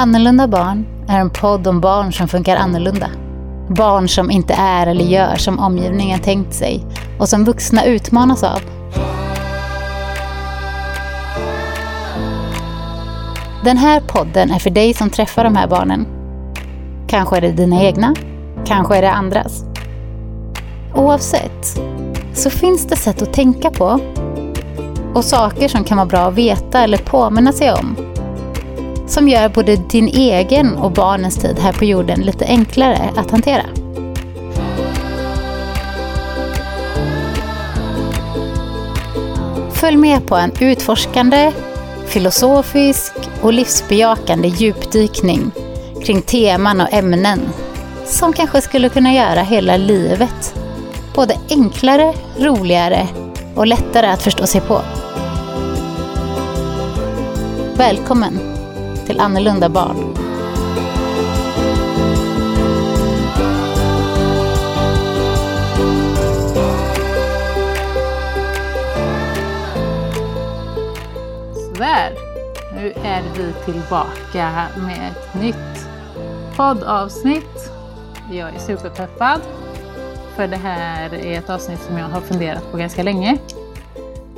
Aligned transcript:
Annorlunda 0.00 0.48
barn 0.48 0.86
är 1.08 1.20
en 1.20 1.30
podd 1.30 1.66
om 1.66 1.80
barn 1.80 2.12
som 2.12 2.28
funkar 2.28 2.56
annorlunda. 2.56 3.10
Barn 3.68 4.08
som 4.08 4.30
inte 4.30 4.54
är 4.54 4.86
eller 4.86 5.04
gör 5.04 5.36
som 5.36 5.58
omgivningen 5.58 6.20
tänkt 6.20 6.54
sig 6.54 6.84
och 7.18 7.28
som 7.28 7.44
vuxna 7.44 7.84
utmanas 7.84 8.42
av. 8.42 8.60
Den 13.64 13.76
här 13.76 14.00
podden 14.00 14.50
är 14.50 14.58
för 14.58 14.70
dig 14.70 14.94
som 14.94 15.10
träffar 15.10 15.44
de 15.44 15.56
här 15.56 15.68
barnen. 15.68 16.06
Kanske 17.08 17.36
är 17.36 17.40
det 17.40 17.52
dina 17.52 17.82
egna, 17.82 18.14
kanske 18.66 18.96
är 18.96 19.02
det 19.02 19.12
andras. 19.12 19.64
Oavsett 20.94 21.80
så 22.34 22.50
finns 22.50 22.86
det 22.86 22.96
sätt 22.96 23.22
att 23.22 23.32
tänka 23.32 23.70
på 23.70 24.00
och 25.14 25.24
saker 25.24 25.68
som 25.68 25.84
kan 25.84 25.96
vara 25.96 26.06
bra 26.06 26.20
att 26.20 26.34
veta 26.34 26.82
eller 26.82 26.98
påminna 26.98 27.52
sig 27.52 27.72
om 27.72 27.96
som 29.08 29.28
gör 29.28 29.48
både 29.48 29.76
din 29.76 30.08
egen 30.08 30.76
och 30.76 30.90
barnens 30.90 31.36
tid 31.36 31.58
här 31.58 31.72
på 31.72 31.84
jorden 31.84 32.20
lite 32.20 32.44
enklare 32.44 33.10
att 33.16 33.30
hantera. 33.30 33.64
Följ 39.72 39.96
med 39.96 40.26
på 40.26 40.36
en 40.36 40.52
utforskande, 40.60 41.52
filosofisk 42.06 43.12
och 43.42 43.52
livsbejakande 43.52 44.48
djupdykning 44.48 45.50
kring 46.04 46.22
teman 46.22 46.80
och 46.80 46.92
ämnen 46.92 47.40
som 48.06 48.32
kanske 48.32 48.60
skulle 48.60 48.88
kunna 48.88 49.12
göra 49.14 49.42
hela 49.42 49.76
livet 49.76 50.54
både 51.14 51.36
enklare, 51.50 52.14
roligare 52.38 53.08
och 53.54 53.66
lättare 53.66 54.06
att 54.06 54.22
förstå 54.22 54.46
sig 54.46 54.60
på. 54.60 54.80
Välkommen 57.76 58.57
till 59.08 59.20
Annorlunda 59.20 59.68
barn. 59.68 60.14
Sådär, 71.54 72.12
nu 72.74 72.92
är 73.04 73.22
vi 73.36 73.52
tillbaka 73.64 74.66
med 74.76 75.10
ett 75.10 75.34
nytt 75.40 75.88
poddavsnitt. 76.56 77.70
Jag 78.30 78.54
är 78.54 78.58
superpeppad 78.58 79.40
för 80.36 80.46
det 80.46 80.56
här 80.56 81.14
är 81.14 81.38
ett 81.38 81.50
avsnitt 81.50 81.80
som 81.80 81.98
jag 81.98 82.08
har 82.08 82.20
funderat 82.20 82.70
på 82.70 82.76
ganska 82.76 83.02
länge. 83.02 83.38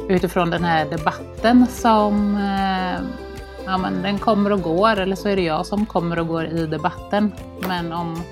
Utifrån 0.08 0.50
den 0.50 0.64
här 0.64 0.84
debatten 0.84 1.66
som 1.66 2.36
eh, 2.36 3.29
ja, 3.70 3.78
men 3.78 4.02
den 4.02 4.18
kommer 4.18 4.52
och 4.52 4.62
går, 4.62 4.96
eller 4.96 5.16
så 5.16 5.28
är 5.28 5.36
det 5.36 5.42
jag 5.42 5.66
som 5.66 5.86
kommer 5.86 6.18
och 6.18 6.28
går 6.28 6.44
i 6.44 6.66
debatten. 6.66 7.32
Men 7.68 7.92
om 7.92 8.22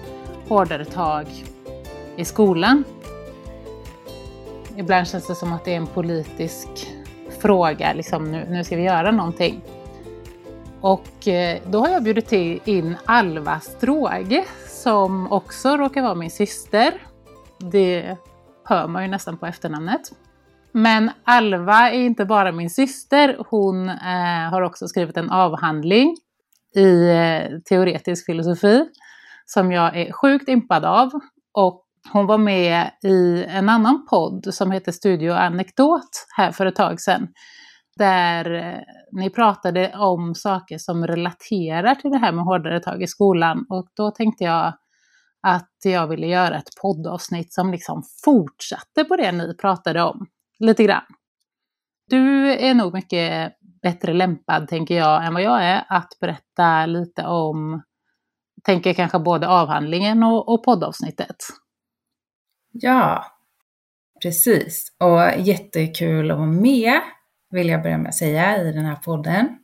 hårdare 0.48 0.84
tag 0.84 1.26
i 2.16 2.24
skolan. 2.24 2.84
Ibland 4.76 5.08
känns 5.08 5.26
det 5.26 5.34
som 5.34 5.52
att 5.52 5.64
det 5.64 5.72
är 5.72 5.76
en 5.76 5.86
politisk 5.86 6.68
fråga, 7.40 7.92
liksom 7.92 8.32
nu, 8.32 8.46
nu 8.48 8.64
ska 8.64 8.76
vi 8.76 8.82
göra 8.82 9.10
någonting. 9.10 9.60
Och 10.80 11.28
eh, 11.28 11.58
då 11.66 11.80
har 11.80 11.88
jag 11.88 12.02
bjudit 12.02 12.32
in 12.66 12.96
Alva 13.04 13.60
Stråge 13.60 14.44
som 14.68 15.32
också 15.32 15.76
råkar 15.76 16.02
vara 16.02 16.14
min 16.14 16.30
syster. 16.30 16.92
Det 17.58 18.16
hör 18.64 18.86
man 18.86 19.02
ju 19.02 19.08
nästan 19.08 19.36
på 19.36 19.46
efternamnet. 19.46 20.12
Men 20.72 21.10
Alva 21.24 21.90
är 21.90 22.00
inte 22.00 22.24
bara 22.24 22.52
min 22.52 22.70
syster, 22.70 23.36
hon 23.50 23.88
eh, 23.88 24.50
har 24.50 24.62
också 24.62 24.88
skrivit 24.88 25.16
en 25.16 25.30
avhandling 25.30 26.16
i 26.74 27.08
eh, 27.08 27.58
teoretisk 27.68 28.26
filosofi 28.26 28.84
som 29.46 29.72
jag 29.72 29.96
är 29.96 30.12
sjukt 30.12 30.48
impad 30.48 30.84
av. 30.84 31.10
Och 31.52 31.84
hon 32.12 32.26
var 32.26 32.38
med 32.38 32.90
i 33.02 33.44
en 33.44 33.68
annan 33.68 34.06
podd 34.10 34.54
som 34.54 34.70
heter 34.70 34.92
Studio 34.92 35.32
Anekdot 35.32 36.26
här 36.36 36.52
för 36.52 36.66
ett 36.66 36.76
tag 36.76 37.00
sedan. 37.00 37.28
Där 37.96 38.54
eh, 38.54 38.80
ni 39.12 39.30
pratade 39.30 39.92
om 39.96 40.34
saker 40.34 40.78
som 40.78 41.06
relaterar 41.06 41.94
till 41.94 42.10
det 42.10 42.18
här 42.18 42.32
med 42.32 42.44
hårdare 42.44 42.80
tag 42.80 43.02
i 43.02 43.06
skolan. 43.06 43.66
Och 43.68 43.88
då 43.96 44.10
tänkte 44.10 44.44
jag 44.44 44.74
att 45.42 45.72
jag 45.84 46.06
ville 46.06 46.26
göra 46.26 46.56
ett 46.56 46.80
poddavsnitt 46.82 47.52
som 47.52 47.70
liksom 47.70 48.02
fortsatte 48.24 49.04
på 49.04 49.16
det 49.16 49.32
ni 49.32 49.56
pratade 49.56 50.02
om 50.02 50.26
lite 50.58 50.84
grann. 50.84 51.04
Du 52.06 52.52
är 52.52 52.74
nog 52.74 52.94
mycket 52.94 53.52
bättre 53.82 54.12
lämpad, 54.12 54.68
tänker 54.68 54.96
jag, 54.96 55.26
än 55.26 55.34
vad 55.34 55.42
jag 55.42 55.64
är 55.64 55.84
att 55.88 56.08
berätta 56.20 56.86
lite 56.86 57.26
om, 57.26 57.82
tänker 58.64 58.94
kanske 58.94 59.18
både 59.18 59.48
avhandlingen 59.48 60.22
och, 60.22 60.48
och 60.48 60.64
poddavsnittet. 60.64 61.36
Ja, 62.72 63.24
precis. 64.22 64.96
Och 65.00 65.46
jättekul 65.46 66.30
att 66.30 66.36
vara 66.36 66.46
med, 66.46 67.00
vill 67.50 67.68
jag 67.68 67.82
börja 67.82 67.98
med 67.98 68.08
att 68.08 68.14
säga, 68.14 68.62
i 68.62 68.72
den 68.72 68.84
här 68.84 68.96
podden. 68.96 69.58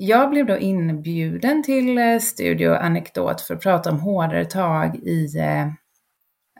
Jag 0.00 0.30
blev 0.30 0.46
då 0.46 0.58
inbjuden 0.58 1.62
till 1.62 1.98
eh, 1.98 2.18
Studio 2.18 2.70
Anekdot 2.74 3.40
för 3.40 3.54
att 3.54 3.62
prata 3.62 3.90
om 3.90 4.00
hårdare 4.00 4.44
tag 4.44 4.96
i, 4.96 5.38
eh, 5.38 5.68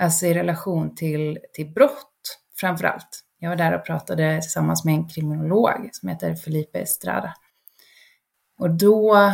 alltså 0.01 0.27
i 0.27 0.35
relation 0.35 0.95
till, 0.95 1.39
till 1.53 1.73
brott 1.73 2.08
framför 2.61 2.85
allt. 2.85 3.25
Jag 3.39 3.49
var 3.49 3.57
där 3.57 3.75
och 3.75 3.85
pratade 3.85 4.41
tillsammans 4.41 4.85
med 4.85 4.95
en 4.95 5.09
kriminolog 5.09 5.89
som 5.93 6.09
heter 6.09 6.35
Felipe 6.35 6.79
Estrada. 6.79 7.35
Och 8.59 8.71
då 8.71 9.33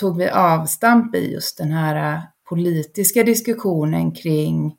tog 0.00 0.18
vi 0.18 0.28
avstamp 0.28 1.14
i 1.14 1.32
just 1.32 1.58
den 1.58 1.72
här 1.72 2.14
äh, 2.14 2.22
politiska 2.48 3.22
diskussionen 3.22 4.12
kring 4.12 4.76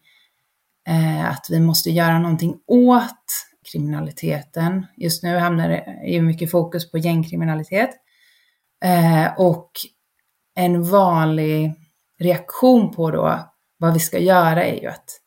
eh, 0.87 1.29
att 1.29 1.47
vi 1.49 1.59
måste 1.59 1.89
göra 1.89 2.19
någonting 2.19 2.59
åt 2.67 3.25
kriminaliteten. 3.71 4.85
Just 4.97 5.23
nu 5.23 5.37
hamnar 5.37 5.69
det 5.69 6.07
ju 6.07 6.21
mycket 6.21 6.51
fokus 6.51 6.91
på 6.91 6.97
gängkriminalitet. 6.97 7.89
Eh, 8.83 9.39
och 9.39 9.71
en 10.55 10.83
vanlig 10.83 11.73
reaktion 12.19 12.91
på 12.91 13.11
då 13.11 13.51
vad 13.77 13.93
vi 13.93 13.99
ska 13.99 14.19
göra 14.19 14.63
är 14.65 14.81
ju 14.81 14.87
att 14.87 15.21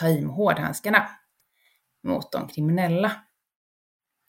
ta 0.00 0.08
i 0.08 0.20
med 0.20 0.34
hårdhandskarna 0.34 1.08
mot 2.08 2.32
de 2.32 2.48
kriminella. 2.48 3.12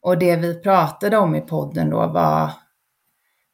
Och 0.02 0.18
det 0.18 0.36
vi 0.36 0.60
pratade 0.60 1.16
om 1.16 1.34
i 1.34 1.40
podden 1.40 1.90
då 1.90 2.06
var 2.06 2.50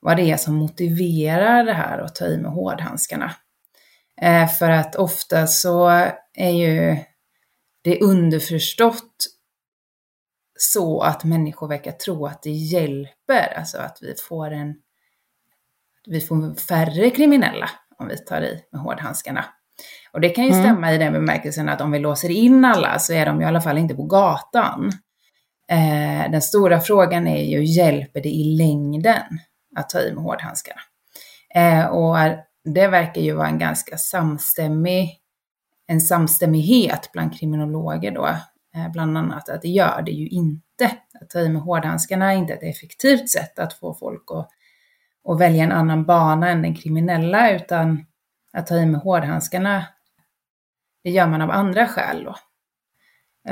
vad 0.01 0.17
det 0.17 0.31
är 0.31 0.37
som 0.37 0.55
motiverar 0.55 1.65
det 1.65 1.73
här 1.73 1.99
att 1.99 2.15
ta 2.15 2.27
i 2.27 2.39
med 2.39 2.51
hårdhandskarna. 2.51 3.33
Eh, 4.21 4.49
för 4.49 4.71
att 4.71 4.97
ofta 4.97 5.47
så 5.47 5.89
är 6.33 6.51
ju 6.51 6.97
det 7.83 8.01
underförstått 8.01 9.27
så 10.59 11.01
att 11.01 11.25
människor 11.25 11.69
verkar 11.69 11.93
tro 11.93 12.27
att 12.27 12.43
det 12.43 12.51
hjälper, 12.51 13.59
alltså 13.59 13.79
att 13.79 13.99
vi 14.03 14.15
får 14.15 14.51
en 14.51 14.75
vi 16.07 16.21
får 16.21 16.55
färre 16.55 17.11
kriminella 17.11 17.71
om 17.99 18.09
vi 18.09 18.19
tar 18.19 18.43
i 18.43 18.65
med 18.73 18.81
hårdhandskarna. 18.81 19.45
Och 20.17 20.23
det 20.23 20.29
kan 20.29 20.45
ju 20.45 20.51
mm. 20.51 20.65
stämma 20.65 20.93
i 20.93 20.99
den 20.99 21.13
bemärkelsen 21.13 21.69
att 21.69 21.81
om 21.81 21.91
vi 21.91 21.99
låser 21.99 22.31
in 22.31 22.65
alla 22.65 22.99
så 22.99 23.13
är 23.13 23.27
de 23.27 23.43
i 23.43 23.45
alla 23.45 23.61
fall 23.61 23.79
inte 23.79 23.95
på 23.95 24.03
gatan. 24.03 24.93
Eh, 25.71 26.31
den 26.31 26.43
stora 26.43 26.81
frågan 26.81 27.27
är 27.27 27.45
ju, 27.45 27.65
hjälper 27.65 28.21
det 28.21 28.29
i 28.29 28.45
längden 28.45 29.39
att 29.77 29.89
ta 29.89 30.01
i 30.01 30.13
med 30.13 30.25
hårdhandskarna? 30.25 30.81
Eh, 31.55 31.87
och 31.87 32.17
det 32.65 32.89
verkar 32.89 33.21
ju 33.21 33.33
vara 33.33 33.49
en 33.49 33.59
ganska 33.59 33.99
samstämmig, 33.99 35.19
en 35.87 36.01
samstämmighet 36.01 37.11
bland 37.13 37.39
kriminologer 37.39 38.11
då, 38.11 38.27
eh, 38.77 38.93
bland 38.93 39.19
annat 39.19 39.49
att 39.49 39.63
det 39.63 39.69
gör 39.69 40.03
det 40.03 40.13
ju 40.13 40.29
inte. 40.29 40.91
Att 41.21 41.31
ta 41.31 41.41
i 41.41 41.49
med 41.49 41.63
hårdhandskarna 41.63 42.33
är 42.33 42.37
inte 42.37 42.53
ett 42.53 42.77
effektivt 42.77 43.29
sätt 43.31 43.59
att 43.59 43.73
få 43.73 43.95
folk 43.95 44.25
att, 44.31 44.49
att 45.33 45.41
välja 45.41 45.65
en 45.65 45.73
annan 45.73 46.05
bana 46.05 46.51
än 46.51 46.63
den 46.63 46.75
kriminella, 46.75 47.51
utan 47.51 48.07
att 48.53 48.67
ta 48.67 48.77
i 48.77 48.87
med 48.87 49.01
hårdhandskarna 49.01 49.85
det 51.07 51.13
gör 51.13 51.27
man 51.27 51.43
av 51.43 51.51
andra 51.51 51.87
skäl 51.87 52.25
då. 52.25 52.35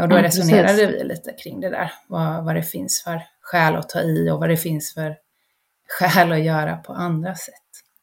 Och 0.03 0.09
då 0.09 0.17
ja, 0.17 0.23
resonerade 0.23 0.69
precis. 0.69 0.89
vi 0.89 1.05
lite 1.05 1.33
kring 1.33 1.61
det 1.61 1.71
där, 1.71 1.93
vad, 2.09 2.45
vad 2.45 2.55
det 2.55 2.62
finns 2.62 3.03
för 3.03 3.23
skäl 3.41 3.77
att 3.77 3.89
ta 3.89 4.01
i 4.01 4.31
och 4.31 4.41
vad 4.41 4.49
det 4.49 4.56
finns 4.56 4.95
för 4.95 5.17
skäl 5.89 6.33
att 6.33 6.45
göra 6.45 6.77
på 6.77 6.93
andra 6.93 7.35
sätt. 7.35 7.55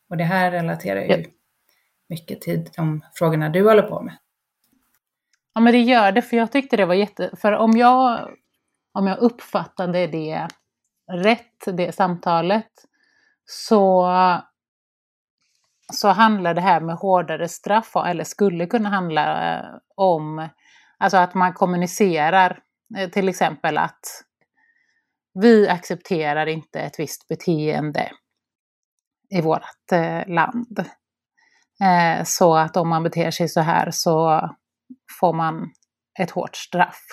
Och 0.10 0.18
det 0.18 0.24
här 0.24 0.52
relaterar 0.52 1.02
ju 1.02 1.08
ja. 1.08 1.30
mycket 2.10 2.42
till 2.42 2.70
de 2.76 3.02
frågorna 3.14 3.50
du 3.50 3.64
håller 3.64 3.82
på 3.82 4.02
med. 4.02 4.18
Ja 5.54 5.62
men 5.62 5.74
det 5.74 5.82
gör 5.82 6.12
det, 6.12 6.22
för 6.22 6.38
jag 6.38 6.52
tyckte 6.52 6.78
det 6.78 6.86
var 6.86 6.96
jätte... 6.96 7.30
För 7.38 7.52
om 7.52 7.78
jag, 7.78 8.30
om 8.94 9.08
jag 9.08 9.18
uppfattade 9.18 10.08
det 10.08 10.48
rätt, 11.12 11.66
det 11.66 11.96
samtalet, 11.96 12.72
så 13.46 14.08
så 15.92 16.08
handlar 16.08 16.54
det 16.54 16.62
här 16.62 16.82
med 16.82 16.96
hårdare 16.96 17.48
straff, 17.48 17.96
eller 17.96 18.24
skulle 18.24 18.66
kunna 18.66 18.90
handla 18.90 19.56
eh, 19.58 19.66
om 19.96 20.50
alltså 20.98 21.18
att 21.18 21.34
man 21.34 21.54
kommunicerar 21.54 22.60
eh, 22.98 23.10
till 23.10 23.30
exempel 23.30 23.78
att 23.78 24.00
vi 25.34 25.70
accepterar 25.70 26.46
inte 26.46 26.80
ett 26.80 27.00
visst 27.00 27.28
beteende. 27.28 28.12
i 29.30 29.42
vårt 29.42 29.92
eh, 29.92 30.28
land. 30.28 30.86
Så 32.24 32.56
att 32.56 32.78
om 32.78 32.90
man 32.90 33.04
beter 33.04 33.32
sig 33.32 33.50
så 33.50 33.62
här 33.62 33.92
så 33.92 34.50
får 35.20 35.34
man 35.34 35.72
ett 36.20 36.32
hårt 36.32 36.56
straff. 36.56 37.06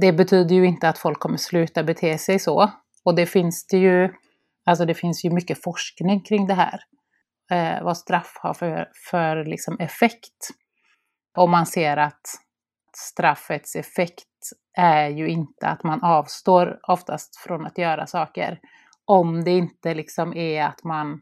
Det 0.00 0.12
betyder 0.12 0.54
ju 0.54 0.66
inte 0.66 0.88
att 0.88 0.98
folk 0.98 1.20
kommer 1.20 1.36
sluta 1.36 1.82
bete 1.82 2.18
sig 2.18 2.38
så. 2.38 2.70
Och 3.04 3.14
det 3.14 3.26
finns 3.26 3.66
det 3.66 3.76
ju, 3.76 4.10
alltså 4.64 4.84
det 4.84 4.94
finns 4.94 5.24
ju 5.24 5.30
mycket 5.30 5.62
forskning 5.62 6.20
kring 6.20 6.46
det 6.46 6.54
här. 6.54 6.80
Eh, 7.52 7.82
vad 7.82 7.96
straff 7.96 8.38
har 8.40 8.54
för, 8.54 8.88
för 9.10 9.44
liksom 9.44 9.76
effekt. 9.80 10.48
Och 11.36 11.48
man 11.48 11.66
ser 11.66 11.96
att 11.96 12.20
straffets 12.96 13.76
effekt 13.76 14.28
är 14.78 15.08
ju 15.08 15.28
inte 15.28 15.68
att 15.68 15.84
man 15.84 16.02
avstår 16.02 16.78
oftast 16.82 17.36
från 17.36 17.66
att 17.66 17.78
göra 17.78 18.06
saker. 18.06 18.60
Om 19.04 19.44
det 19.44 19.50
inte 19.50 19.94
liksom 19.94 20.36
är 20.36 20.64
att 20.64 20.84
man 20.84 21.20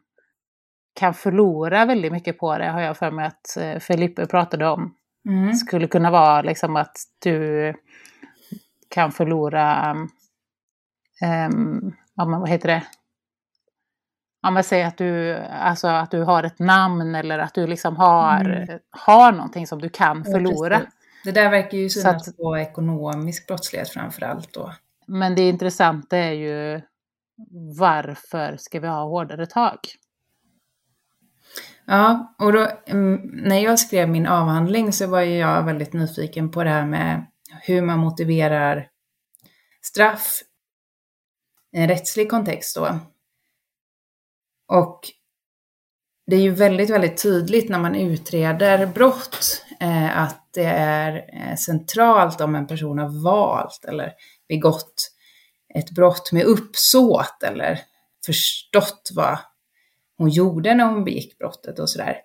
kan 0.95 1.15
förlora 1.15 1.87
väldigt 1.87 2.13
mycket 2.13 2.39
på 2.39 2.59
det, 2.59 2.71
har 2.71 2.81
jag 2.81 2.97
för 2.97 3.11
mig 3.11 3.27
att 3.27 3.57
eh, 3.57 3.79
Felipe 3.79 4.27
pratade 4.27 4.69
om. 4.69 4.95
Mm. 5.29 5.55
Skulle 5.55 5.87
kunna 5.87 6.11
vara 6.11 6.43
liksom 6.43 6.77
att 6.77 6.97
du 7.19 7.75
kan 8.89 9.13
förlora, 9.13 9.91
um, 9.91 10.09
ja 12.15 12.25
men 12.25 12.41
vad 12.41 12.49
heter 12.49 12.69
det? 12.69 12.83
Ja 14.43 14.51
men 14.51 14.65
säg 14.65 14.83
att 14.83 14.99
du, 14.99 15.37
alltså 15.37 15.89
att 15.89 16.11
du 16.11 16.23
har 16.23 16.43
ett 16.43 16.59
namn 16.59 17.15
eller 17.15 17.39
att 17.39 17.55
du 17.55 17.67
liksom 17.67 17.97
har, 17.97 18.41
mm. 18.41 18.79
har 18.91 19.33
någonting 19.33 19.67
som 19.67 19.81
du 19.81 19.89
kan 19.89 20.25
förlora. 20.25 20.75
Ja, 20.75 20.91
det 21.25 21.33
där 21.33 21.51
verkar 21.51 21.79
ju 21.79 21.89
synas 21.89 22.37
på 22.37 22.59
ekonomisk 22.59 23.47
brottslighet 23.47 23.89
framför 23.89 24.23
allt 24.23 24.55
då. 24.55 24.73
Men 25.07 25.35
det 25.35 25.49
intressanta 25.49 26.17
är 26.17 26.33
ju 26.33 26.81
varför 27.79 28.57
ska 28.57 28.81
vi 28.81 28.87
ha 28.87 29.05
hårdare 29.05 29.47
tag? 29.47 29.79
Ja, 31.85 32.35
och 32.39 32.53
då, 32.53 32.69
mm, 32.87 33.21
när 33.33 33.59
jag 33.59 33.79
skrev 33.79 34.09
min 34.09 34.27
avhandling 34.27 34.93
så 34.93 35.07
var 35.07 35.21
jag 35.21 35.63
väldigt 35.63 35.93
nyfiken 35.93 36.51
på 36.51 36.65
det 36.65 36.71
här 36.71 36.87
med 36.87 37.27
hur 37.63 37.83
man 37.83 37.99
motiverar 37.99 38.89
straff 39.83 40.41
i 41.73 41.81
en 41.81 41.89
rättslig 41.89 42.31
kontext 42.31 42.77
då. 42.77 42.99
Och 44.71 45.01
det 46.27 46.37
är 46.37 46.41
ju 46.41 46.51
väldigt, 46.51 46.91
väldigt 46.91 47.23
tydligt 47.23 47.69
när 47.69 47.79
man 47.79 47.95
utreder 47.95 48.87
brott 48.87 49.65
eh, 49.81 50.19
att 50.19 50.49
det 50.55 50.65
är 50.65 51.31
eh, 51.33 51.57
centralt 51.57 52.41
om 52.41 52.55
en 52.55 52.67
person 52.67 52.99
har 52.99 53.23
valt 53.23 53.85
eller 53.85 54.13
begått 54.49 55.11
ett 55.75 55.91
brott 55.91 56.33
med 56.33 56.45
uppsåt 56.45 57.43
eller 57.43 57.81
förstått 58.27 59.11
vad 59.15 59.39
hon 60.19 60.29
gjorde 60.29 60.75
när 60.75 60.85
hon 60.85 61.05
begick 61.05 61.39
brottet 61.39 61.79
och 61.79 61.91
sådär. 61.91 62.17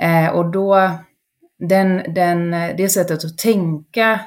Eh, 0.00 0.28
och 0.28 0.50
då, 0.50 0.90
den, 1.58 2.14
den, 2.14 2.50
det 2.50 2.88
sättet 2.88 3.24
att 3.24 3.38
tänka 3.38 4.20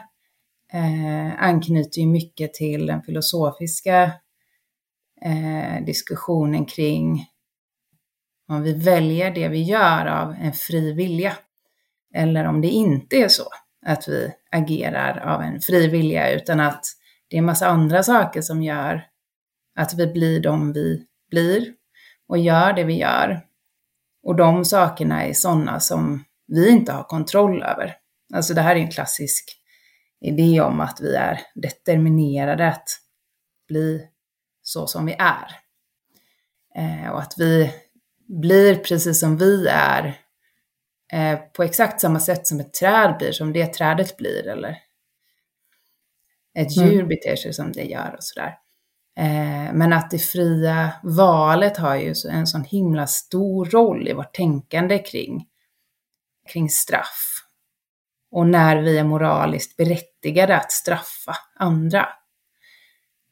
eh, 0.74 1.44
anknyter 1.44 2.02
ju 2.02 2.08
mycket 2.08 2.54
till 2.54 2.86
den 2.86 3.02
filosofiska 3.02 4.12
eh, 5.22 5.86
diskussionen 5.86 6.66
kring 6.66 7.26
om 8.50 8.64
vi 8.64 8.74
väljer 8.74 9.32
det 9.32 9.48
vi 9.48 9.64
gör 9.64 10.06
av 10.06 10.36
en 10.42 10.54
fri 10.54 10.94
vilja. 10.94 11.38
Eller 12.14 12.46
om 12.46 12.62
det 12.62 12.68
inte 12.68 13.16
är 13.16 13.28
så 13.28 13.50
att 13.86 14.08
vi 14.08 14.34
agerar 14.52 15.20
av 15.20 15.42
en 15.42 15.62
fri 15.62 15.88
vilja 15.88 16.32
utan 16.32 16.60
att 16.60 16.86
det 17.28 17.36
är 17.36 17.40
en 17.40 17.46
massa 17.46 17.68
andra 17.68 18.04
saker 18.04 18.42
som 18.42 18.64
gör 18.64 19.06
att 19.76 19.94
vi 19.94 20.08
blir 20.08 20.40
de 20.40 20.74
vi 20.74 21.06
blir 21.30 21.74
och 22.28 22.38
gör 22.38 22.74
det 22.74 22.84
vi 22.84 22.98
gör. 22.98 23.42
Och 24.24 24.36
de 24.36 24.66
sakerna 24.66 25.26
är 25.26 25.34
sådana 25.34 25.80
som 25.80 26.24
vi 26.48 26.70
inte 26.70 26.92
har 26.92 27.04
kontroll 27.04 27.64
över. 27.64 27.96
Alltså 28.34 28.54
det 28.54 28.62
här 28.62 28.76
är 28.76 28.80
en 28.80 28.92
klassisk 28.92 29.46
idé 30.22 30.62
om 30.62 30.80
att 30.80 31.02
vi 31.02 31.16
är 31.16 31.42
determinerade 31.56 32.68
att 32.68 32.90
bli 33.68 34.08
så 34.62 34.88
som 34.88 35.06
vi 35.06 35.16
är. 35.20 35.60
Eh, 36.76 37.10
och 37.10 37.22
att 37.22 37.34
vi 37.38 37.74
blir 38.30 38.76
precis 38.76 39.20
som 39.20 39.38
vi 39.38 39.68
är 39.68 40.20
eh, 41.14 41.40
på 41.40 41.64
exakt 41.64 42.02
samma 42.02 42.20
sätt 42.20 42.48
som 42.48 42.60
ett 42.60 42.74
träd 42.74 43.16
blir, 43.18 43.32
som 43.32 43.54
det 43.54 43.74
trädet 43.74 44.18
blir, 44.18 44.48
eller 44.48 44.78
ett 46.60 46.78
mm. 46.78 46.90
djur 46.90 47.00
mm. 47.00 47.08
beter 47.08 47.36
sig 47.36 47.54
som 47.54 47.72
det 47.72 47.84
gör 47.84 48.16
och 48.18 48.24
sådär. 48.24 48.58
Eh, 49.18 49.74
men 49.74 49.94
att 49.94 50.12
det 50.12 50.20
fria 50.20 50.94
valet 51.04 51.78
har 51.78 51.96
ju 51.96 52.14
en 52.30 52.48
sån 52.48 52.64
himla 52.64 53.08
stor 53.08 53.66
roll 53.66 54.08
i 54.08 54.14
vårt 54.14 54.34
tänkande 54.34 55.00
kring, 55.00 55.46
kring 56.48 56.70
straff. 56.70 57.46
Och 58.32 58.48
när 58.48 58.78
vi 58.82 58.98
är 58.98 59.04
moraliskt 59.04 59.78
berättigade 59.78 60.58
att 60.58 60.72
straffa 60.72 61.36
andra. 61.56 62.10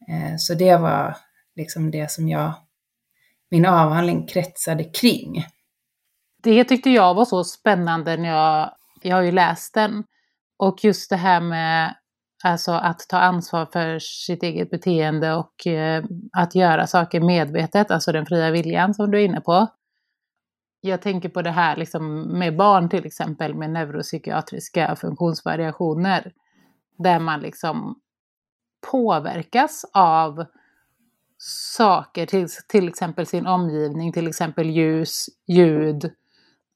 Eh, 0.10 0.36
så 0.38 0.54
det 0.54 0.78
var 0.78 1.18
liksom 1.56 1.92
det 1.92 2.12
som 2.12 2.30
jag, 2.30 2.54
min 3.52 3.66
avhandling 3.66 4.28
kretsade 4.28 4.84
kring. 4.84 5.46
Det 6.44 6.64
tyckte 6.64 6.90
jag 6.90 7.14
var 7.14 7.26
så 7.26 7.44
spännande 7.44 8.18
när 8.18 8.30
jag, 8.30 8.72
jag 9.02 9.16
har 9.16 9.24
ju 9.24 9.32
läst 9.32 9.74
den. 9.74 10.04
Och 10.58 10.84
just 10.84 11.10
det 11.10 11.16
här 11.16 11.42
med 11.42 11.96
Alltså 12.44 12.72
att 12.72 13.00
ta 13.10 13.18
ansvar 13.18 13.66
för 13.66 14.00
sitt 14.00 14.44
eget 14.44 14.70
beteende 14.70 15.34
och 15.34 15.68
eh, 15.68 16.04
att 16.32 16.56
göra 16.56 16.88
saker 16.88 17.22
medvetet, 17.22 17.92
alltså 17.92 18.12
den 18.12 18.26
fria 18.26 18.52
viljan 18.52 18.94
som 18.94 19.12
du 19.12 19.22
är 19.22 19.26
inne 19.26 19.42
på. 19.42 19.68
Jag 20.82 21.02
tänker 21.02 21.30
på 21.30 21.42
det 21.42 21.52
här 21.52 21.76
liksom 21.76 22.22
med 22.40 22.58
barn 22.58 22.90
till 22.90 23.06
exempel 23.06 23.56
med 23.56 23.70
neuropsykiatriska 23.70 24.96
funktionsvariationer. 24.96 26.32
Där 26.98 27.20
man 27.20 27.40
liksom 27.40 28.00
påverkas 28.92 29.86
av 29.94 30.46
saker, 31.38 32.26
till, 32.26 32.48
till 32.68 32.88
exempel 32.88 33.26
sin 33.26 33.48
omgivning, 33.48 34.14
till 34.14 34.28
exempel 34.28 34.70
ljus, 34.70 35.26
ljud. 35.48 36.12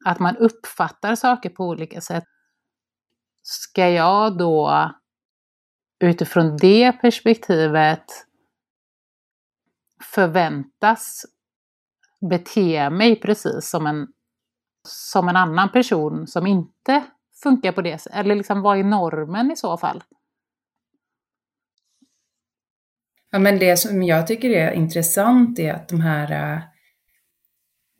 Att 0.05 0.19
man 0.19 0.37
uppfattar 0.37 1.15
saker 1.15 1.49
på 1.49 1.65
olika 1.65 2.01
sätt. 2.01 2.23
Ska 3.43 3.89
jag 3.89 4.37
då 4.37 4.91
utifrån 5.99 6.57
det 6.57 6.91
perspektivet 6.91 8.05
förväntas 10.03 11.25
bete 12.29 12.89
mig 12.89 13.19
precis 13.19 13.69
som 13.69 13.87
en, 13.87 14.07
som 14.87 15.29
en 15.29 15.35
annan 15.35 15.71
person 15.71 16.27
som 16.27 16.47
inte 16.47 17.03
funkar 17.43 17.71
på 17.71 17.81
det 17.81 18.01
sättet? 18.01 18.19
Eller 18.19 18.35
liksom 18.35 18.61
vad 18.61 18.79
är 18.79 18.83
normen 18.83 19.51
i 19.51 19.55
så 19.55 19.77
fall? 19.77 20.03
Ja, 23.31 23.39
men 23.39 23.59
det 23.59 23.77
som 23.77 24.03
jag 24.03 24.27
tycker 24.27 24.49
är 24.49 24.71
intressant 24.71 25.59
är 25.59 25.73
att 25.73 25.89
de 25.89 26.01
här 26.01 26.55
uh, 26.55 26.61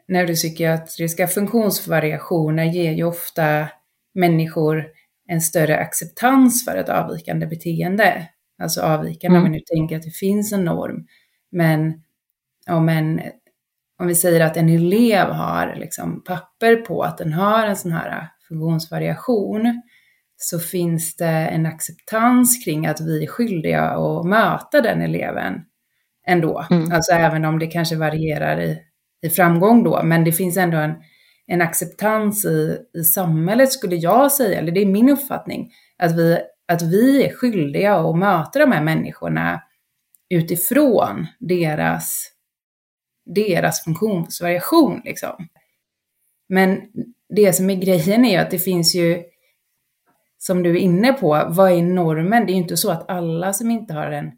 neuropsykiatriska 0.08 1.28
funktionsvariationer 1.28 2.64
ger 2.64 2.92
ju 2.92 3.04
ofta 3.04 3.68
människor 4.14 4.86
en 5.28 5.42
större 5.42 5.78
acceptans 5.78 6.66
för 6.66 6.78
ett 6.78 6.90
avvikande 6.90 7.46
beteende. 7.48 8.28
Alltså 8.62 8.82
avvikande 8.82 9.38
mm. 9.38 9.46
om 9.46 9.52
vi 9.52 9.58
nu 9.58 9.64
tänker 9.76 9.96
att 9.96 10.04
det 10.04 10.12
finns 10.12 10.54
en 10.54 10.66
norm. 10.66 11.08
Men 11.52 12.04
om, 12.70 12.90
en, 12.90 13.22
om 14.00 14.08
vi 14.08 14.16
säger 14.16 14.42
att 14.42 14.58
en 14.58 14.70
elev 14.70 15.28
har 15.28 15.76
liksom 15.76 16.24
papper 16.24 16.76
på 16.76 17.04
att 17.04 17.18
den 17.18 17.34
har 17.34 17.68
en 17.68 17.76
sån 17.76 17.92
här 17.92 18.28
funktionsvariation 18.48 19.82
så 20.44 20.60
finns 20.60 21.16
det 21.16 21.26
en 21.28 21.66
acceptans 21.66 22.66
kring 22.66 22.86
att 22.86 23.02
vi 23.02 23.24
är 23.24 23.28
skyldiga 23.28 23.82
att 23.82 24.26
möta 24.26 24.82
den 24.82 25.02
eleven 25.02 25.54
ändå. 26.28 26.66
Mm. 26.72 26.92
Alltså 26.92 27.12
även 27.12 27.46
om 27.46 27.60
det 27.60 27.68
kanske 27.68 27.96
varierar 27.96 28.62
i, 28.62 28.80
i 29.22 29.30
framgång 29.30 29.84
då, 29.84 30.04
men 30.04 30.24
det 30.24 30.32
finns 30.32 30.58
ändå 30.58 30.78
en, 30.78 30.94
en 31.48 31.62
acceptans 31.62 32.46
i, 32.46 32.78
i 32.94 33.04
samhället 33.04 33.72
skulle 33.72 33.96
jag 33.96 34.32
säga, 34.32 34.60
eller 34.60 34.72
det 34.72 34.82
är 34.82 34.86
min 34.86 35.10
uppfattning, 35.10 35.72
att 35.98 36.18
vi, 36.18 36.38
att 36.68 36.82
vi 36.82 37.26
är 37.26 37.34
skyldiga 37.34 37.96
att 37.96 38.18
möta 38.18 38.60
de 38.60 38.72
här 38.72 38.84
människorna 38.84 39.62
utifrån 40.30 41.28
deras, 41.40 42.32
deras 43.36 43.84
funktionsvariation. 43.84 45.02
Liksom. 45.06 45.48
Men 46.50 46.82
det 47.36 47.54
som 47.54 47.70
är 47.70 47.76
grejen 47.76 48.26
är 48.26 48.42
att 48.42 48.52
det 48.52 48.60
finns 48.60 48.96
ju, 48.96 49.24
som 50.44 50.64
du 50.64 50.70
är 50.70 50.80
inne 50.80 51.14
på, 51.14 51.28
vad 51.50 51.72
är 51.72 51.82
normen? 51.82 52.46
Det 52.46 52.52
är 52.52 52.54
ju 52.56 52.62
inte 52.62 52.78
så 52.78 52.92
att 52.92 53.10
alla 53.10 53.54
som 53.54 53.72
inte 53.72 53.94
har 53.94 54.12
en, 54.12 54.32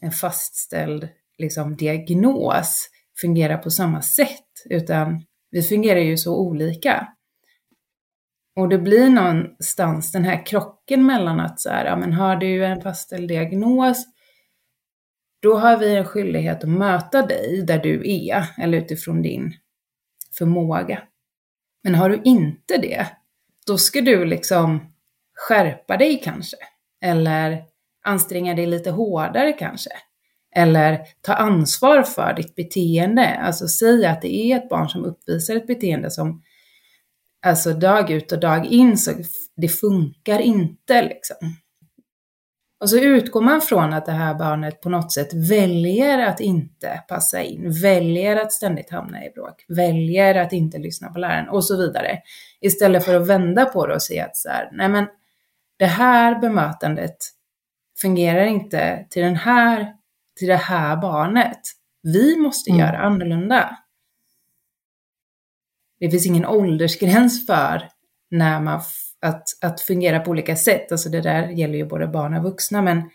en 0.00 0.10
fastställd 0.10 1.08
liksom, 1.38 1.76
diagnos 1.76 2.88
fungerar 3.20 3.58
på 3.58 3.70
samma 3.70 4.02
sätt, 4.02 4.46
utan 4.70 5.24
vi 5.50 5.62
fungerar 5.62 6.00
ju 6.00 6.16
så 6.16 6.36
olika. 6.36 7.08
Och 8.56 8.68
det 8.68 8.78
blir 8.78 9.10
någonstans 9.10 10.12
den 10.12 10.24
här 10.24 10.46
krocken 10.46 11.06
mellan 11.06 11.40
att 11.40 11.60
så 11.60 11.70
här, 11.70 11.84
ja 11.84 11.96
men 11.96 12.12
har 12.12 12.36
du 12.36 12.64
en 12.64 12.80
fastställd 12.80 13.28
diagnos 13.28 14.06
då 15.42 15.56
har 15.58 15.76
vi 15.76 15.96
en 15.96 16.04
skyldighet 16.04 16.64
att 16.64 16.70
möta 16.70 17.26
dig 17.26 17.62
där 17.66 17.78
du 17.78 18.10
är, 18.10 18.44
eller 18.58 18.78
utifrån 18.78 19.22
din 19.22 19.52
förmåga. 20.38 21.02
Men 21.84 21.94
har 21.94 22.10
du 22.10 22.20
inte 22.24 22.76
det, 22.76 23.06
då 23.66 23.78
ska 23.78 24.00
du 24.00 24.24
liksom 24.24 24.91
skärpa 25.34 25.96
dig 25.96 26.20
kanske. 26.24 26.56
Eller 27.04 27.62
anstränga 28.04 28.54
dig 28.54 28.66
lite 28.66 28.90
hårdare 28.90 29.52
kanske. 29.52 29.90
Eller 30.56 31.00
ta 31.20 31.34
ansvar 31.34 32.02
för 32.02 32.34
ditt 32.34 32.54
beteende. 32.54 33.38
Alltså 33.38 33.68
säga 33.68 34.10
att 34.10 34.22
det 34.22 34.34
är 34.34 34.56
ett 34.56 34.68
barn 34.68 34.88
som 34.88 35.04
uppvisar 35.04 35.56
ett 35.56 35.66
beteende 35.66 36.10
som 36.10 36.42
alltså 37.46 37.72
dag 37.72 38.10
ut 38.10 38.32
och 38.32 38.40
dag 38.40 38.66
in 38.66 38.98
så 38.98 39.10
det 39.56 39.68
funkar 39.68 40.38
inte 40.38 41.02
liksom. 41.02 41.56
Och 42.80 42.90
så 42.90 42.98
utgår 42.98 43.40
man 43.40 43.60
från 43.60 43.92
att 43.92 44.06
det 44.06 44.12
här 44.12 44.34
barnet 44.34 44.80
på 44.80 44.88
något 44.88 45.12
sätt 45.12 45.34
väljer 45.50 46.18
att 46.18 46.40
inte 46.40 47.02
passa 47.08 47.42
in, 47.42 47.80
väljer 47.82 48.36
att 48.36 48.52
ständigt 48.52 48.90
hamna 48.90 49.24
i 49.24 49.30
bråk, 49.30 49.64
väljer 49.68 50.34
att 50.34 50.52
inte 50.52 50.78
lyssna 50.78 51.08
på 51.08 51.18
läraren 51.18 51.48
och 51.48 51.64
så 51.64 51.76
vidare. 51.76 52.18
Istället 52.60 53.04
för 53.04 53.14
att 53.14 53.26
vända 53.26 53.64
på 53.64 53.86
det 53.86 53.94
och 53.94 54.02
säga 54.02 54.24
att 54.24 54.36
så 54.36 54.48
här, 54.48 54.68
nej 54.72 54.88
men 54.88 55.06
det 55.78 55.86
här 55.86 56.40
bemötandet 56.40 57.16
fungerar 58.00 58.44
inte 58.44 59.06
till, 59.10 59.22
den 59.22 59.36
här, 59.36 59.92
till 60.38 60.48
det 60.48 60.56
här 60.56 60.96
barnet. 60.96 61.60
Vi 62.02 62.36
måste 62.36 62.70
mm. 62.70 62.80
göra 62.80 62.98
annorlunda. 62.98 63.78
Det 66.00 66.10
finns 66.10 66.26
ingen 66.26 66.46
åldersgräns 66.46 67.46
för 67.46 67.88
när 68.30 68.60
man 68.60 68.80
att, 69.20 69.44
att 69.60 69.80
fungera 69.80 70.20
på 70.20 70.30
olika 70.30 70.56
sätt. 70.56 70.92
Alltså 70.92 71.08
det 71.08 71.20
där 71.20 71.48
gäller 71.48 71.74
ju 71.74 71.86
både 71.86 72.06
barn 72.06 72.34
och 72.34 72.42
vuxna, 72.42 72.82
men 72.82 73.10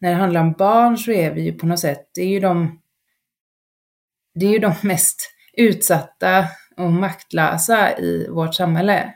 när 0.00 0.10
det 0.10 0.16
handlar 0.16 0.40
om 0.40 0.52
barn 0.52 0.98
så 0.98 1.12
är 1.12 1.30
vi 1.30 1.42
ju 1.42 1.52
på 1.52 1.66
något 1.66 1.80
sätt, 1.80 2.10
det 2.14 2.22
är 2.22 2.28
ju 2.28 2.40
de, 2.40 2.80
det 4.34 4.46
är 4.46 4.50
ju 4.50 4.58
de 4.58 4.74
mest 4.82 5.30
utsatta 5.52 6.48
och 6.76 6.92
maktlösa 6.92 7.98
i 7.98 8.28
vårt 8.28 8.54
samhälle. 8.54 9.14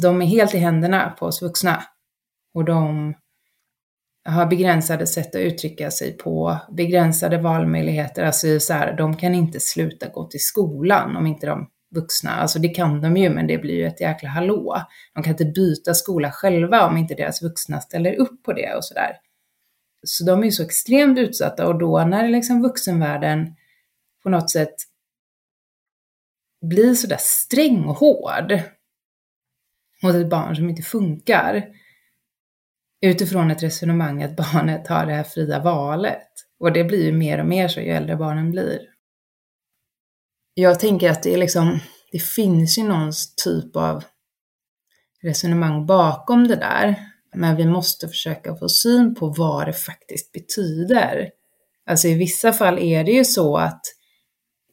De 0.00 0.22
är 0.22 0.26
helt 0.26 0.54
i 0.54 0.58
händerna 0.58 1.10
på 1.18 1.26
oss 1.26 1.42
vuxna 1.42 1.82
och 2.54 2.64
de 2.64 3.14
har 4.24 4.46
begränsade 4.46 5.06
sätt 5.06 5.34
att 5.34 5.40
uttrycka 5.40 5.90
sig 5.90 6.16
på, 6.16 6.58
begränsade 6.70 7.38
valmöjligheter. 7.38 8.22
Alltså 8.22 8.60
så 8.60 8.72
här, 8.72 8.96
de 8.96 9.16
kan 9.16 9.34
inte 9.34 9.60
sluta 9.60 10.08
gå 10.08 10.24
till 10.24 10.44
skolan 10.44 11.16
om 11.16 11.26
inte 11.26 11.46
de 11.46 11.68
vuxna, 11.94 12.30
alltså 12.30 12.58
det 12.58 12.68
kan 12.68 13.00
de 13.00 13.16
ju, 13.16 13.30
men 13.30 13.46
det 13.46 13.58
blir 13.58 13.74
ju 13.74 13.86
ett 13.86 14.00
jäkla 14.00 14.28
hallå. 14.28 14.76
De 15.14 15.22
kan 15.22 15.30
inte 15.30 15.44
byta 15.44 15.94
skola 15.94 16.30
själva 16.30 16.86
om 16.86 16.96
inte 16.96 17.14
deras 17.14 17.42
vuxna 17.42 17.80
ställer 17.80 18.14
upp 18.14 18.42
på 18.42 18.52
det 18.52 18.74
och 18.74 18.84
sådär. 18.84 19.16
Så 20.06 20.24
de 20.24 20.40
är 20.40 20.44
ju 20.44 20.52
så 20.52 20.62
extremt 20.62 21.18
utsatta 21.18 21.66
och 21.66 21.78
då 21.78 22.04
när 22.04 22.28
liksom 22.28 22.62
vuxenvärlden 22.62 23.56
på 24.22 24.28
något 24.28 24.50
sätt 24.50 24.74
blir 26.66 26.94
sådär 26.94 27.18
sträng 27.20 27.84
och 27.84 27.96
hård 27.96 28.60
mot 30.02 30.14
ett 30.14 30.30
barn 30.30 30.56
som 30.56 30.68
inte 30.68 30.82
funkar 30.82 31.64
utifrån 33.06 33.50
ett 33.50 33.62
resonemang 33.62 34.22
att 34.22 34.36
barnet 34.36 34.88
har 34.88 35.06
det 35.06 35.12
här 35.12 35.24
fria 35.24 35.58
valet. 35.58 36.28
Och 36.58 36.72
det 36.72 36.84
blir 36.84 37.04
ju 37.04 37.12
mer 37.12 37.40
och 37.40 37.46
mer 37.46 37.68
så 37.68 37.80
ju 37.80 37.90
äldre 37.90 38.16
barnen 38.16 38.50
blir 38.50 38.92
jag 40.54 40.80
tänker 40.80 41.10
att 41.10 41.22
det 41.22 41.34
är 41.34 41.38
liksom, 41.38 41.80
det 42.12 42.22
finns 42.22 42.78
ju 42.78 42.82
någon 42.82 43.12
typ 43.44 43.76
av 43.76 44.04
resonemang 45.22 45.86
bakom 45.86 46.48
det 46.48 46.56
där. 46.56 47.08
Men 47.34 47.56
vi 47.56 47.66
måste 47.66 48.08
försöka 48.08 48.56
få 48.56 48.68
syn 48.68 49.14
på 49.14 49.28
vad 49.28 49.66
det 49.66 49.72
faktiskt 49.72 50.32
betyder. 50.32 51.30
Alltså 51.86 52.08
i 52.08 52.14
vissa 52.14 52.52
fall 52.52 52.78
är 52.78 53.04
det 53.04 53.12
ju 53.12 53.24
så 53.24 53.56
att 53.56 53.80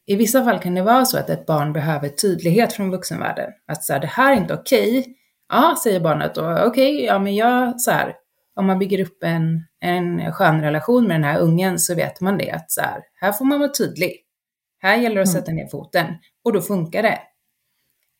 i 0.05 0.15
vissa 0.15 0.43
fall 0.43 0.59
kan 0.59 0.75
det 0.75 0.81
vara 0.81 1.05
så 1.05 1.17
att 1.17 1.29
ett 1.29 1.45
barn 1.45 1.73
behöver 1.73 2.09
tydlighet 2.09 2.73
från 2.73 2.91
vuxenvärlden. 2.91 3.49
Att 3.67 3.83
så 3.83 3.93
här, 3.93 3.99
det 3.99 4.07
här 4.07 4.33
är 4.33 4.37
inte 4.37 4.53
okej. 4.53 4.99
Okay. 4.99 5.13
Ja, 5.49 5.77
säger 5.83 5.99
barnet 5.99 6.35
då. 6.35 6.51
Okej, 6.51 6.67
okay, 6.67 7.05
ja 7.05 7.19
men 7.19 7.35
jag 7.35 7.81
så 7.81 7.91
här, 7.91 8.15
om 8.55 8.65
man 8.65 8.79
bygger 8.79 8.99
upp 8.99 9.23
en, 9.23 9.63
en 9.79 10.33
skön 10.33 10.61
relation 10.61 11.07
med 11.07 11.15
den 11.15 11.23
här 11.23 11.39
ungen 11.39 11.79
så 11.79 11.95
vet 11.95 12.21
man 12.21 12.37
det 12.37 12.51
att 12.51 12.71
så 12.71 12.81
här, 12.81 13.01
här 13.13 13.31
får 13.31 13.45
man 13.45 13.59
vara 13.59 13.71
tydlig. 13.71 14.21
Här 14.79 14.97
gäller 14.97 15.15
det 15.15 15.21
att 15.21 15.27
mm. 15.27 15.41
sätta 15.41 15.51
ner 15.51 15.67
foten 15.67 16.05
och 16.43 16.53
då 16.53 16.61
funkar 16.61 17.03
det. 17.03 17.19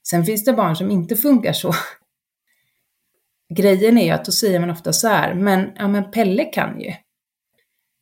Sen 0.10 0.26
finns 0.26 0.46
det 0.46 0.54
barn 0.54 0.76
som 0.76 0.92
inte 0.92 1.16
funkar 1.16 1.54
så. 1.54 1.74
Grejen 3.56 3.98
är 3.98 4.06
ju 4.06 4.12
att 4.12 4.26
då 4.26 4.32
säger 4.32 4.60
man 4.60 4.70
ofta 4.70 4.94
så 4.94 5.08
här, 5.08 5.34
men, 5.34 5.72
ja, 5.76 5.88
men 5.88 6.12
Pelle 6.12 6.46
kan 6.46 6.82
ju. 6.82 6.94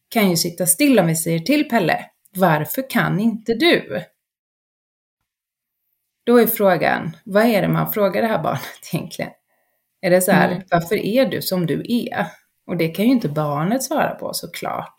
Kan 0.09 0.29
ju 0.29 0.37
sitta 0.37 0.65
still 0.65 0.99
om 0.99 1.07
vi 1.07 1.15
säger 1.15 1.39
till 1.39 1.69
Pelle. 1.69 2.05
Varför 2.35 2.89
kan 2.89 3.19
inte 3.19 3.53
du? 3.53 4.03
Då 6.27 6.37
är 6.37 6.47
frågan, 6.47 7.17
vad 7.25 7.45
är 7.45 7.61
det 7.61 7.67
man 7.67 7.91
frågar 7.91 8.21
det 8.21 8.27
här 8.27 8.43
barnet 8.43 8.61
egentligen? 8.93 9.31
Är 10.01 10.09
det 10.09 10.21
så 10.21 10.31
här, 10.31 10.51
mm. 10.51 10.63
varför 10.71 10.95
är 10.95 11.25
du 11.25 11.41
som 11.41 11.65
du 11.65 11.83
är? 11.87 12.27
Och 12.67 12.77
det 12.77 12.87
kan 12.87 13.05
ju 13.05 13.11
inte 13.11 13.29
barnet 13.29 13.83
svara 13.83 14.15
på 14.15 14.33
såklart 14.33 14.93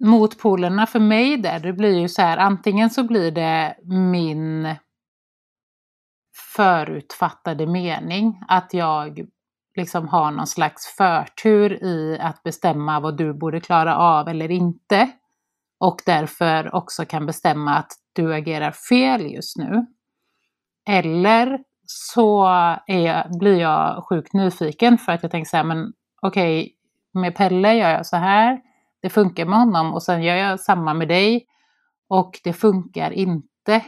motpolerna 0.00 0.86
för 0.86 1.00
mig 1.00 1.36
där, 1.36 1.60
det 1.60 1.72
blir 1.72 1.98
ju 1.98 2.08
så 2.08 2.22
här, 2.22 2.36
antingen 2.36 2.90
så 2.90 3.04
blir 3.04 3.30
det 3.30 3.76
min 3.84 4.74
förutfattade 6.56 7.66
mening, 7.66 8.42
att 8.48 8.74
jag 8.74 9.26
liksom 9.76 10.08
har 10.08 10.30
någon 10.30 10.46
slags 10.46 10.86
förtur 10.86 11.84
i 11.84 12.18
att 12.20 12.42
bestämma 12.42 13.00
vad 13.00 13.16
du 13.16 13.34
borde 13.34 13.60
klara 13.60 13.96
av 13.96 14.28
eller 14.28 14.50
inte. 14.50 15.10
Och 15.80 16.02
därför 16.06 16.74
också 16.74 17.04
kan 17.04 17.26
bestämma 17.26 17.76
att 17.76 17.92
du 18.12 18.34
agerar 18.34 18.70
fel 18.70 19.32
just 19.32 19.56
nu. 19.56 19.86
Eller 20.88 21.58
så 21.86 22.46
är, 22.86 23.38
blir 23.38 23.60
jag 23.60 24.04
sjukt 24.08 24.32
nyfiken 24.32 24.98
för 24.98 25.12
att 25.12 25.22
jag 25.22 25.32
tänker 25.32 25.48
så 25.48 25.56
här, 25.56 25.64
men 25.64 25.92
okej, 26.22 26.60
okay, 26.60 26.72
med 27.22 27.34
Pelle 27.36 27.74
gör 27.74 27.90
jag 27.90 28.06
så 28.06 28.16
här 28.16 28.60
det 29.02 29.10
funkar 29.10 29.44
med 29.46 29.58
honom 29.58 29.94
och 29.94 30.02
sen 30.02 30.22
gör 30.22 30.34
jag 30.34 30.60
samma 30.60 30.94
med 30.94 31.08
dig 31.08 31.46
och 32.08 32.40
det 32.44 32.52
funkar 32.52 33.10
inte. 33.10 33.84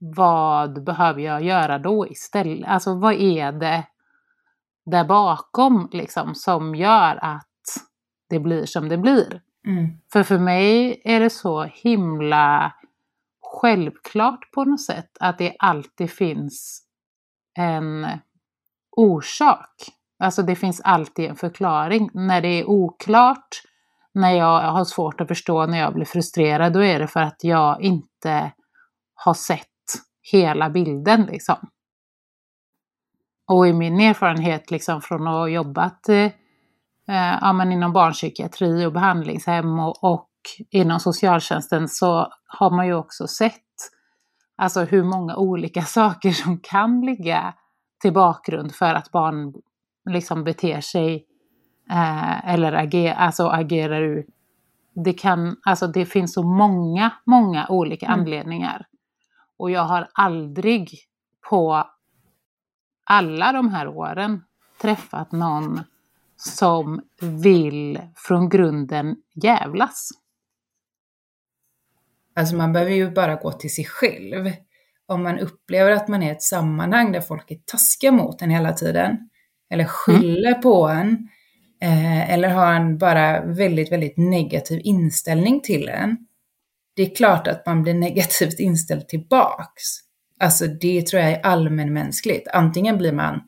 Vad 0.00 0.84
behöver 0.84 1.22
jag 1.22 1.44
göra 1.44 1.78
då 1.78 2.06
istället? 2.08 2.68
Alltså 2.68 2.94
vad 2.94 3.14
är 3.14 3.52
det 3.52 3.84
där 4.86 5.04
bakom 5.04 5.88
liksom 5.92 6.34
som 6.34 6.74
gör 6.74 7.18
att 7.24 7.46
det 8.28 8.40
blir 8.40 8.66
som 8.66 8.88
det 8.88 8.98
blir? 8.98 9.42
Mm. 9.66 9.88
För 10.12 10.22
för 10.22 10.38
mig 10.38 11.02
är 11.04 11.20
det 11.20 11.30
så 11.30 11.62
himla 11.62 12.72
självklart 13.48 14.52
på 14.54 14.64
något 14.64 14.84
sätt 14.84 15.10
att 15.20 15.38
det 15.38 15.56
alltid 15.58 16.10
finns 16.10 16.82
en 17.58 18.06
orsak. 18.96 19.74
Alltså 20.18 20.42
det 20.42 20.56
finns 20.56 20.80
alltid 20.80 21.30
en 21.30 21.36
förklaring. 21.36 22.10
När 22.14 22.40
det 22.40 22.48
är 22.48 22.68
oklart 22.68 23.62
när 24.14 24.32
jag 24.32 24.60
har 24.60 24.84
svårt 24.84 25.20
att 25.20 25.28
förstå, 25.28 25.66
när 25.66 25.78
jag 25.78 25.94
blir 25.94 26.04
frustrerad, 26.04 26.72
då 26.72 26.84
är 26.84 26.98
det 26.98 27.06
för 27.06 27.20
att 27.20 27.44
jag 27.44 27.80
inte 27.80 28.52
har 29.14 29.34
sett 29.34 29.66
hela 30.32 30.70
bilden 30.70 31.22
liksom. 31.22 31.56
Och 33.46 33.68
i 33.68 33.72
min 33.72 34.00
erfarenhet 34.00 34.70
liksom 34.70 35.00
från 35.00 35.26
att 35.26 35.32
ha 35.32 35.48
jobbat 35.48 36.08
eh, 36.08 36.24
eh 37.08 37.38
ja, 37.40 37.52
men 37.52 37.72
inom 37.72 37.92
barnpsykiatri 37.92 38.86
och 38.86 38.92
behandlingshem 38.92 39.78
och, 39.78 40.04
och 40.04 40.27
inom 40.70 41.00
socialtjänsten 41.00 41.88
så 41.88 42.32
har 42.46 42.70
man 42.70 42.86
ju 42.86 42.94
också 42.94 43.26
sett 43.26 43.62
alltså 44.56 44.80
hur 44.80 45.04
många 45.04 45.36
olika 45.36 45.82
saker 45.82 46.30
som 46.30 46.58
kan 46.58 47.00
ligga 47.00 47.54
till 48.00 48.12
bakgrund 48.12 48.74
för 48.74 48.94
att 48.94 49.10
barn 49.12 49.54
liksom 50.10 50.44
beter 50.44 50.80
sig 50.80 51.26
eh, 51.90 52.48
eller 52.48 52.72
ager, 52.72 53.14
alltså 53.14 53.48
agerar 53.48 54.02
ut. 54.02 54.26
Det, 55.04 55.12
kan, 55.12 55.56
alltså 55.62 55.86
det 55.86 56.06
finns 56.06 56.34
så 56.34 56.42
många, 56.42 57.10
många 57.26 57.66
olika 57.68 58.06
mm. 58.06 58.20
anledningar. 58.20 58.86
Och 59.56 59.70
jag 59.70 59.84
har 59.84 60.08
aldrig 60.12 60.90
på 61.50 61.86
alla 63.04 63.52
de 63.52 63.68
här 63.68 63.88
åren 63.88 64.44
träffat 64.80 65.32
någon 65.32 65.80
som 66.36 67.00
vill 67.20 68.00
från 68.14 68.48
grunden 68.48 69.16
jävlas. 69.34 70.10
Alltså 72.38 72.56
man 72.56 72.72
behöver 72.72 72.92
ju 72.92 73.10
bara 73.10 73.34
gå 73.34 73.52
till 73.52 73.74
sig 73.74 73.84
själv. 73.84 74.52
Om 75.06 75.22
man 75.22 75.38
upplever 75.38 75.90
att 75.90 76.08
man 76.08 76.22
är 76.22 76.28
i 76.28 76.32
ett 76.32 76.42
sammanhang 76.42 77.12
där 77.12 77.20
folk 77.20 77.50
är 77.50 77.58
taskiga 77.64 78.12
mot 78.12 78.42
en 78.42 78.50
hela 78.50 78.72
tiden, 78.72 79.16
eller 79.70 79.84
skyller 79.84 80.50
mm. 80.50 80.60
på 80.60 80.88
en, 80.88 81.28
eh, 81.82 82.30
eller 82.30 82.48
har 82.48 82.72
en 82.72 82.98
bara 82.98 83.44
väldigt, 83.44 83.92
väldigt 83.92 84.16
negativ 84.16 84.80
inställning 84.84 85.60
till 85.60 85.88
en, 85.88 86.16
det 86.96 87.02
är 87.02 87.14
klart 87.14 87.46
att 87.46 87.66
man 87.66 87.82
blir 87.82 87.94
negativt 88.08 88.60
inställd 88.60 89.08
tillbaks. 89.08 89.82
Alltså 90.40 90.66
det 90.66 91.06
tror 91.06 91.22
jag 91.22 91.32
är 91.32 91.40
allmänmänskligt. 91.46 92.48
Antingen 92.48 92.98
blir 92.98 93.12
man 93.12 93.40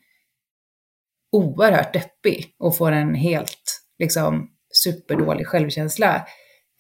oerhört 1.33 1.93
deppig 1.93 2.55
och 2.59 2.77
får 2.77 2.93
en 2.93 3.15
helt 3.15 3.83
liksom 3.99 4.51
superdålig 4.73 5.47
självkänsla. 5.47 6.27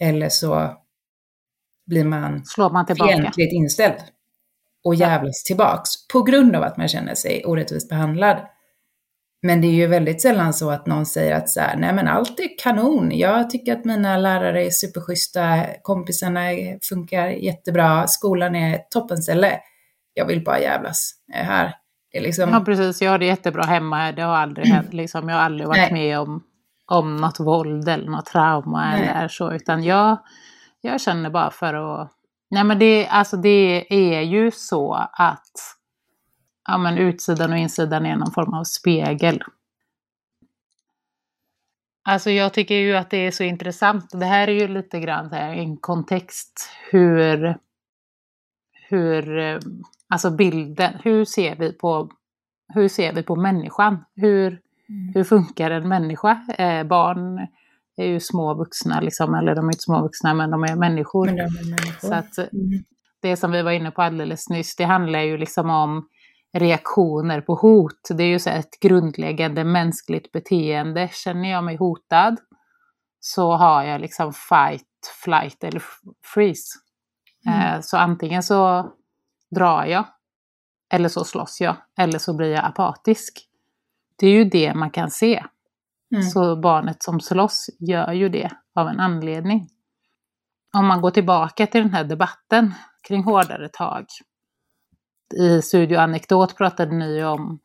Eller 0.00 0.28
så 0.28 0.80
blir 1.90 2.04
man, 2.04 2.44
Slår 2.44 2.70
man 2.70 2.86
tillbaka. 2.86 3.12
fientligt 3.12 3.52
inställd 3.52 3.96
och 4.84 4.94
jävlas 4.94 5.42
tillbaks 5.42 6.08
på 6.12 6.22
grund 6.22 6.56
av 6.56 6.62
att 6.62 6.76
man 6.76 6.88
känner 6.88 7.14
sig 7.14 7.44
orättvist 7.44 7.88
behandlad. 7.88 8.36
Men 9.42 9.60
det 9.60 9.66
är 9.66 9.72
ju 9.72 9.86
väldigt 9.86 10.22
sällan 10.22 10.54
så 10.54 10.70
att 10.70 10.86
någon 10.86 11.06
säger 11.06 11.34
att 11.36 11.48
så 11.48 11.60
här, 11.60 11.76
nej 11.76 11.92
men 11.94 12.08
allt 12.08 12.40
är 12.40 12.58
kanon, 12.58 13.10
jag 13.12 13.50
tycker 13.50 13.72
att 13.72 13.84
mina 13.84 14.16
lärare 14.16 14.66
är 14.66 14.70
superschyssta, 14.70 15.66
kompisarna 15.82 16.40
funkar 16.88 17.26
jättebra, 17.28 18.06
skolan 18.06 18.54
är 18.54 18.78
toppenställe. 18.90 19.58
Jag 20.14 20.26
vill 20.26 20.44
bara 20.44 20.60
jävlas 20.60 21.12
här. 21.32 21.74
Det 22.12 22.18
är 22.18 22.22
liksom... 22.22 22.50
Ja 22.50 22.60
precis, 22.60 23.02
jag 23.02 23.10
har 23.10 23.18
det 23.18 23.26
jättebra 23.26 23.62
hemma, 23.62 24.12
det 24.12 24.22
har 24.22 24.36
aldrig 24.36 24.66
hänt, 24.66 24.92
liksom, 24.92 25.28
jag 25.28 25.36
har 25.36 25.42
aldrig 25.42 25.68
varit 25.68 25.92
Nej. 25.92 25.92
med 25.92 26.18
om, 26.18 26.42
om 26.86 27.16
något 27.16 27.40
våld 27.40 27.88
eller 27.88 28.10
något 28.10 28.26
trauma 28.26 28.90
Nej. 28.90 29.12
eller 29.16 29.28
så, 29.28 29.52
utan 29.52 29.84
jag, 29.84 30.18
jag 30.80 31.00
känner 31.00 31.30
bara 31.30 31.50
för 31.50 31.74
att... 31.74 32.12
Nej 32.50 32.64
men 32.64 32.78
det, 32.78 33.08
alltså 33.08 33.36
det 33.36 33.86
är 33.94 34.20
ju 34.20 34.50
så 34.50 34.92
att 35.12 35.52
ja, 36.68 36.78
men 36.78 36.98
utsidan 36.98 37.52
och 37.52 37.58
insidan 37.58 38.06
är 38.06 38.16
någon 38.16 38.32
form 38.32 38.54
av 38.54 38.64
spegel. 38.64 39.42
Alltså 42.02 42.30
jag 42.30 42.52
tycker 42.52 42.74
ju 42.74 42.96
att 42.96 43.10
det 43.10 43.26
är 43.26 43.30
så 43.30 43.42
intressant. 43.42 44.10
Det 44.10 44.26
här 44.26 44.48
är 44.48 44.52
ju 44.52 44.68
lite 44.68 45.00
grann 45.00 45.30
här, 45.32 45.52
en 45.52 45.76
kontext 45.76 46.70
hur, 46.90 47.56
hur, 48.88 49.38
alltså 50.08 50.30
bilden, 50.30 50.92
hur 51.02 51.24
ser 51.24 51.56
vi 51.56 51.72
på, 51.72 52.10
hur 52.74 52.88
ser 52.88 53.12
vi 53.12 53.22
på 53.22 53.36
människan? 53.36 54.04
Hur, 54.14 54.60
hur 55.14 55.24
funkar 55.24 55.70
en 55.70 55.88
människa? 55.88 56.46
Eh, 56.58 56.84
barn 56.84 57.46
är 57.96 58.06
ju 58.06 58.20
små 58.20 58.54
vuxna, 58.54 59.00
liksom, 59.00 59.34
eller 59.34 59.54
de 59.54 59.64
är 59.64 59.72
inte 59.72 59.82
små 59.82 60.02
vuxna 60.02 60.34
men 60.34 60.50
de 60.50 60.64
är 60.64 60.76
människor. 60.76 61.26
De 61.26 61.32
är 61.32 61.70
människor. 61.70 62.08
Så 62.08 62.14
att 62.14 62.38
Mm. 62.38 62.84
det 63.22 63.36
som 63.36 63.50
vi 63.52 63.62
var 63.62 63.70
inne 63.70 63.90
på 63.90 64.02
alldeles 64.02 64.48
nyss, 64.48 64.76
det 64.76 64.84
handlar 64.84 65.20
ju 65.20 65.38
liksom 65.38 65.70
om 65.70 66.08
reaktioner 66.52 67.40
på 67.40 67.54
hot. 67.54 68.08
Det 68.14 68.22
är 68.24 68.28
ju 68.28 68.38
så 68.38 68.50
ett 68.50 68.80
grundläggande 68.80 69.64
mänskligt 69.64 70.32
beteende. 70.32 71.08
Känner 71.12 71.50
jag 71.50 71.64
mig 71.64 71.76
hotad 71.76 72.36
så 73.20 73.52
har 73.52 73.82
jag 73.82 74.00
liksom 74.00 74.32
fight, 74.32 74.86
flight 75.24 75.64
eller 75.64 75.82
freeze. 76.34 76.78
Mm. 77.46 77.60
Eh, 77.74 77.80
Så 77.80 77.96
antingen 77.96 78.42
så 78.42 78.90
drar 79.50 79.84
jag, 79.84 80.04
eller 80.92 81.08
så 81.08 81.24
slåss 81.24 81.60
jag, 81.60 81.76
eller 81.98 82.18
så 82.18 82.34
blir 82.36 82.52
jag 82.52 82.64
apatisk. 82.64 83.46
Det 84.18 84.26
är 84.26 84.30
ju 84.32 84.44
det 84.44 84.74
man 84.74 84.90
kan 84.90 85.10
se. 85.10 85.44
Mm. 86.12 86.22
Så 86.22 86.56
barnet 86.56 87.02
som 87.02 87.20
slåss 87.20 87.70
gör 87.78 88.12
ju 88.12 88.28
det 88.28 88.50
av 88.74 88.88
en 88.88 89.00
anledning. 89.00 89.68
Om 90.76 90.86
man 90.86 91.00
går 91.00 91.10
tillbaka 91.10 91.66
till 91.66 91.82
den 91.82 91.94
här 91.94 92.04
debatten 92.04 92.74
kring 93.08 93.24
hårdare 93.24 93.68
tag. 93.68 94.06
I 95.36 95.62
Studio 95.62 95.98
Anekdot 95.98 96.56
pratade 96.56 96.96
ni 96.96 97.24
om, 97.24 97.60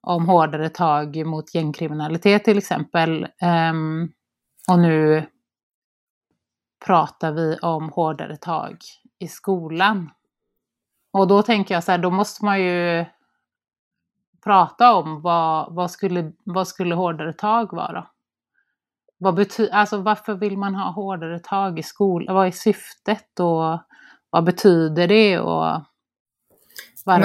om 0.00 0.28
hårdare 0.28 0.68
tag 0.68 1.26
mot 1.26 1.54
gängkriminalitet 1.54 2.44
till 2.44 2.58
exempel. 2.58 3.26
Um, 3.70 4.12
och 4.68 4.78
nu 4.78 5.26
pratar 6.86 7.32
vi 7.32 7.58
om 7.62 7.88
hårdare 7.88 8.36
tag 8.36 8.76
i 9.18 9.28
skolan. 9.28 10.10
Och 11.12 11.28
då 11.28 11.42
tänker 11.42 11.74
jag 11.74 11.84
så 11.84 11.90
här, 11.90 11.98
då 11.98 12.10
måste 12.10 12.44
man 12.44 12.62
ju 12.62 13.04
prata 14.44 14.94
om 14.94 15.22
vad, 15.22 15.74
vad, 15.74 15.90
skulle, 15.90 16.32
vad 16.44 16.68
skulle 16.68 16.94
hårdare 16.94 17.32
tag 17.32 17.72
vara? 17.72 18.06
Vad 19.18 19.38
bety- 19.38 19.68
alltså 19.72 19.98
varför 19.98 20.34
vill 20.34 20.58
man 20.58 20.74
ha 20.74 20.90
hårdare 20.90 21.38
tag 21.38 21.78
i 21.78 21.82
skolan? 21.82 22.34
Vad 22.34 22.46
är 22.46 22.50
syftet 22.50 23.40
och 23.40 23.78
vad 24.30 24.44
betyder 24.44 25.08
det 25.08 25.38
och 25.38 25.82
varför? 27.04 27.24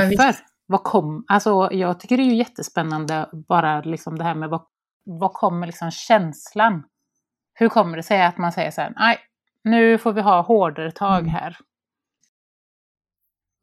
Vad 0.65 0.83
kom, 0.83 1.25
alltså 1.27 1.69
jag 1.71 1.99
tycker 1.99 2.17
det 2.17 2.23
är 2.23 2.33
jättespännande 2.35 3.29
bara 3.47 3.81
liksom 3.81 4.17
det 4.17 4.23
här 4.23 4.35
med 4.35 4.49
vad, 4.49 4.61
vad 5.05 5.33
kommer 5.33 5.67
liksom 5.67 5.91
känslan? 5.91 6.83
Hur 7.53 7.69
kommer 7.69 7.97
det 7.97 8.03
sig 8.03 8.21
att 8.25 8.37
man 8.37 8.51
säger 8.51 8.71
så 8.71 8.81
här, 8.81 8.93
nej, 8.95 9.17
nu 9.63 9.97
får 9.97 10.13
vi 10.13 10.21
ha 10.21 10.41
hårdare 10.41 10.91
tag 10.91 11.19
Mm. 11.19 11.29
här. 11.29 11.57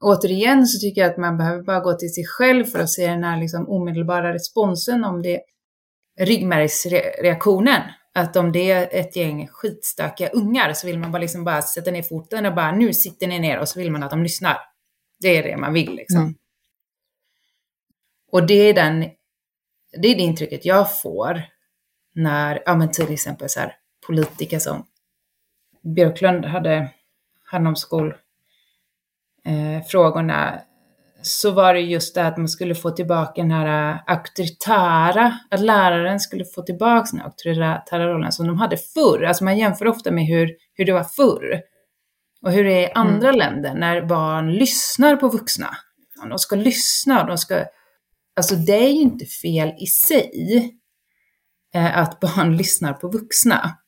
Återigen 0.01 0.67
så 0.67 0.81
tycker 0.81 1.01
jag 1.01 1.11
att 1.11 1.17
man 1.17 1.39
behöver 1.39 1.63
bara 1.63 1.81
gå 1.81 1.95
till 1.95 2.15
sig 2.15 2.25
själv 2.27 2.65
för 2.65 2.79
att 2.79 2.91
se 2.91 3.07
den 3.07 3.25
här 3.25 3.41
liksom 3.41 3.69
omedelbara 3.69 4.35
responsen 4.35 5.05
om 5.05 5.23
det 5.23 5.41
ryggmärgsreaktionen. 6.21 7.83
Att 8.15 8.37
om 8.37 8.53
det 8.53 8.71
är 8.71 8.89
ett 8.93 9.17
gäng 9.17 9.49
skitstökiga 9.49 10.29
ungar 10.29 10.73
så 10.73 10.87
vill 10.87 10.99
man 10.99 11.13
bara 11.13 11.23
liksom 11.23 11.45
bara 11.45 11.63
sätta 11.63 11.91
ner 11.91 12.03
foten 12.03 12.47
och 12.47 12.55
bara 12.55 12.73
nu 12.73 12.93
sitter 12.93 13.27
ni 13.27 13.39
ner 13.39 13.59
och 13.59 13.69
så 13.69 13.79
vill 13.79 13.91
man 13.91 14.03
att 14.03 14.11
de 14.11 14.23
lyssnar. 14.23 14.57
Det 15.21 15.37
är 15.37 15.43
det 15.43 15.57
man 15.57 15.73
vill 15.73 15.95
liksom. 15.95 16.21
Mm. 16.21 16.35
Och 18.33 18.47
det 18.47 18.55
är 18.55 18.75
den, 18.75 19.01
det 20.03 20.09
är 20.09 20.15
det 20.17 20.23
intrycket 20.23 20.65
jag 20.65 21.01
får 21.01 21.43
när, 22.15 22.63
ja 22.67 22.77
men 22.77 22.91
till 22.91 23.13
exempel 23.13 23.49
så 23.49 23.61
här 23.61 23.77
politiker 24.07 24.59
som 24.59 24.87
Björklund 25.83 26.45
hade 26.45 26.91
hand 27.45 27.69
om 27.69 27.77
skol, 27.77 28.15
eh, 29.47 29.87
frågorna 29.87 30.61
så 31.23 31.51
var 31.51 31.75
det 31.75 31.81
just 31.81 32.15
det 32.15 32.27
att 32.27 32.37
man 32.37 32.49
skulle 32.49 32.75
få 32.75 32.91
tillbaka 32.91 33.43
den 33.43 33.51
här 33.51 33.93
eh, 33.93 34.01
auktoritära, 34.07 35.39
att 35.51 35.61
läraren 35.61 36.21
skulle 36.21 36.45
få 36.45 36.63
tillbaka 36.63 37.09
den 37.13 37.21
auktoritära 37.21 38.15
rollen 38.15 38.33
som 38.33 38.47
de 38.47 38.59
hade 38.59 38.77
förr. 38.77 39.23
Alltså 39.23 39.45
man 39.45 39.59
jämför 39.59 39.87
ofta 39.87 40.11
med 40.11 40.27
hur, 40.27 40.51
hur 40.75 40.85
det 40.85 40.93
var 40.93 41.05
förr. 41.05 41.61
Och 42.43 42.53
hur 42.53 42.65
det 42.65 42.73
är 42.73 42.89
i 42.89 42.93
andra 42.93 43.33
länder 43.33 43.75
när 43.75 44.03
barn 44.03 44.53
lyssnar 44.53 45.17
på 45.17 45.29
vuxna. 45.29 45.71
De 46.29 46.39
ska 46.39 46.57
lyssna 46.57 47.21
och 47.21 47.27
de 47.27 47.39
ska... 47.39 47.65
Alltså 48.37 48.55
det 48.55 48.85
är 48.85 48.89
ju 48.89 49.01
inte 49.01 49.25
fel 49.25 49.75
i 49.79 49.87
sig 49.87 50.31
eh, 51.75 51.99
att 51.99 52.21
barn 52.21 52.57
lyssnar 52.57 52.93
på 52.93 53.09
vuxna. 53.09 53.79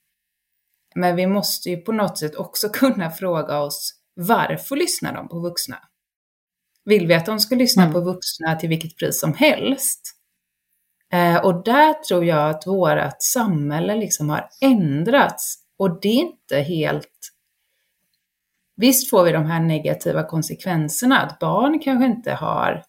Men 0.94 1.16
vi 1.16 1.27
måste 1.27 1.71
ju 1.71 1.77
på 1.77 1.92
något 1.92 2.18
sätt 2.18 2.37
också 2.37 2.68
kunna 2.73 3.11
fråga 3.11 3.59
oss 3.59 3.97
varför 4.20 4.76
lyssnar 4.76 5.14
de 5.14 5.28
på 5.28 5.40
vuxna? 5.40 5.78
Vill 6.85 7.07
vi 7.07 7.14
att 7.14 7.26
de 7.26 7.40
ska 7.40 7.54
lyssna 7.54 7.83
Mm. 7.83 7.92
på 7.94 8.00
vuxna 8.00 8.57
till 8.57 8.68
vilket 8.68 8.96
pris 8.96 9.20
som 9.20 9.35
helst? 9.35 10.00
Eh, 11.12 11.37
och 11.44 11.64
där 11.64 11.94
tror 11.94 12.24
jag 12.24 12.50
att 12.50 12.66
vårt 12.66 13.22
samhälle 13.22 13.96
liksom 13.96 14.28
har 14.31 14.48
ändrats. 14.61 15.54
Och 15.78 16.00
det 16.00 16.09
är 16.09 16.14
inte 16.20 16.57
helt... 16.61 17.33
Visst 18.76 19.11
får 19.11 19.24
vi 19.24 19.33
de 19.33 19.46
här 19.46 19.61
negativa 19.61 20.22
konsekvenserna, 20.22 21.20
att 21.20 21.38
barn 21.38 21.81
kanske 21.81 22.07
inte 22.07 22.33
har 22.33 22.85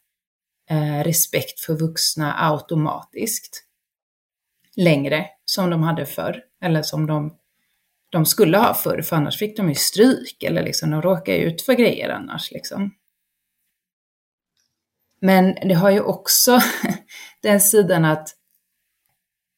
eh, 0.69 1.03
respekt 1.03 1.59
för 1.59 1.73
vuxna 1.73 2.51
automatiskt 2.51 3.63
längre, 4.75 5.25
som 5.45 5.69
de 5.69 5.83
hade 5.83 6.05
förr, 6.05 6.41
eller 6.63 6.81
som 6.81 7.07
de, 7.07 7.37
de 8.09 8.25
skulle 8.25 8.57
ha 8.57 8.73
förr, 8.73 9.01
för 9.01 9.15
annars 9.15 9.39
fick 9.39 9.57
de 9.57 9.69
ju 9.69 9.75
stryk, 9.75 10.43
eller 10.43 10.63
liksom 10.63 10.89
de 10.89 11.01
råkar 11.01 11.33
ju 11.33 11.39
ut 11.39 11.61
för 11.61 11.73
grejer 11.73 12.09
annars. 12.09 12.51
Liksom. 12.51 12.91
Men 15.21 15.55
det 15.55 15.73
har 15.73 15.89
ju 15.89 16.01
också 16.01 16.59
den 17.41 17.61
sidan 17.61 18.05
att 18.05 18.29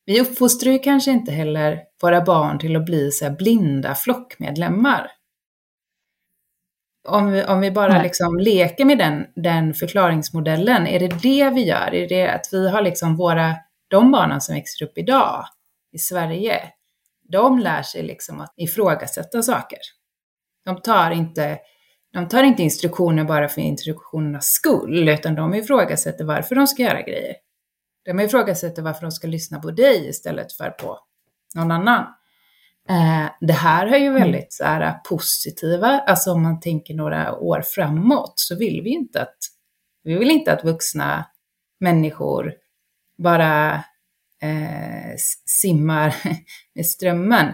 vi 0.05 0.21
uppfostrar 0.21 0.71
ju 0.71 0.79
kanske 0.79 1.11
inte 1.11 1.31
heller 1.31 1.79
våra 2.01 2.21
barn 2.21 2.59
till 2.59 2.75
att 2.75 2.85
bli 2.85 3.11
så 3.11 3.25
här 3.25 3.31
blinda 3.31 3.95
flockmedlemmar. 3.95 5.11
Om 7.07 7.31
vi, 7.31 7.43
om 7.43 7.59
vi 7.59 7.71
bara 7.71 7.93
Nej. 7.93 8.03
liksom 8.03 8.39
leker 8.39 8.85
med 8.85 8.97
den, 8.97 9.25
den 9.35 9.73
förklaringsmodellen, 9.73 10.87
är 10.87 10.99
det 10.99 11.07
det 11.07 11.49
vi 11.49 11.65
gör? 11.65 11.93
Är 11.93 12.09
det 12.09 12.27
att 12.27 12.49
vi 12.51 12.69
har 12.69 12.81
liksom 12.81 13.17
våra, 13.17 13.55
de 13.87 14.11
barnen 14.11 14.41
som 14.41 14.55
växer 14.55 14.85
upp 14.85 14.97
idag 14.97 15.45
i 15.91 15.97
Sverige, 15.97 16.61
de 17.32 17.60
lär 17.60 17.84
sig 17.84 18.04
liksom 18.04 18.41
att 18.41 18.54
ifrågasätta 18.58 19.44
saker. 19.44 19.80
De 20.65 20.82
tar 20.82 21.12
inte, 21.12 21.60
de 22.13 22.28
tar 22.28 22.44
inte 22.44 22.63
instruktioner 22.63 23.24
bara 23.24 23.50
för 23.50 23.62
instruktionernas 23.62 24.46
skull, 24.46 25.10
utan 25.10 25.36
de 25.36 25.54
ifrågasätter 25.54 26.26
varför 26.26 26.56
de 26.56 26.67
ska 26.67 26.84
göra 26.84 27.02
grejer. 27.02 27.36
De 28.06 28.20
ifrågasätter 28.20 28.82
varför 28.82 29.02
de 29.02 29.12
ska 29.12 29.28
lyssna 29.28 29.60
på 29.60 29.72
dig 29.72 30.10
istället 30.10 30.54
för 30.54 30.70
på 30.70 31.00
någon 31.56 31.72
annan. 31.72 32.06
Eh, 32.89 33.32
det 33.41 33.54
här 33.54 33.88
är 33.88 33.98
ju 33.98 34.13
väldigt 34.13 34.54
så 34.54 34.63
här, 34.63 35.00
positiva, 35.10 35.88
alltså 35.88 36.32
om 36.32 36.44
man 36.44 36.60
tänker 36.60 36.94
några 36.94 37.36
år 37.36 37.62
framåt 37.62 38.34
så 38.36 38.56
vill 38.56 38.82
vi 38.84 38.89
inte 38.89 39.22
att, 39.22 39.38
vi 40.04 40.17
vill 40.17 40.32
inte 40.32 40.54
att 40.54 40.63
vuxna 40.63 41.26
människor 41.80 42.54
bara 43.17 43.84
eh, 44.41 45.15
simmar 45.45 46.15
med 46.75 46.86
strömmen. 46.86 47.54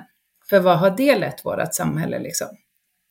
För 0.50 0.60
vad 0.60 0.80
har 0.80 0.90
det 0.98 1.20
lett 1.20 1.46
vårt 1.46 1.76
samhälle 1.76 2.20
liksom? 2.20 2.48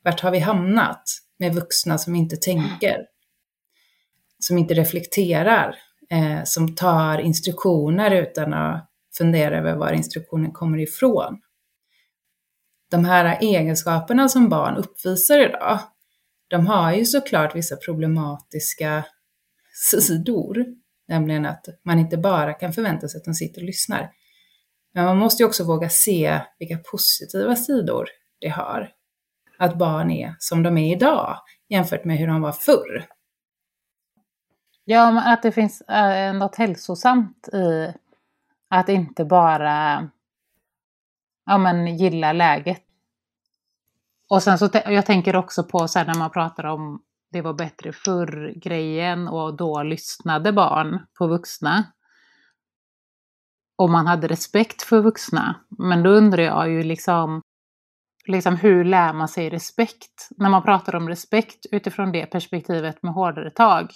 Vart 0.05 0.21
har 0.21 0.31
vi 0.31 0.39
hamnat 0.39 1.03
med 1.39 1.55
vuxna 1.55 1.99
som 1.99 2.15
inte 2.15 2.37
tänker? 2.37 3.07
Som 4.39 4.59
inte 4.59 4.75
reflekterar? 4.75 5.77
Eh, 6.11 6.45
som 6.45 6.75
tar 6.75 7.19
instruktioner 7.19 8.11
utan 8.11 8.55
att 8.55 8.91
fundera 9.19 9.59
över 9.59 9.77
var 9.77 9.93
instruktionen 9.93 10.53
kommer 10.53 10.79
ifrån? 10.79 11.41
de 12.91 13.05
här 13.05 13.39
egenskaperna 13.41 14.29
som 14.29 14.49
barn 14.49 14.77
uppvisar 14.77 15.41
idag, 15.41 15.81
de 16.49 16.67
har 16.67 16.93
ju 16.93 17.05
såklart 17.05 17.57
vissa 17.57 17.77
problematiska 17.77 19.05
sidor. 19.73 20.65
Nämligen 21.09 21.47
att 21.47 21.67
man 21.83 21.99
inte 21.99 22.17
bara 22.17 22.53
kan 22.53 22.73
förvänta 22.73 23.09
sig 23.09 23.19
att 23.19 23.25
de 23.25 23.35
sitter 23.35 23.61
och 23.61 23.67
lyssnar. 23.67 24.11
Men 24.95 25.05
man 25.05 25.19
måste 25.19 25.43
ju 25.43 25.47
också 25.47 25.65
våga 25.65 25.89
se 25.89 26.41
vilka 26.59 26.79
positiva 26.79 27.57
sidor 27.57 28.09
det 28.41 28.49
har. 28.49 28.91
Att 29.59 29.79
barn 29.79 30.11
är 30.11 30.35
som 30.39 30.63
de 30.63 30.79
är 30.79 30.97
idag 30.97 31.39
jämfört 31.69 32.05
med 32.05 32.19
hur 32.19 32.27
de 32.27 32.41
var 32.43 32.53
förr. 32.53 33.07
Ja, 34.85 35.11
men 35.11 35.33
att 35.33 35.43
det 35.43 35.53
finns 35.53 35.81
äh, 35.81 36.35
något 36.35 36.57
hälsosamt 36.57 37.49
i 37.53 37.93
att 38.69 38.89
inte 38.89 39.25
bara 39.25 40.09
ja, 41.47 41.59
men, 41.59 41.97
gilla 41.97 42.33
läget. 42.33 42.83
Och 44.29 44.43
sen 44.43 44.59
så 44.59 44.69
jag 44.73 45.07
tänker 45.07 45.37
också 45.37 45.65
på 45.65 45.89
så 45.89 45.99
här, 45.99 46.07
när 46.07 46.15
man 46.15 46.31
pratar 46.31 46.65
om 46.65 47.03
det 47.37 47.43
var 47.43 47.55
bättre 47.55 47.93
förr-grejen 47.93 49.29
och 49.29 49.57
då 49.57 49.83
lyssnade 49.83 50.53
barn 50.53 51.07
på 51.19 51.27
vuxna. 51.27 51.85
Och 53.79 53.91
man 53.91 54.07
hade 54.07 54.29
respekt 54.29 54.83
för 54.83 55.01
vuxna. 55.01 55.57
Men 55.79 56.03
då 56.03 56.11
undrar 56.11 56.43
jag 56.43 56.71
ju 56.71 56.83
liksom, 56.83 57.43
liksom 58.27 58.57
hur 58.57 58.85
lär 58.85 59.13
man 59.13 59.29
sig 59.29 59.51
respekt? 59.51 60.29
När 60.37 60.51
man 60.51 60.63
pratar 60.63 60.97
om 60.97 61.09
respekt 61.09 61.67
utifrån 61.73 62.13
det 62.13 62.27
perspektivet 62.27 63.03
med 63.03 63.15
hårdare 63.15 63.51
tag. 63.51 63.91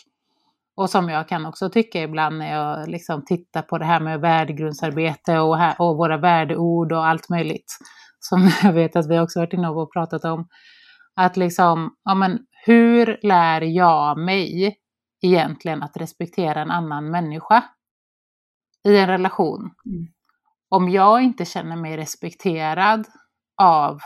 Och 0.77 0.91
som 0.91 1.09
jag 1.09 1.29
kan 1.29 1.47
också 1.47 1.71
tycka 1.71 2.03
ibland 2.03 2.39
när 2.39 2.53
jag 2.53 2.89
liksom 2.89 3.25
tittar 3.25 3.63
på 3.63 3.79
det 3.79 3.85
här 3.85 4.01
med 4.01 4.21
värdegrundsarbete 4.21 5.39
och, 5.39 5.59
här, 5.59 5.75
och 5.79 5.97
våra 5.97 6.17
värdeord 6.17 6.93
och 6.93 7.07
allt 7.07 7.29
möjligt. 7.29 7.79
Som 8.19 8.51
jag 8.63 8.73
vet 8.73 8.97
att 8.97 9.11
vi 9.11 9.19
också 9.19 9.39
varit 9.39 9.53
inne 9.53 9.69
och 9.69 9.93
pratat 9.93 10.25
om. 10.25 10.49
Att 11.17 11.37
liksom, 11.37 11.97
ja 12.05 12.15
men 12.15 12.39
hur 12.65 13.19
lär 13.23 13.61
jag 13.61 14.19
mig 14.19 14.79
egentligen 15.23 15.83
att 15.83 15.97
respektera 15.97 16.61
en 16.61 16.71
annan 16.71 17.11
människa 17.11 17.65
i 18.89 18.97
en 18.97 19.07
relation? 19.07 19.61
Mm. 19.87 20.07
Om 20.69 20.89
jag 20.89 21.23
inte 21.23 21.45
känner 21.45 21.77
mig 21.77 21.97
respekterad 21.97 23.07
av 23.57 24.01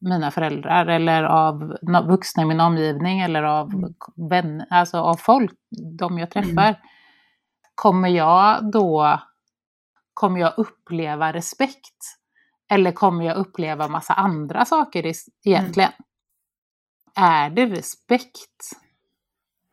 mina 0.00 0.30
föräldrar 0.30 0.86
eller 0.86 1.22
av 1.22 1.76
vuxna 2.08 2.42
i 2.42 2.46
min 2.46 2.60
omgivning 2.60 3.20
eller 3.20 3.42
av 3.42 3.74
mm. 3.74 3.94
vänner, 4.30 4.66
alltså 4.70 4.98
av 4.98 5.14
folk, 5.14 5.52
de 5.98 6.18
jag 6.18 6.30
träffar. 6.30 6.68
Mm. 6.68 6.74
Kommer 7.74 8.08
jag 8.08 8.70
då, 8.72 9.20
kommer 10.14 10.40
jag 10.40 10.52
uppleva 10.56 11.32
respekt? 11.32 12.16
Eller 12.72 12.92
kommer 12.92 13.24
jag 13.24 13.36
uppleva 13.36 13.88
massa 13.88 14.14
andra 14.14 14.64
saker 14.64 15.12
egentligen? 15.44 15.90
Mm. 15.90 16.09
Är 17.14 17.50
det 17.50 17.66
respekt? 17.66 18.70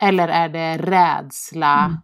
Eller 0.01 0.27
är 0.27 0.49
det 0.49 0.77
rädsla? 0.77 1.85
Mm. 1.85 1.97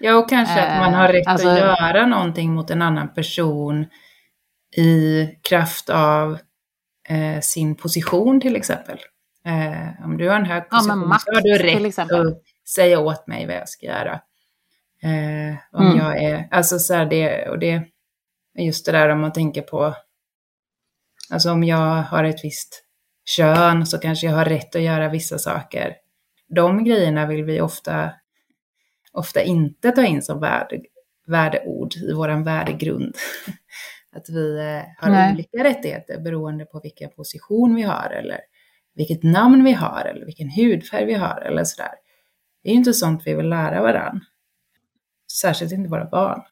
Ja, 0.00 0.16
och 0.16 0.28
kanske 0.28 0.62
att 0.62 0.80
man 0.80 0.94
har 0.94 1.08
rätt 1.08 1.26
alltså, 1.26 1.48
att 1.48 1.58
göra 1.58 2.06
någonting 2.06 2.54
mot 2.54 2.70
en 2.70 2.82
annan 2.82 3.14
person 3.14 3.86
i 4.76 5.26
kraft 5.42 5.90
av 5.90 6.38
eh, 7.08 7.40
sin 7.40 7.74
position 7.74 8.40
till 8.40 8.56
exempel. 8.56 8.98
Eh, 9.44 10.04
om 10.04 10.16
du 10.16 10.28
har 10.28 10.36
en 10.36 10.44
hög 10.44 10.68
position 10.68 11.00
ja, 11.00 11.06
makt, 11.06 11.22
så 11.22 11.32
har 11.32 11.40
du 11.40 11.58
rätt 11.58 11.98
att 11.98 12.42
säga 12.74 13.00
åt 13.00 13.26
mig 13.26 13.46
vad 13.46 13.56
jag 13.56 13.68
ska 13.68 13.86
göra. 13.86 14.20
Eh, 15.02 15.56
om 15.72 15.86
mm. 15.86 15.98
jag 15.98 16.22
är, 16.22 16.48
alltså 16.50 16.78
så 16.78 16.94
här 16.94 17.06
det, 17.06 17.48
och 17.48 17.58
det, 17.58 17.82
just 18.58 18.86
det 18.86 18.92
där 18.92 19.08
om 19.08 19.20
man 19.20 19.32
tänker 19.32 19.62
på, 19.62 19.94
alltså 21.30 21.50
om 21.50 21.64
jag 21.64 22.02
har 22.02 22.24
ett 22.24 22.44
visst 22.44 22.87
kön 23.36 23.86
så 23.86 23.98
kanske 23.98 24.26
jag 24.26 24.34
har 24.34 24.44
rätt 24.44 24.76
att 24.76 24.82
göra 24.82 25.08
vissa 25.08 25.38
saker. 25.38 25.96
De 26.48 26.84
grejerna 26.84 27.26
vill 27.26 27.44
vi 27.44 27.60
ofta, 27.60 28.12
ofta 29.12 29.42
inte 29.42 29.90
ta 29.90 30.04
in 30.04 30.22
som 30.22 30.40
värde, 30.40 30.80
värdeord 31.26 31.96
i 31.96 32.12
vår 32.12 32.44
värdegrund. 32.44 33.14
Att 34.12 34.28
vi 34.28 34.58
eh, 34.58 35.04
har 35.04 35.10
Nej. 35.10 35.32
olika 35.32 35.64
rättigheter 35.64 36.20
beroende 36.20 36.64
på 36.64 36.80
vilken 36.80 37.10
position 37.10 37.74
vi 37.74 37.82
har 37.82 38.10
eller 38.10 38.40
vilket 38.94 39.22
namn 39.22 39.64
vi 39.64 39.72
har 39.72 40.04
eller 40.04 40.26
vilken 40.26 40.50
hudfärg 40.50 41.06
vi 41.06 41.14
har 41.14 41.40
eller 41.40 41.64
sådär. 41.64 41.94
Det 42.62 42.68
är 42.68 42.72
ju 42.72 42.78
inte 42.78 42.92
sånt 42.92 43.22
vi 43.26 43.34
vill 43.34 43.48
lära 43.48 43.82
varann. 43.82 44.20
Särskilt 45.32 45.72
inte 45.72 45.90
våra 45.90 46.10
barn. 46.10 46.42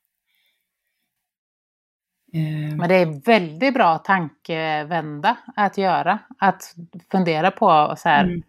Eh. 2.37 2.77
Men 2.77 2.88
det 2.88 2.94
är 2.94 3.25
väldigt 3.27 3.75
bra 3.75 3.99
tankevända 3.99 5.37
att 5.57 5.79
göra. 5.79 6.18
Att 6.38 6.75
fundera 7.11 7.51
på 7.51 7.94
så 7.99 8.09
här, 8.09 8.25
mm. 8.25 8.42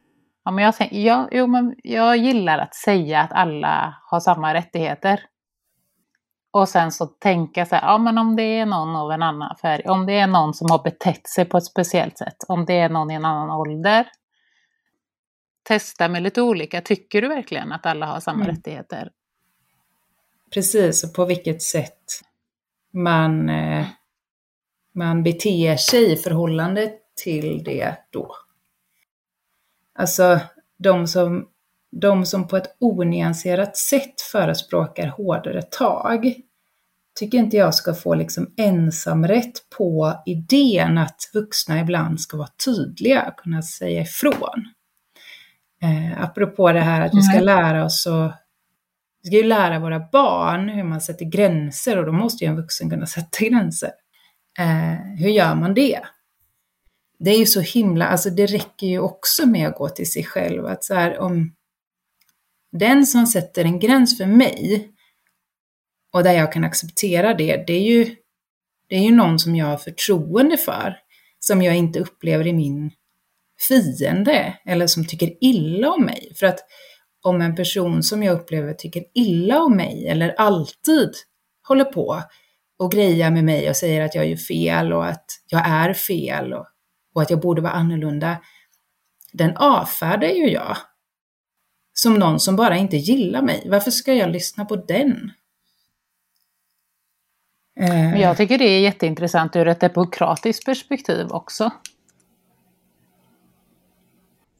ja, 0.45 0.51
men 0.51 0.63
jag, 0.63 0.73
jag, 0.91 1.27
jo, 1.31 1.47
men 1.47 1.75
jag 1.83 2.17
gillar 2.17 2.57
att 2.57 2.75
säga 2.75 3.21
att 3.21 3.33
alla 3.33 3.95
har 4.03 4.19
samma 4.19 4.53
rättigheter. 4.53 5.19
Och 6.51 6.69
sen 6.69 6.91
så 6.91 7.05
tänka 7.05 7.65
så 7.65 7.75
här, 7.75 7.87
ja 7.87 7.97
men 7.97 8.17
om 8.17 8.35
det 8.35 8.43
är 8.43 8.65
någon 8.65 8.95
av 8.95 9.11
en 9.11 9.23
annan 9.23 9.55
färg, 9.61 9.83
om 9.85 10.05
det 10.05 10.13
är 10.13 10.27
någon 10.27 10.53
som 10.53 10.71
har 10.71 10.83
betett 10.83 11.27
sig 11.27 11.45
på 11.45 11.57
ett 11.57 11.65
speciellt 11.65 12.17
sätt, 12.17 12.37
om 12.47 12.65
det 12.65 12.73
är 12.73 12.89
någon 12.89 13.11
i 13.11 13.13
en 13.13 13.25
annan 13.25 13.49
ålder. 13.49 14.07
Testa 15.63 16.07
med 16.07 16.23
lite 16.23 16.41
olika, 16.41 16.81
tycker 16.81 17.21
du 17.21 17.27
verkligen 17.27 17.71
att 17.71 17.85
alla 17.85 18.05
har 18.05 18.19
samma 18.19 18.43
mm. 18.43 18.55
rättigheter? 18.55 19.11
Precis, 20.53 21.03
och 21.03 21.13
på 21.13 21.25
vilket 21.25 21.61
sätt 21.61 22.03
man, 22.93 23.49
eh, 23.49 23.85
man 24.93 25.23
beter 25.23 25.77
sig 25.77 26.11
i 26.11 26.15
förhållande 26.15 26.91
till 27.23 27.63
det 27.63 27.95
då. 28.09 28.35
Alltså 29.99 30.39
de 30.77 31.07
som, 31.07 31.47
de 31.91 32.25
som 32.25 32.47
på 32.47 32.57
ett 32.57 32.75
onyanserat 32.79 33.77
sätt 33.77 34.21
förespråkar 34.31 35.07
hårdare 35.07 35.61
tag 35.61 36.35
tycker 37.19 37.37
inte 37.37 37.57
jag 37.57 37.75
ska 37.75 37.93
få 37.93 38.15
liksom 38.15 38.53
ensamrätt 38.57 39.69
på 39.77 40.13
idén 40.25 40.97
att 40.97 41.29
vuxna 41.33 41.79
ibland 41.79 42.21
ska 42.21 42.37
vara 42.37 42.49
tydliga, 42.65 43.27
och 43.27 43.39
kunna 43.39 43.61
säga 43.61 44.01
ifrån. 44.01 44.65
Eh, 45.81 46.23
apropå 46.23 46.71
det 46.71 46.79
här 46.79 47.01
att 47.01 47.13
vi 47.13 47.21
ska 47.21 47.39
lära 47.39 47.85
oss 47.85 48.07
att 48.07 48.46
vi 49.27 49.31
ska 49.31 49.37
ju 49.37 49.43
lära 49.43 49.79
våra 49.79 49.99
barn 50.11 50.69
hur 50.69 50.83
man 50.83 51.01
sätter 51.01 51.25
gränser 51.25 51.97
och 51.97 52.05
då 52.05 52.11
måste 52.11 52.43
ju 52.43 52.49
en 52.49 52.55
vuxen 52.55 52.89
kunna 52.89 53.05
sätta 53.07 53.45
gränser. 53.45 53.91
Eh, 54.59 55.19
hur 55.19 55.29
gör 55.29 55.55
man 55.55 55.73
det? 55.73 55.99
Det 57.19 57.31
är 57.31 57.37
ju 57.37 57.45
så 57.45 57.61
himla, 57.61 58.07
alltså 58.07 58.29
det 58.29 58.45
räcker 58.45 58.87
ju 58.87 58.99
också 58.99 59.45
med 59.45 59.67
att 59.67 59.75
gå 59.75 59.89
till 59.89 60.11
sig 60.11 60.23
själv. 60.23 60.65
Att 60.65 60.83
så 60.83 60.93
här, 60.93 61.17
om 61.17 61.55
den 62.71 63.05
som 63.05 63.27
sätter 63.27 63.65
en 63.65 63.79
gräns 63.79 64.17
för 64.17 64.25
mig 64.25 64.91
och 66.13 66.23
där 66.23 66.33
jag 66.33 66.53
kan 66.53 66.63
acceptera 66.63 67.33
det, 67.33 67.63
det 67.67 67.73
är 67.73 67.83
ju, 67.83 68.15
det 68.89 68.95
är 68.95 69.03
ju 69.03 69.15
någon 69.15 69.39
som 69.39 69.55
jag 69.55 69.65
har 69.65 69.77
förtroende 69.77 70.57
för, 70.57 70.97
som 71.39 71.61
jag 71.61 71.75
inte 71.75 71.99
upplever 71.99 72.47
i 72.47 72.53
min 72.53 72.91
fiende 73.67 74.57
eller 74.65 74.87
som 74.87 75.05
tycker 75.05 75.43
illa 75.43 75.91
om 75.91 76.05
mig. 76.05 76.33
För 76.35 76.45
att 76.45 76.59
om 77.27 77.41
en 77.41 77.55
person 77.55 78.03
som 78.03 78.23
jag 78.23 78.33
upplever 78.33 78.73
tycker 78.73 79.03
illa 79.13 79.61
om 79.61 79.75
mig 79.75 80.07
eller 80.07 80.35
alltid 80.37 81.11
håller 81.67 81.85
på 81.85 82.23
och 82.79 82.91
grejar 82.91 83.31
med 83.31 83.43
mig 83.43 83.69
och 83.69 83.75
säger 83.75 84.05
att 84.05 84.15
jag 84.15 84.27
gör 84.27 84.37
fel 84.37 84.93
och 84.93 85.05
att 85.05 85.25
jag 85.47 85.67
är 85.67 85.93
fel 85.93 86.53
och, 86.53 86.65
och 87.13 87.21
att 87.21 87.29
jag 87.29 87.39
borde 87.39 87.61
vara 87.61 87.73
annorlunda, 87.73 88.37
den 89.31 89.57
avfärdar 89.57 90.27
ju 90.27 90.49
jag 90.49 90.77
som 91.93 92.13
någon 92.13 92.39
som 92.39 92.55
bara 92.55 92.77
inte 92.77 92.97
gillar 92.97 93.41
mig. 93.41 93.67
Varför 93.69 93.91
ska 93.91 94.13
jag 94.13 94.29
lyssna 94.29 94.65
på 94.65 94.75
den? 94.75 95.31
Jag 98.15 98.37
tycker 98.37 98.57
det 98.57 98.65
är 98.65 98.79
jätteintressant 98.79 99.55
ur 99.55 99.67
ett 99.67 99.79
demokratiskt 99.79 100.65
perspektiv 100.65 101.27
också. 101.29 101.71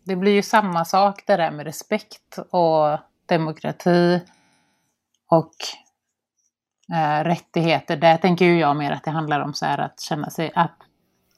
Det 0.08 0.16
blir 0.16 0.32
ju 0.32 0.42
samma 0.42 0.86
sak 0.86 1.24
det 1.28 1.38
där 1.38 1.52
med 1.52 1.66
respekt 1.66 2.40
och 2.50 2.98
demokrati 3.26 4.22
och 5.30 5.54
eh, 6.94 7.24
rättigheter. 7.24 7.98
Där 7.98 8.18
tänker 8.18 8.46
ju 8.46 8.60
jag 8.60 8.76
mer 8.76 8.92
att 8.92 9.04
det 9.04 9.12
handlar 9.12 9.40
om 9.40 9.54
så 9.54 9.66
här 9.66 9.78
att 9.78 10.00
känna 10.00 10.30
sig 10.30 10.52
att, 10.56 10.78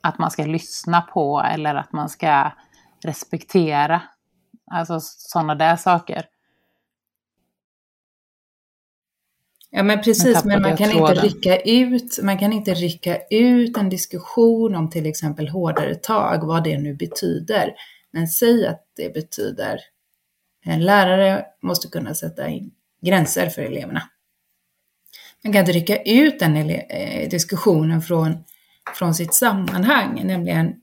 att 0.02 0.18
man 0.18 0.32
ska 0.32 0.46
lyssna 0.46 1.02
på 1.02 1.42
eller 1.42 1.76
att 1.76 1.92
man 1.92 2.10
ska 2.10 2.52
respektera. 3.04 4.02
Alltså 4.72 5.00
sådana 5.02 5.56
där 5.56 5.76
saker. 5.76 6.26
Ja 9.70 9.84
men 9.84 10.02
precis, 10.02 10.46
men 10.46 10.62
man 10.62 10.78
kan 10.78 10.92
inte 10.92 11.14
rycka 11.14 11.58
ut, 11.58 12.20
man 12.24 12.38
kan 12.38 12.54
inte 12.54 12.74
rycka 12.74 13.18
ut 13.30 13.78
en 13.78 13.90
diskussion 13.90 14.76
om 14.76 14.90
till 14.90 15.06
exempel 15.06 15.48
hårdare 15.48 15.96
tag, 15.96 16.48
vad 16.48 16.64
det 16.64 16.78
nu 16.78 16.94
betyder. 16.94 17.76
Men 18.12 18.28
säg 18.28 18.67
att 18.67 18.88
det 18.95 19.13
betyder 19.13 19.80
en 20.65 20.86
lärare 20.86 21.45
måste 21.62 21.88
kunna 21.88 22.15
sätta 22.15 22.48
in 22.48 22.72
gränser 23.02 23.50
för 23.50 23.62
eleverna. 23.62 24.10
Man 25.43 25.54
kan 25.54 25.60
inte 25.60 25.72
rycka 25.72 26.04
ut 26.04 26.39
den 26.39 26.56
eh, 26.56 27.30
diskussionen 27.30 28.02
från 28.02 28.43
från 28.95 29.15
sitt 29.15 29.34
sammanhang, 29.34 30.28
nämligen 30.28 30.82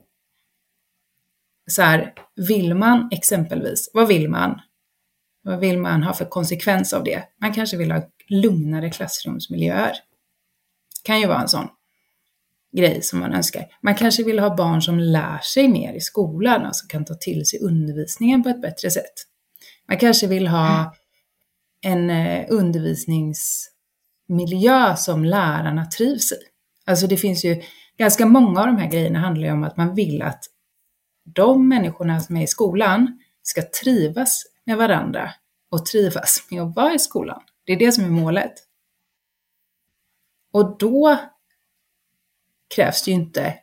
så 1.67 1.81
här, 1.81 2.13
vill 2.35 2.75
man 2.75 3.09
exempelvis, 3.11 3.91
vad 3.93 4.07
vill 4.07 4.29
man? 4.29 4.61
Vad 5.41 5.59
vill 5.59 5.77
man 5.77 6.03
ha 6.03 6.13
för 6.13 6.25
konsekvens 6.25 6.93
av 6.93 7.03
det? 7.03 7.23
Man 7.41 7.53
kanske 7.53 7.77
vill 7.77 7.91
ha 7.91 8.01
lugnare 8.27 8.89
klassrumsmiljöer. 8.89 9.93
Kan 11.03 11.19
ju 11.19 11.27
vara 11.27 11.41
en 11.41 11.47
sån 11.47 11.67
grej 12.77 13.01
som 13.01 13.19
man 13.19 13.33
önskar. 13.33 13.65
Man 13.81 13.95
kanske 13.95 14.23
vill 14.23 14.39
ha 14.39 14.55
barn 14.55 14.81
som 14.81 14.99
lär 14.99 15.39
sig 15.39 15.67
mer 15.67 15.93
i 15.93 15.99
skolan, 15.99 16.65
alltså 16.65 16.87
kan 16.87 17.05
ta 17.05 17.13
till 17.13 17.45
sig 17.45 17.59
undervisningen 17.59 18.43
på 18.43 18.49
ett 18.49 18.61
bättre 18.61 18.91
sätt. 18.91 19.13
Man 19.87 19.97
kanske 19.97 20.27
vill 20.27 20.47
ha 20.47 20.95
en 21.81 22.09
eh, 22.09 22.45
undervisningsmiljö 22.49 24.95
som 24.95 25.25
lärarna 25.25 25.85
trivs 25.85 26.31
i. 26.31 26.35
Alltså 26.85 27.07
det 27.07 27.17
finns 27.17 27.45
ju, 27.45 27.61
ganska 27.97 28.25
många 28.25 28.59
av 28.59 28.67
de 28.67 28.77
här 28.77 28.91
grejerna 28.91 29.19
handlar 29.19 29.47
ju 29.47 29.53
om 29.53 29.63
att 29.63 29.77
man 29.77 29.95
vill 29.95 30.21
att 30.21 30.43
de 31.23 31.69
människorna 31.69 32.19
som 32.19 32.37
är 32.37 32.43
i 32.43 32.47
skolan 32.47 33.19
ska 33.41 33.61
trivas 33.83 34.43
med 34.65 34.77
varandra 34.77 35.33
och 35.71 35.85
trivas 35.85 36.47
med 36.51 36.61
att 36.61 36.75
vara 36.75 36.93
i 36.93 36.99
skolan. 36.99 37.41
Det 37.65 37.73
är 37.73 37.79
det 37.79 37.91
som 37.91 38.03
är 38.03 38.09
målet. 38.09 38.53
Och 40.53 40.77
då 40.77 41.19
krävs 42.77 43.03
det 43.03 43.11
ju 43.11 43.17
inte 43.17 43.53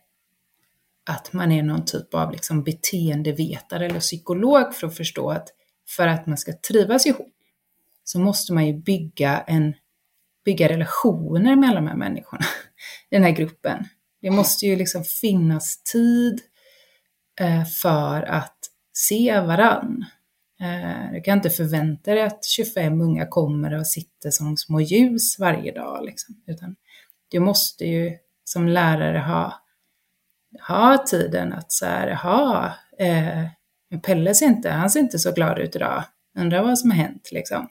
att 1.07 1.33
man 1.33 1.53
är 1.53 1.63
någon 1.63 1.85
typ 1.85 2.15
av 2.15 2.33
liksom 2.33 2.63
beteendevetare 2.63 3.87
eller 3.87 4.01
psykolog 4.01 4.75
för 4.75 4.87
att 4.87 4.97
förstå 4.97 5.31
att 5.31 5.49
för 5.89 6.09
att 6.09 6.27
man 6.27 6.39
ska 6.39 6.53
trivas 6.53 7.07
ihop 7.07 7.35
så 8.05 8.21
måste 8.21 8.53
man 8.53 8.67
ju 8.67 8.73
bygga, 8.73 9.41
en, 9.41 9.75
bygga 10.45 10.69
relationer 10.69 11.57
mellan 11.57 11.85
de 11.85 11.89
här 11.91 11.97
människorna 11.97 12.45
i 13.11 13.15
den 13.15 13.23
här 13.23 13.31
gruppen. 13.31 13.85
Det 14.21 14.31
måste 14.31 14.67
ju 14.67 14.77
liksom 14.77 15.05
finnas 15.05 15.83
tid 15.83 16.41
eh, 17.41 17.65
för 17.65 18.23
att 18.23 18.59
se 18.93 19.41
varann. 19.41 20.05
Eh, 20.61 21.13
du 21.13 21.21
kan 21.21 21.39
inte 21.39 21.51
förvänta 21.51 22.15
dig 22.15 22.23
att 22.23 22.45
25 22.45 23.01
unga 23.01 23.27
kommer 23.27 23.79
och 23.79 23.87
sitter 23.87 24.31
som 24.31 24.57
små 24.57 24.81
ljus 24.81 25.39
varje 25.39 25.73
dag. 25.73 26.05
Liksom. 26.05 26.43
Utan 26.47 26.77
du 27.29 27.41
måste 27.41 27.85
ju 27.85 28.19
som 28.45 28.69
lärare 28.69 29.19
ha, 29.19 29.63
ha 30.69 30.99
tiden 30.99 31.53
att 31.53 31.73
så 31.73 31.87
här, 31.87 32.15
ha, 32.15 32.73
eh, 32.99 33.45
Pelle 34.03 34.35
ser 34.35 34.47
inte, 34.47 34.71
han 34.71 34.91
ser 34.91 35.01
inte 35.01 35.19
så 35.19 35.33
glad 35.33 35.59
ut 35.59 35.77
idag. 35.77 36.05
Undrar 36.39 36.63
vad 36.63 36.79
som 36.79 36.91
har 36.91 36.99
hänt 36.99 37.29
liksom. 37.33 37.69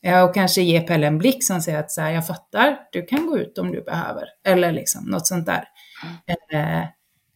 Ja, 0.00 0.22
och 0.22 0.34
kanske 0.34 0.62
ge 0.62 0.80
Pelle 0.80 1.06
en 1.06 1.18
blick 1.18 1.44
som 1.44 1.60
säger 1.60 1.78
att 1.78 1.90
så 1.90 2.00
här, 2.00 2.10
jag 2.10 2.26
fattar, 2.26 2.78
du 2.92 3.02
kan 3.02 3.26
gå 3.26 3.38
ut 3.38 3.58
om 3.58 3.72
du 3.72 3.82
behöver. 3.82 4.24
Eller 4.44 4.72
liksom 4.72 5.04
något 5.04 5.26
sånt 5.26 5.46
där. 5.46 5.64
Eh, 6.52 6.84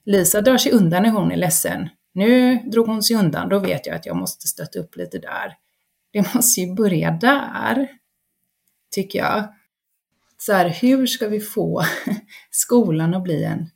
Lisa 0.04 0.40
drar 0.40 0.58
sig 0.58 0.72
undan 0.72 1.02
när 1.02 1.10
hon 1.10 1.32
är 1.32 1.36
ledsen. 1.36 1.88
Nu 2.12 2.56
drog 2.56 2.86
hon 2.86 3.02
sig 3.02 3.16
undan, 3.16 3.48
då 3.48 3.58
vet 3.58 3.86
jag 3.86 3.96
att 3.96 4.06
jag 4.06 4.16
måste 4.16 4.48
stötta 4.48 4.78
upp 4.78 4.96
lite 4.96 5.18
där. 5.18 5.56
Det 6.12 6.34
måste 6.34 6.60
ju 6.60 6.74
börja 6.74 7.10
där, 7.10 7.88
tycker 8.90 9.18
jag. 9.18 9.44
Så 10.46 10.52
här, 10.52 10.68
hur 10.68 11.06
ska 11.06 11.28
vi 11.28 11.40
få 11.40 11.82
skolan 12.50 13.14
att 13.14 13.22
bli 13.22 13.44
en, 13.44 13.70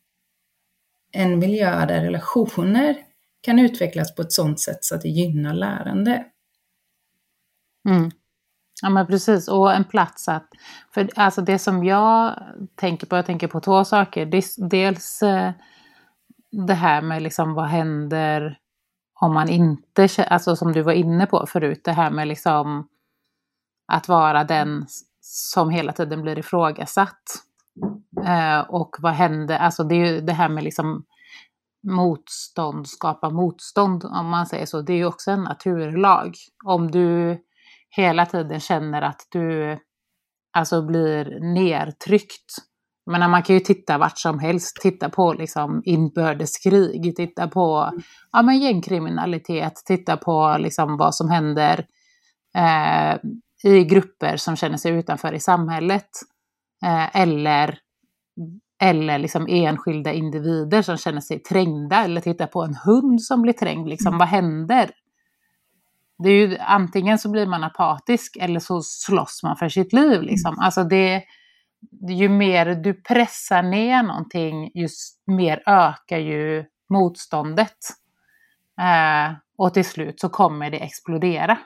en 1.13 1.39
miljö 1.39 1.87
där 1.87 2.03
relationer 2.03 2.97
kan 3.41 3.59
utvecklas 3.59 4.15
på 4.15 4.23
ett 4.23 4.33
sådant 4.33 4.61
sätt 4.61 4.85
så 4.85 4.95
att 4.95 5.03
det 5.03 5.09
gynnar 5.09 5.55
lärande? 5.55 6.25
Mm. 7.89 8.11
Ja 8.83 8.91
men 8.91 9.07
precis, 9.07 9.49
och 9.49 9.73
en 9.73 9.85
plats 9.85 10.29
att... 10.29 10.49
För 10.95 11.09
alltså 11.15 11.41
det 11.41 11.59
som 11.59 11.85
jag 11.85 12.43
tänker 12.75 13.07
på, 13.07 13.17
jag 13.17 13.27
tänker 13.27 13.49
på 13.49 13.61
två 13.61 13.85
saker. 13.85 14.27
Dels 14.71 15.23
eh, 15.23 15.53
det 16.51 16.75
här 16.75 17.03
med 17.03 17.23
liksom 17.23 17.55
vad 17.55 17.67
händer 17.67 18.59
om 19.21 19.35
man 19.35 19.49
inte, 19.49 20.09
alltså 20.29 20.57
som 20.57 20.73
du 20.73 20.83
var 20.83 20.93
inne 20.93 21.27
på 21.27 21.47
förut, 21.47 21.81
det 21.85 21.93
här 21.93 22.11
med 22.11 22.29
liksom 22.29 22.89
att 23.87 24.09
vara 24.09 24.45
den 24.45 24.87
som 25.31 25.71
hela 25.71 25.93
tiden 25.93 26.23
blir 26.23 26.39
ifrågasatt. 26.39 27.23
Eh, 28.27 28.61
och 28.61 28.97
vad 28.99 29.13
händer, 29.13 29.59
alltså 29.59 29.85
det 29.85 29.95
är 29.95 30.13
ju 30.13 30.21
det 30.21 30.33
här 30.33 30.49
med 30.49 30.65
liksom 30.65 31.05
motstånd, 31.89 32.89
skapa 32.89 33.31
motstånd 33.31 34.05
om 34.05 34.29
man 34.29 34.47
säger 34.47 34.67
så, 34.67 34.83
det 34.83 34.93
är 34.93 34.97
ju 34.97 35.05
också 35.05 35.31
en 35.31 35.43
naturlag. 35.43 36.35
Om 36.65 36.91
du 36.91 37.39
hela 37.91 38.27
tiden 38.27 38.61
känner 38.61 39.03
att 39.03 39.27
du 39.31 39.79
alltså 40.53 40.83
blir 40.83 41.55
nedtryckt. 41.55 42.55
Men 43.11 43.31
man 43.31 43.43
kan 43.43 43.55
ju 43.55 43.61
titta 43.61 43.99
vart 43.99 44.19
som 44.19 44.39
helst, 44.39 44.77
titta 44.83 45.11
på 45.11 45.33
liksom 45.33 45.83
inbördeskrig, 45.85 47.17
titta 47.17 47.49
på 47.49 47.93
ja, 48.33 48.43
men 48.43 48.59
gängkriminalitet, 48.59 49.83
titta 49.87 50.17
på 50.17 50.57
liksom 50.59 50.97
vad 50.97 51.15
som 51.15 51.31
händer 51.31 51.87
eh, 52.57 53.19
i 53.65 53.85
grupper 53.85 54.37
som 54.37 54.57
känner 54.57 54.77
sig 54.77 54.93
utanför 54.93 55.33
i 55.33 55.41
samhället. 55.41 56.09
Eh, 56.85 57.17
eller 57.17 57.79
eller 58.81 59.19
liksom 59.19 59.47
enskilda 59.49 60.13
individer 60.13 60.83
som 60.83 60.97
känner 60.97 61.21
sig 61.21 61.43
trängda 61.43 62.05
eller 62.05 62.21
titta 62.21 62.47
på 62.47 62.63
en 62.63 62.75
hund 62.75 63.23
som 63.23 63.43
blir 63.43 63.53
trängd. 63.53 63.89
Liksom, 63.89 64.09
mm. 64.09 64.19
Vad 64.19 64.29
händer? 64.29 64.91
Det 66.19 66.29
är 66.29 66.47
ju, 66.47 66.59
antingen 66.59 67.19
så 67.19 67.31
blir 67.31 67.47
man 67.47 67.65
apatisk 67.65 68.37
eller 68.41 68.61
så 68.61 68.83
slåss 68.83 69.41
man 69.43 69.57
för 69.57 69.69
sitt 69.69 69.93
liv. 69.93 70.23
Liksom. 70.23 70.55
Mm. 70.55 70.65
Alltså 70.65 70.85
det, 70.85 71.25
ju 72.09 72.29
mer 72.29 72.67
du 72.67 72.95
pressar 72.95 73.63
ner 73.63 74.03
någonting, 74.03 74.71
just 74.75 75.23
mer 75.27 75.63
ökar 75.67 76.19
ju 76.19 76.65
motståndet. 76.91 77.79
Eh, 78.81 79.37
och 79.59 79.75
till 79.75 79.85
slut 79.85 80.21
så 80.21 80.29
kommer 80.29 80.71
det 80.71 80.79
explodera. 80.79 81.59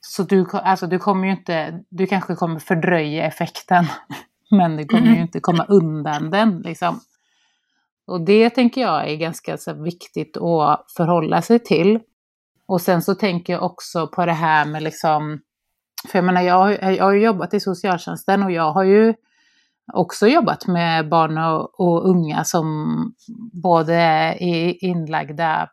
Så 0.00 0.22
du, 0.22 0.46
alltså 0.52 0.86
du 0.86 0.98
kommer 0.98 1.26
ju 1.26 1.32
inte, 1.32 1.84
du 1.88 2.06
kanske 2.06 2.34
kommer 2.34 2.58
fördröja 2.58 3.24
effekten, 3.24 3.86
men 4.50 4.76
du 4.76 4.84
kommer 4.84 5.06
ju 5.06 5.08
mm. 5.08 5.22
inte 5.22 5.40
komma 5.40 5.64
undan 5.64 6.30
den. 6.30 6.60
Liksom. 6.60 7.00
Och 8.06 8.20
det 8.20 8.50
tänker 8.50 8.80
jag 8.80 9.10
är 9.10 9.16
ganska 9.16 9.58
så 9.58 9.72
viktigt 9.72 10.36
att 10.36 10.84
förhålla 10.96 11.42
sig 11.42 11.58
till. 11.58 12.00
Och 12.66 12.80
sen 12.80 13.02
så 13.02 13.14
tänker 13.14 13.52
jag 13.52 13.62
också 13.62 14.06
på 14.06 14.26
det 14.26 14.32
här 14.32 14.64
med 14.64 14.82
liksom, 14.82 15.40
för 16.08 16.18
jag 16.18 16.24
menar 16.24 16.42
jag, 16.42 16.96
jag 16.96 17.04
har 17.04 17.12
ju 17.12 17.24
jobbat 17.24 17.54
i 17.54 17.60
socialtjänsten 17.60 18.42
och 18.42 18.52
jag 18.52 18.72
har 18.72 18.84
ju 18.84 19.14
också 19.92 20.26
jobbat 20.26 20.66
med 20.66 21.08
barn 21.08 21.38
och, 21.38 21.80
och 21.80 22.08
unga 22.08 22.44
som 22.44 22.96
både 23.62 23.94
är 24.40 24.84
inlagda 24.84 25.68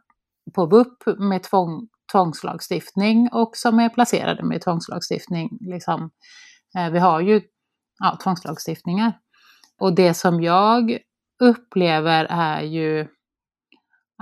på 0.53 0.67
BUP 0.67 1.19
med 1.19 1.43
tvång, 1.43 1.87
tvångslagstiftning 2.11 3.29
och 3.31 3.57
som 3.57 3.79
är 3.79 3.89
placerade 3.89 4.43
med 4.43 4.61
tvångslagstiftning. 4.61 5.49
Liksom, 5.61 6.11
eh, 6.77 6.89
vi 6.89 6.99
har 6.99 7.21
ju 7.21 7.41
ja, 7.99 8.17
tvångslagstiftningar. 8.23 9.13
Och 9.79 9.95
det 9.95 10.13
som 10.13 10.41
jag 10.41 10.97
upplever 11.39 12.27
är 12.29 12.61
ju 12.61 13.07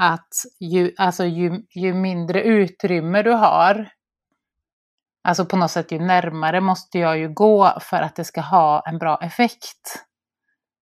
att 0.02 0.34
ju, 0.60 0.92
alltså 0.98 1.26
ju, 1.26 1.62
ju 1.76 1.94
mindre 1.94 2.44
utrymme 2.44 3.22
du 3.22 3.32
har, 3.32 3.90
alltså 5.24 5.46
på 5.46 5.58
något 5.58 5.72
sätt 5.72 5.92
ju 5.92 6.00
närmare 6.00 6.62
måste 6.62 7.00
jag 7.00 7.18
ju 7.18 7.34
gå 7.34 7.80
för 7.82 7.98
att 7.98 8.16
det 8.16 8.24
ska 8.24 8.42
ha 8.42 8.84
en 8.86 8.98
bra 8.98 9.18
effekt. 9.22 10.06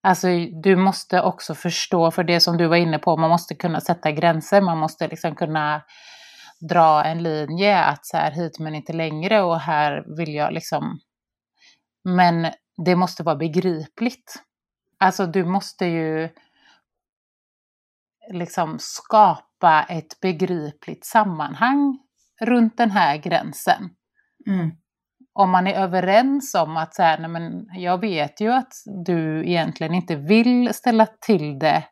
Alltså 0.04 0.28
du 0.64 0.76
måste 0.76 1.22
också 1.22 1.56
förstå, 1.56 2.12
för 2.12 2.24
det 2.24 2.40
som 2.40 2.58
du 2.58 2.68
var 2.68 2.76
inne 2.76 3.00
på, 3.00 3.18
man 3.18 3.30
måste 3.30 3.56
kunna 3.56 3.82
sätta 3.82 4.12
gränser, 4.12 4.62
man 4.62 4.78
måste 4.78 5.08
liksom 5.08 5.36
kunna 5.36 5.82
dra 6.70 7.04
en 7.04 7.24
linje 7.24 7.84
att 7.84 8.06
så 8.06 8.18
här 8.18 8.32
hit 8.32 8.60
men 8.60 8.76
inte 8.76 8.94
längre 8.94 9.42
och 9.42 9.60
här 9.60 10.18
vill 10.18 10.34
jag 10.34 10.54
liksom. 10.54 11.00
Men 12.04 12.52
det 12.86 12.96
måste 12.96 13.24
vara 13.24 13.36
begripligt. 13.36 14.44
Alltså 15.00 15.26
du 15.26 15.46
måste 15.46 15.86
ju 15.86 16.30
liksom 18.32 18.78
skapa 18.80 19.86
ett 19.90 20.20
begripligt 20.22 21.06
sammanhang 21.06 22.00
runt 22.42 22.78
den 22.78 22.92
här 22.92 23.18
gränsen. 23.18 23.90
Mm. 24.48 24.72
Om 25.34 25.50
man 25.50 25.68
är 25.68 25.74
överens 25.74 26.56
om 26.56 26.78
att 26.78 26.96
så 26.96 27.04
här, 27.04 27.20
nej 27.20 27.30
men 27.30 27.68
jag 27.74 28.02
vet 28.02 28.42
ju 28.42 28.52
att 28.52 28.74
du 29.06 29.48
egentligen 29.50 29.94
inte 29.94 30.16
vill 30.16 30.74
ställa 30.74 31.06
till 31.06 31.60
det. 31.60 31.84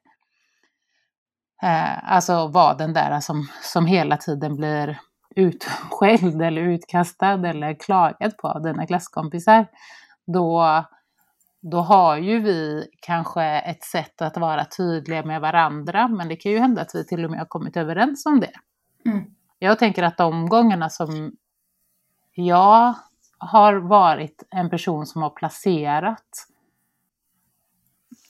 Eh, 1.62 2.14
alltså 2.14 2.48
vara 2.48 2.74
den 2.74 2.94
där 2.94 3.20
som, 3.20 3.48
som 3.62 3.86
hela 3.86 4.18
tiden 4.18 4.56
blir 4.56 5.00
utskälld 5.36 6.42
eller 6.42 6.62
utkastad 6.62 7.48
eller 7.48 7.80
klagad 7.80 8.38
på 8.38 8.48
av 8.48 8.62
dina 8.62 8.88
klasskompisar. 8.88 9.68
Då, 10.28 10.84
då 11.62 11.82
har 11.82 12.18
ju 12.18 12.40
vi 12.40 12.88
kanske 13.00 13.44
ett 13.44 13.84
sätt 13.84 14.22
att 14.22 14.38
vara 14.38 14.66
tydliga 14.66 15.24
med 15.24 15.42
varandra, 15.42 16.08
men 16.08 16.28
det 16.28 16.36
kan 16.36 16.52
ju 16.52 16.60
hända 16.60 16.82
att 16.82 16.96
vi 16.96 17.06
till 17.06 17.26
och 17.26 17.32
med 17.32 17.40
har 17.40 17.46
kommit 17.46 17.78
överens 17.78 18.26
om 18.26 18.40
det. 18.40 18.52
Mm. 19.06 19.26
Jag 19.60 19.80
tänker 19.80 20.04
att 20.04 20.18
de 20.18 20.50
gångerna 20.50 20.90
som 20.90 21.32
jag 22.34 22.94
har 23.38 23.74
varit 23.74 24.44
en 24.50 24.70
person 24.70 25.06
som 25.06 25.22
har 25.22 25.30
placerat 25.30 26.48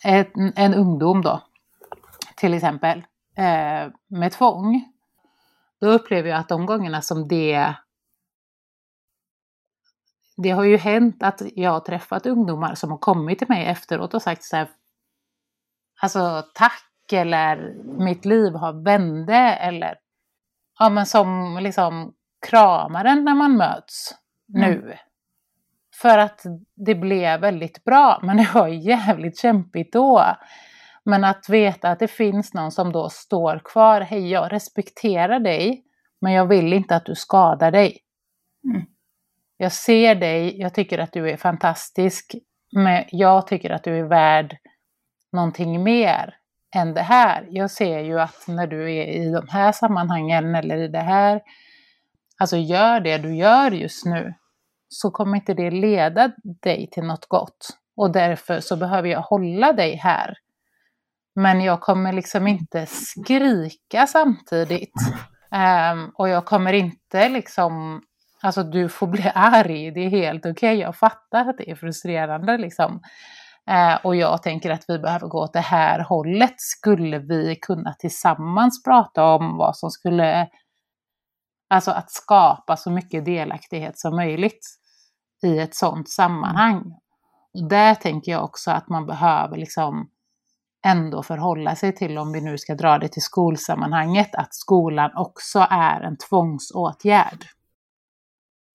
en, 0.04 0.54
en 0.56 0.74
ungdom 0.74 1.22
då, 1.22 1.42
till 2.36 2.54
exempel, 2.54 3.04
eh, 3.40 3.92
med 4.08 4.32
tvång, 4.32 4.92
då 5.82 5.88
upplever 5.88 6.30
jag 6.30 6.40
att 6.40 6.50
de 6.50 6.66
gångerna 6.66 7.02
som 7.02 7.28
det 7.28 7.76
det 10.44 10.50
har 10.50 10.64
ju 10.64 10.78
hänt 10.78 11.24
att 11.24 11.42
jag 11.56 11.72
har 11.72 11.80
träffat 11.80 12.26
ungdomar 12.26 12.76
som 12.76 12.92
har 12.92 12.98
kommit 12.98 13.40
till 13.40 13.50
mig 13.50 13.66
efteråt 13.66 14.14
och 14.14 14.22
sagt 14.22 14.44
så 14.44 14.56
här, 14.56 14.70
alltså 16.02 16.44
tack 16.54 17.14
eller 17.14 17.74
mitt 17.84 18.26
liv 18.26 18.54
har 18.54 18.84
vände 18.84 19.36
eller 19.38 19.96
ja 20.80 20.90
men 20.90 21.06
som 21.06 21.60
liksom 21.62 22.14
kramar 22.48 23.06
en 23.06 23.26
när 23.26 23.36
man 23.36 23.58
möts 23.58 24.16
mm. 24.56 24.70
nu. 24.70 24.98
För 26.02 26.18
att 26.18 26.46
det 26.76 26.96
blev 26.96 27.40
väldigt 27.40 27.84
bra, 27.84 28.20
men 28.24 28.38
det 28.38 28.50
var 28.54 28.68
jävligt 28.68 29.38
kämpigt 29.38 29.94
då. 29.94 30.26
Men 31.04 31.24
att 31.24 31.50
veta 31.50 31.90
att 31.90 32.00
det 32.00 32.08
finns 32.08 32.54
någon 32.54 32.72
som 32.72 32.92
då 32.92 33.10
står 33.10 33.62
kvar. 33.64 34.02
Hej, 34.02 34.32
jag 34.32 34.54
respekterar 34.54 35.40
dig, 35.40 35.84
men 36.22 36.34
jag 36.34 36.46
vill 36.46 36.74
inte 36.74 36.96
att 36.96 37.06
du 37.06 37.16
skadar 37.16 37.72
dig. 37.72 37.98
Mm. 38.64 38.86
Jag 39.58 39.72
ser 39.72 40.16
dig, 40.16 40.60
jag 40.60 40.74
tycker 40.74 41.00
att 41.00 41.14
du 41.14 41.30
är 41.30 41.38
fantastisk, 41.38 42.36
men 42.72 43.04
jag 43.12 43.48
tycker 43.48 43.70
att 43.70 43.84
du 43.84 44.00
är 44.00 44.04
värd 44.04 44.58
någonting 45.32 45.84
mer 45.84 46.36
än 46.76 46.94
det 46.94 47.02
här. 47.02 47.48
Jag 47.50 47.72
ser 47.72 48.00
ju 48.00 48.20
att 48.20 48.48
när 48.48 48.68
du 48.68 48.94
är 48.94 49.08
i 49.08 49.32
de 49.32 49.48
här 49.50 49.72
sammanhangen 49.72 50.56
eller 50.56 50.78
i 50.78 50.88
det 50.88 51.00
här, 51.00 51.42
alltså 52.38 52.58
gör 52.58 53.00
det 53.00 53.18
du 53.18 53.36
gör 53.36 53.72
just 53.72 54.06
nu, 54.06 54.34
så 54.90 55.12
kommer 55.12 55.36
inte 55.36 55.54
det 55.54 55.72
leda 55.72 56.32
dig 56.44 56.90
till 56.92 57.04
något 57.04 57.26
gott. 57.26 57.78
Och 57.96 58.12
därför 58.12 58.60
så 58.60 58.78
behöver 58.78 59.10
jag 59.10 59.22
hålla 59.22 59.74
dig 59.74 59.96
här. 59.96 60.38
Men 61.40 61.62
jag 61.62 61.82
kommer 61.82 62.14
liksom 62.14 62.48
inte 62.48 62.86
skrika 62.86 64.08
samtidigt. 64.08 64.94
Um, 65.52 66.12
och 66.16 66.30
jag 66.30 66.46
kommer 66.46 66.74
inte 66.74 67.30
liksom, 67.30 68.02
alltså 68.42 68.64
du 68.64 68.90
får 68.90 69.08
bli 69.08 69.32
arg, 69.36 69.92
det 69.92 70.00
är 70.00 70.10
helt 70.10 70.46
okej, 70.46 70.52
okay. 70.52 70.76
jag 70.76 70.96
fattar 70.96 71.50
att 71.50 71.58
det 71.58 71.72
är 71.72 71.76
frustrerande 71.76 72.58
liksom. 72.58 73.02
Uh, 73.72 74.06
och 74.06 74.16
jag 74.16 74.44
tänker 74.44 74.70
att 74.70 74.86
vi 74.88 75.00
behöver 75.00 75.28
gå 75.28 75.44
åt 75.44 75.54
det 75.54 75.60
här 75.60 76.00
hållet. 76.00 76.54
Skulle 76.58 77.20
vi 77.20 77.56
kunna 77.62 77.94
tillsammans 77.94 78.84
prata 78.84 79.26
om 79.26 79.58
vad 79.58 79.78
som 79.78 79.92
skulle, 79.92 80.48
alltså 81.70 81.92
att 81.92 82.12
skapa 82.12 82.78
så 82.78 82.92
mycket 82.92 83.26
delaktighet 83.26 84.00
som 84.00 84.16
möjligt 84.16 84.68
i 85.44 85.60
ett 85.60 85.76
sådant 85.76 86.10
sammanhang. 86.10 86.84
Och 87.54 87.70
där 87.70 87.96
tänker 87.96 88.32
jag 88.32 88.44
också 88.44 88.72
att 88.72 88.90
man 88.90 89.06
behöver 89.06 89.58
liksom 89.58 90.10
ändå 90.86 91.24
förhålla 91.24 91.76
sig 91.76 91.96
till, 91.96 92.18
om 92.18 92.32
vi 92.32 92.42
nu 92.42 92.58
ska 92.58 92.76
dra 92.76 92.98
det 92.98 93.08
till 93.08 93.22
skolsammanhanget, 93.22 94.36
att 94.36 94.54
skolan 94.54 95.12
också 95.16 95.68
är 95.70 96.02
en 96.02 96.18
tvångsåtgärd. 96.18 97.46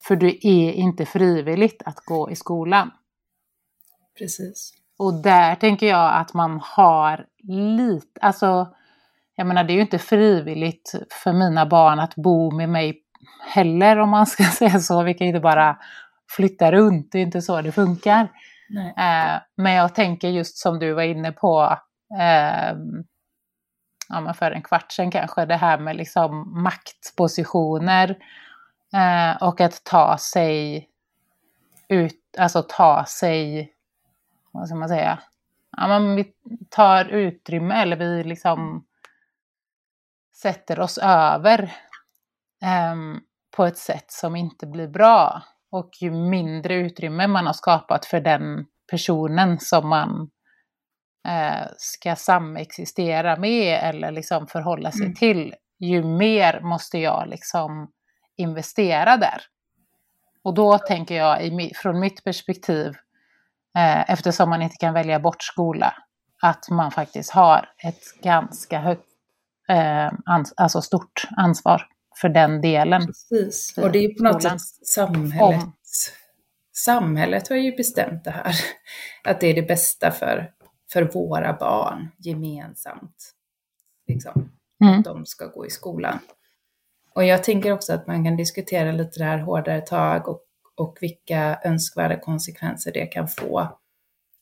För 0.07 0.17
det 0.17 0.47
är 0.47 0.73
inte 0.73 1.07
frivilligt 1.07 1.83
att 1.85 1.97
gå 1.97 2.31
i 2.31 2.37
skolan. 2.37 2.91
Precis. 4.19 4.73
Och 4.99 5.23
där 5.23 5.55
tänker 5.55 5.87
jag 5.87 6.15
att 6.15 6.35
man 6.35 6.61
har 6.63 7.27
lite, 7.49 8.21
alltså 8.21 8.75
jag 9.37 9.47
menar 9.47 9.65
det 9.65 9.73
är 9.73 9.75
ju 9.75 9.81
inte 9.81 9.99
frivilligt 9.99 10.95
för 11.23 11.33
mina 11.33 11.67
barn 11.67 12.01
att 12.01 12.15
bo 12.15 12.51
med 12.51 12.69
mig 12.69 13.01
heller 13.47 13.99
om 13.99 14.11
man 14.11 14.27
ska 14.27 14.45
säga 14.59 14.81
så. 14.81 15.03
Vi 15.03 15.15
kan 15.15 15.27
ju 15.27 15.29
inte 15.29 15.41
bara 15.41 15.79
flytta 16.37 16.73
runt, 16.73 17.13
det 17.13 17.19
är 17.19 17.23
inte 17.23 17.43
så 17.43 17.61
det 17.61 17.73
funkar. 17.73 18.29
Eh, 18.97 19.41
men 19.57 19.73
jag 19.73 19.95
tänker 19.95 20.29
just 20.29 20.59
som 20.59 20.79
du 20.79 20.93
var 20.93 21.03
inne 21.03 21.33
på, 21.33 21.79
eh, 22.21 22.77
ja, 24.09 24.35
för 24.35 24.51
en 24.51 24.63
kvart 24.63 24.93
sedan 24.93 25.11
kanske, 25.11 25.47
det 25.47 25.57
här 25.57 25.79
med 25.79 25.97
liksom 25.97 26.63
maktpositioner 26.63 28.19
eh, 28.95 29.43
och 29.43 29.61
att 29.61 29.85
ta 29.85 30.19
sig 30.19 30.89
ut, 31.89 32.37
alltså 32.39 32.63
ta 32.69 33.05
sig, 33.05 33.73
vad 34.53 34.69
ska 34.69 34.77
man 34.77 34.89
säga, 34.89 35.19
ja, 35.77 35.89
men 35.89 36.17
vi 36.17 36.33
tar 36.71 37.05
utrymme 37.05 37.83
eller 37.83 37.97
vi 37.97 38.25
liksom 38.25 38.87
sätter 40.35 40.81
oss 40.81 40.99
över 41.03 41.63
eh, 42.63 42.95
på 43.57 43.65
ett 43.65 43.79
sätt 43.79 44.11
som 44.13 44.37
inte 44.37 44.67
blir 44.67 44.89
bra. 44.89 45.43
Och 45.71 45.91
ju 46.01 46.11
mindre 46.11 46.75
utrymme 46.75 47.27
man 47.27 47.47
har 47.47 47.53
skapat 47.53 48.07
för 48.07 48.21
den 48.21 48.67
personen 48.91 49.61
som 49.61 49.89
man 49.89 50.31
eh, 51.29 51.67
ska 51.77 52.17
samexistera 52.17 53.37
med 53.37 53.81
eller 53.83 54.11
liksom 54.11 54.47
förhålla 54.47 54.93
sig 54.93 55.03
mm. 55.03 55.15
till, 55.15 55.55
ju 55.79 56.05
mer 56.05 56.61
måste 56.61 56.99
jag 56.99 57.29
liksom 57.29 57.91
investera 58.37 59.17
där. 59.17 59.43
Och 60.43 60.55
då 60.55 60.79
tänker 60.79 61.15
jag 61.15 61.47
i, 61.47 61.73
från 61.77 62.01
mitt 62.01 62.25
perspektiv, 62.25 62.93
eh, 63.77 64.11
eftersom 64.11 64.51
man 64.51 64.63
inte 64.63 64.77
kan 64.77 64.95
välja 64.95 65.21
bort 65.21 65.43
skola, 65.43 65.95
att 66.43 66.71
man 66.71 66.91
faktiskt 66.91 67.31
har 67.31 67.69
ett 67.79 68.23
ganska 68.23 68.79
högt, 68.79 69.07
eh, 69.69 70.13
ans 70.27 70.55
alltså 70.57 70.83
stort 70.83 71.23
ansvar 71.37 71.87
för 72.21 72.29
den 72.29 72.61
delen. 72.61 73.07
Precis, 73.07 73.79
och 73.79 73.93
det 73.93 74.05
är 74.05 74.15
på 74.15 74.25
något 74.25 74.43
sätt 74.43 74.61
samhället. 74.87 75.63
Om. 75.63 75.73
Samhället 76.73 77.49
har 77.49 77.57
ju 77.57 77.77
bestämt 77.77 78.25
det 78.25 78.31
här, 78.31 78.55
att 79.25 79.41
det 79.41 79.47
är 79.47 79.55
det 79.55 79.63
bästa 79.63 80.11
för, 80.11 80.51
för 80.95 81.03
våra 81.03 81.53
barn 81.53 82.09
gemensamt. 82.19 83.35
Liksom, 84.09 84.51
mm. 84.85 84.99
Att 84.99 85.05
de 85.05 85.27
ska 85.27 85.47
gå 85.47 85.67
i 85.67 85.71
skolan. 85.71 86.19
Och 87.15 87.25
jag 87.25 87.45
tänker 87.45 87.73
också 87.73 87.93
att 87.93 88.07
man 88.07 88.25
kan 88.25 88.37
diskutera 88.37 88.93
lite 88.93 89.19
det 89.19 89.25
här 89.25 89.39
hårdare 89.39 89.81
tag 89.81 90.29
och, 90.29 90.41
och 90.75 90.99
vilka 91.01 91.61
önskvärda 91.65 92.21
konsekvenser 92.21 92.93
det 92.93 93.07
kan 93.07 93.29
få 93.29 93.79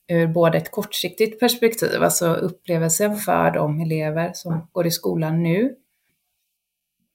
ur 0.09 0.27
både 0.27 0.59
ett 0.59 0.71
kortsiktigt 0.71 1.41
perspektiv, 1.41 2.03
alltså 2.03 2.35
upplevelsen 2.35 3.17
för 3.17 3.51
de 3.51 3.81
elever 3.81 4.33
som 4.35 4.69
går 4.73 4.87
i 4.87 4.91
skolan 4.91 5.43
nu, 5.43 5.77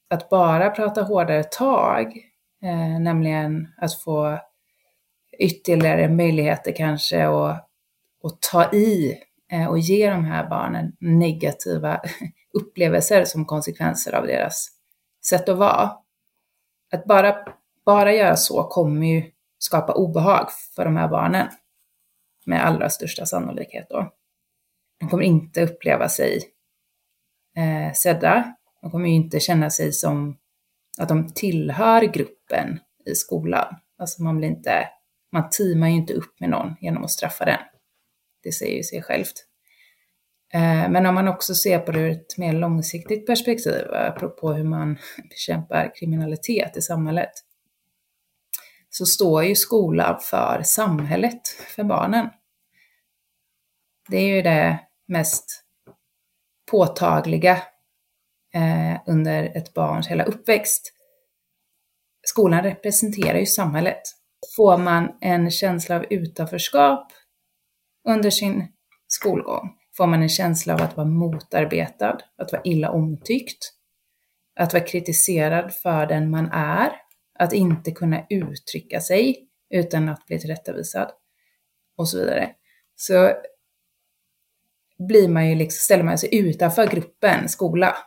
att 0.09 0.29
bara 0.29 0.69
prata 0.69 1.01
hårdare 1.01 1.43
tag, 1.43 2.17
eh, 2.63 2.99
nämligen 2.99 3.67
att 3.77 4.01
få 4.01 4.39
ytterligare 5.39 6.09
möjligheter 6.09 6.75
kanske 6.75 7.27
att, 7.27 7.69
att 8.23 8.41
ta 8.51 8.71
i 8.73 9.17
Eh, 9.51 9.67
och 9.67 9.79
ge 9.79 10.09
de 10.09 10.25
här 10.25 10.49
barnen 10.49 10.95
negativa 10.99 12.01
upplevelser 12.53 13.25
som 13.25 13.45
konsekvenser 13.45 14.15
av 14.15 14.27
deras 14.27 14.69
sätt 15.25 15.49
att 15.49 15.57
vara. 15.57 15.91
Att 16.93 17.05
bara, 17.05 17.35
bara 17.85 18.13
göra 18.13 18.35
så 18.35 18.63
kommer 18.63 19.07
ju 19.07 19.31
skapa 19.59 19.93
obehag 19.93 20.51
för 20.75 20.85
de 20.85 20.97
här 20.97 21.07
barnen 21.07 21.47
med 22.45 22.65
allra 22.65 22.89
största 22.89 23.25
sannolikhet 23.25 23.87
då. 23.89 24.13
De 24.99 25.09
kommer 25.09 25.23
inte 25.23 25.63
uppleva 25.63 26.09
sig 26.09 26.43
eh, 27.57 27.93
sedda, 27.93 28.53
de 28.81 28.91
kommer 28.91 29.09
ju 29.09 29.15
inte 29.15 29.39
känna 29.39 29.69
sig 29.69 29.93
som 29.93 30.37
att 30.99 31.09
de 31.09 31.33
tillhör 31.33 32.01
gruppen 32.01 32.79
i 33.05 33.15
skolan. 33.15 33.75
Alltså 33.97 34.23
man 34.23 34.37
blir 34.37 34.47
inte, 34.47 34.89
man 35.31 35.49
teamar 35.49 35.87
ju 35.87 35.93
inte 35.93 36.13
upp 36.13 36.39
med 36.39 36.49
någon 36.49 36.75
genom 36.81 37.03
att 37.03 37.11
straffa 37.11 37.45
den. 37.45 37.59
Det 38.47 38.51
säger 38.51 38.77
ju 38.77 38.83
sig 38.83 39.01
självt. 39.01 39.33
Eh, 40.53 40.89
men 40.89 41.05
om 41.05 41.15
man 41.15 41.27
också 41.27 41.55
ser 41.55 41.79
på 41.79 41.91
det 41.91 41.99
ur 41.99 42.11
ett 42.11 42.37
mer 42.37 42.53
långsiktigt 42.53 43.25
perspektiv, 43.25 43.93
apropå 43.93 44.53
hur 44.53 44.63
man 44.63 44.97
bekämpar 45.29 45.95
kriminalitet 45.95 46.77
i 46.77 46.81
samhället, 46.81 47.31
så 48.89 49.05
står 49.05 49.43
ju 49.43 49.55
skolan 49.55 50.19
för 50.19 50.61
samhället, 50.63 51.47
för 51.75 51.83
barnen. 51.83 52.29
Det 54.09 54.17
är 54.17 54.35
ju 54.35 54.41
det 54.41 54.79
mest 55.07 55.63
påtagliga 56.71 57.53
eh, 58.53 58.99
under 59.05 59.57
ett 59.57 59.73
barns 59.73 60.07
hela 60.07 60.23
uppväxt. 60.23 60.93
Skolan 62.25 62.63
representerar 62.63 63.37
ju 63.37 63.45
samhället. 63.45 64.01
Får 64.55 64.77
man 64.77 65.17
en 65.21 65.51
känsla 65.51 65.95
av 65.95 66.05
utanförskap 66.09 67.11
under 68.07 68.29
sin 68.29 68.67
skolgång, 69.07 69.69
får 69.97 70.07
man 70.07 70.21
en 70.21 70.29
känsla 70.29 70.73
av 70.73 70.81
att 70.81 70.97
vara 70.97 71.07
motarbetad, 71.07 72.17
att 72.37 72.51
vara 72.51 72.61
illa 72.63 72.91
omtyckt, 72.91 73.73
att 74.59 74.73
vara 74.73 74.83
kritiserad 74.83 75.73
för 75.73 76.05
den 76.05 76.29
man 76.29 76.49
är, 76.51 76.91
att 77.39 77.53
inte 77.53 77.91
kunna 77.91 78.25
uttrycka 78.29 79.01
sig 79.01 79.47
utan 79.69 80.09
att 80.09 80.25
bli 80.25 80.39
tillrättavisad 80.39 81.11
och 81.97 82.09
så 82.09 82.19
vidare. 82.19 82.49
Så 82.95 83.33
blir 85.07 85.27
man 85.27 85.49
ju 85.49 85.55
liksom, 85.55 85.79
ställer 85.79 86.03
man 86.03 86.17
sig 86.17 86.35
utanför 86.35 86.87
gruppen 86.87 87.49
skola 87.49 87.97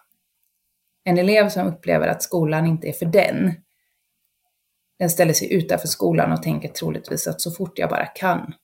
en 1.05 1.18
elev 1.18 1.48
som 1.48 1.66
upplever 1.66 2.09
att 2.09 2.22
skolan 2.22 2.66
inte 2.66 2.88
är 2.88 2.92
för 2.92 3.07
den, 3.07 3.55
den 4.98 5.11
ställer 5.11 5.32
sig 5.32 5.53
utanför 5.53 5.88
skolan 5.88 6.32
och 6.32 6.42
tänker 6.42 6.68
troligtvis 6.68 7.26
att 7.26 7.40
så 7.40 7.51
fort 7.51 7.78
jag 7.78 7.90
bara 7.90 8.07
kan 8.07 8.55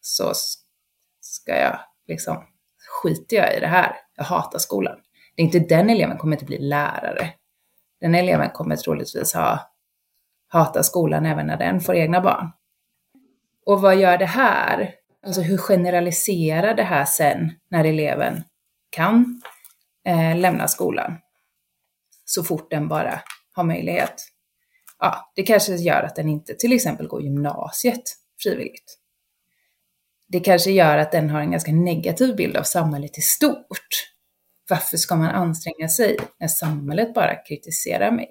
så 0.00 0.32
ska 1.24 1.56
jag 1.56 1.80
liksom, 2.06 2.44
skiter 3.02 3.36
jag 3.36 3.56
i 3.56 3.60
det 3.60 3.66
här, 3.66 3.96
jag 4.16 4.24
hatar 4.24 4.58
skolan. 4.58 4.98
Det 5.36 5.42
är 5.42 5.46
inte 5.46 5.58
den 5.58 5.90
eleven 5.90 6.18
kommer 6.18 6.36
inte 6.36 6.44
bli 6.44 6.58
lärare. 6.58 7.32
Den 8.00 8.14
eleven 8.14 8.50
kommer 8.50 8.76
troligtvis 8.76 9.34
ha, 9.34 9.72
hata 10.48 10.82
skolan 10.82 11.26
även 11.26 11.46
när 11.46 11.56
den 11.56 11.80
får 11.80 11.94
egna 11.94 12.20
barn. 12.20 12.50
Och 13.66 13.80
vad 13.80 13.96
gör 13.96 14.18
det 14.18 14.26
här? 14.26 14.94
Alltså 15.26 15.40
hur 15.40 15.58
generaliserar 15.58 16.74
det 16.74 16.82
här 16.82 17.04
sen 17.04 17.52
när 17.70 17.84
eleven 17.84 18.44
kan 18.90 19.42
eh, 20.06 20.36
lämna 20.36 20.68
skolan? 20.68 21.18
Så 22.24 22.44
fort 22.44 22.70
den 22.70 22.88
bara 22.88 23.20
har 23.52 23.64
möjlighet. 23.64 24.14
Ja, 24.98 25.32
det 25.34 25.42
kanske 25.42 25.74
gör 25.74 26.02
att 26.02 26.16
den 26.16 26.28
inte 26.28 26.54
till 26.54 26.72
exempel 26.72 27.06
går 27.06 27.22
gymnasiet 27.22 28.02
frivilligt. 28.42 29.01
Det 30.32 30.40
kanske 30.40 30.70
gör 30.70 30.98
att 30.98 31.12
den 31.12 31.30
har 31.30 31.40
en 31.40 31.50
ganska 31.50 31.72
negativ 31.72 32.36
bild 32.36 32.56
av 32.56 32.62
samhället 32.62 33.18
i 33.18 33.20
stort. 33.20 34.08
Varför 34.70 34.96
ska 34.96 35.16
man 35.16 35.28
anstränga 35.28 35.88
sig 35.88 36.16
när 36.40 36.48
samhället 36.48 37.14
bara 37.14 37.34
kritiserar 37.34 38.10
mig? 38.10 38.30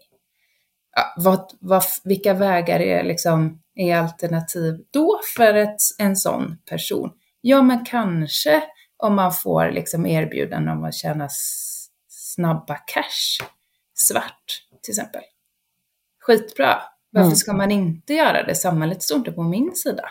Ja, 0.96 1.14
vad, 1.18 1.52
vad, 1.60 1.84
vilka 2.04 2.34
vägar 2.34 2.80
är, 2.80 3.04
liksom, 3.04 3.62
är 3.76 3.96
alternativ 3.96 4.78
då 4.92 5.20
för 5.38 5.54
ett, 5.54 5.78
en 5.98 6.16
sån 6.16 6.58
person? 6.70 7.12
Ja, 7.42 7.62
men 7.62 7.86
kanske 7.86 8.64
om 8.98 9.16
man 9.16 9.34
får 9.34 9.72
liksom 9.72 10.06
erbjudanden 10.06 10.78
om 10.78 10.84
att 10.84 10.94
tjäna 10.94 11.28
snabba 12.10 12.76
cash, 12.76 13.48
svart 13.94 14.46
till 14.84 14.92
exempel. 14.92 15.22
Skitbra. 16.20 16.82
Varför 17.12 17.26
mm. 17.26 17.36
ska 17.36 17.54
man 17.54 17.72
inte 17.72 18.14
göra 18.14 18.44
det? 18.44 18.56
Samhället 18.56 19.04
står 19.04 19.18
inte 19.18 19.32
på 19.32 19.44
min 19.44 19.76
sida. 19.76 20.10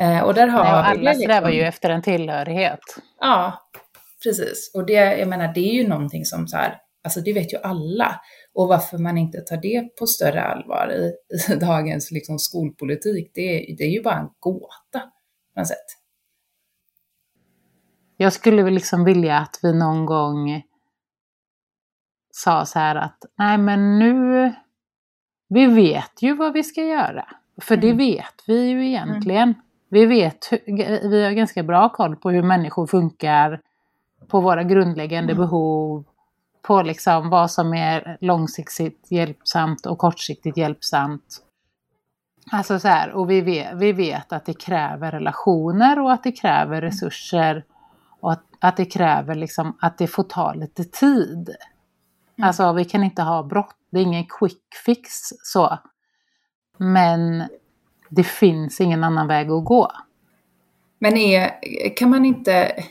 Eh, 0.00 0.22
och 0.22 0.34
där 0.34 0.46
har 0.46 0.64
Nej, 0.64 0.72
och 0.72 0.86
alla 0.86 1.10
liksom, 1.10 1.22
strävar 1.22 1.50
ju 1.50 1.62
efter 1.62 1.90
en 1.90 2.02
tillhörighet. 2.02 2.80
Ja, 3.20 3.70
precis. 4.22 4.70
Och 4.74 4.86
det, 4.86 5.18
jag 5.18 5.28
menar, 5.28 5.54
det 5.54 5.60
är 5.60 5.74
ju 5.74 5.88
någonting 5.88 6.24
som 6.24 6.48
så 6.48 6.56
här, 6.56 6.78
alltså 7.04 7.20
det 7.20 7.32
vet 7.32 7.52
ju 7.52 7.58
alla. 7.58 8.20
Och 8.54 8.68
varför 8.68 8.98
man 8.98 9.18
inte 9.18 9.40
tar 9.40 9.56
det 9.56 9.96
på 9.98 10.06
större 10.06 10.42
allvar 10.42 10.92
i, 10.92 11.12
i 11.52 11.54
dagens 11.60 12.10
liksom 12.10 12.38
skolpolitik, 12.38 13.30
det, 13.34 13.74
det 13.78 13.84
är 13.84 13.90
ju 13.90 14.02
bara 14.02 14.18
en 14.18 14.28
gåta 14.38 15.00
på 15.54 15.60
något 15.60 15.68
sätt. 15.68 15.86
Jag 18.16 18.32
skulle 18.32 18.62
väl 18.62 18.74
liksom 18.74 19.04
vilja 19.04 19.38
att 19.38 19.58
vi 19.62 19.72
någon 19.72 20.06
gång 20.06 20.62
sa 22.30 22.66
så 22.66 22.78
här 22.78 22.96
att 22.96 23.18
nej 23.38 23.58
men 23.58 23.98
nu, 23.98 24.52
vi 25.48 25.66
vet 25.66 26.22
ju 26.22 26.36
vad 26.36 26.52
vi 26.52 26.62
ska 26.62 26.82
göra. 26.82 27.28
För 27.60 27.76
det 27.76 27.90
mm. 27.90 27.98
vet 27.98 28.34
vi 28.46 28.68
ju 28.68 28.86
egentligen. 28.86 29.48
Mm. 29.48 29.60
Vi 29.92 30.06
vet, 30.06 30.50
vi 31.02 31.24
har 31.24 31.30
ganska 31.32 31.62
bra 31.62 31.88
koll 31.88 32.16
på 32.16 32.30
hur 32.30 32.42
människor 32.42 32.86
funkar, 32.86 33.60
på 34.28 34.40
våra 34.40 34.62
grundläggande 34.62 35.32
mm. 35.32 35.44
behov, 35.44 36.04
på 36.62 36.82
liksom 36.82 37.30
vad 37.30 37.50
som 37.50 37.74
är 37.74 38.16
långsiktigt 38.20 39.06
hjälpsamt 39.10 39.86
och 39.86 39.98
kortsiktigt 39.98 40.56
hjälpsamt. 40.56 41.42
Alltså 42.52 42.78
så 42.78 42.88
här, 42.88 43.10
och 43.10 43.30
vi 43.30 43.40
vet, 43.40 43.74
vi 43.74 43.92
vet 43.92 44.32
att 44.32 44.44
det 44.44 44.60
kräver 44.60 45.10
relationer 45.10 46.00
och 46.00 46.12
att 46.12 46.22
det 46.22 46.32
kräver 46.32 46.78
mm. 46.78 46.80
resurser 46.80 47.64
och 48.20 48.32
att, 48.32 48.42
att 48.58 48.76
det 48.76 48.84
kräver 48.84 49.34
liksom 49.34 49.76
att 49.80 49.98
det 49.98 50.06
får 50.06 50.22
ta 50.22 50.54
lite 50.54 50.84
tid. 50.84 51.48
Mm. 52.38 52.46
Alltså 52.46 52.72
vi 52.72 52.84
kan 52.84 53.04
inte 53.04 53.22
ha 53.22 53.42
brott, 53.42 53.76
det 53.90 53.98
är 53.98 54.02
ingen 54.02 54.26
quick 54.26 54.74
fix 54.84 55.10
så. 55.42 55.78
Men 56.76 57.48
det 58.10 58.24
finns 58.24 58.80
ingen 58.80 59.04
annan 59.04 59.28
väg 59.28 59.50
att 59.50 59.64
gå. 59.64 59.92
Men 60.98 61.16
är, 61.16 61.50
kan 61.96 62.10
man 62.10 62.24
inte... 62.24 62.84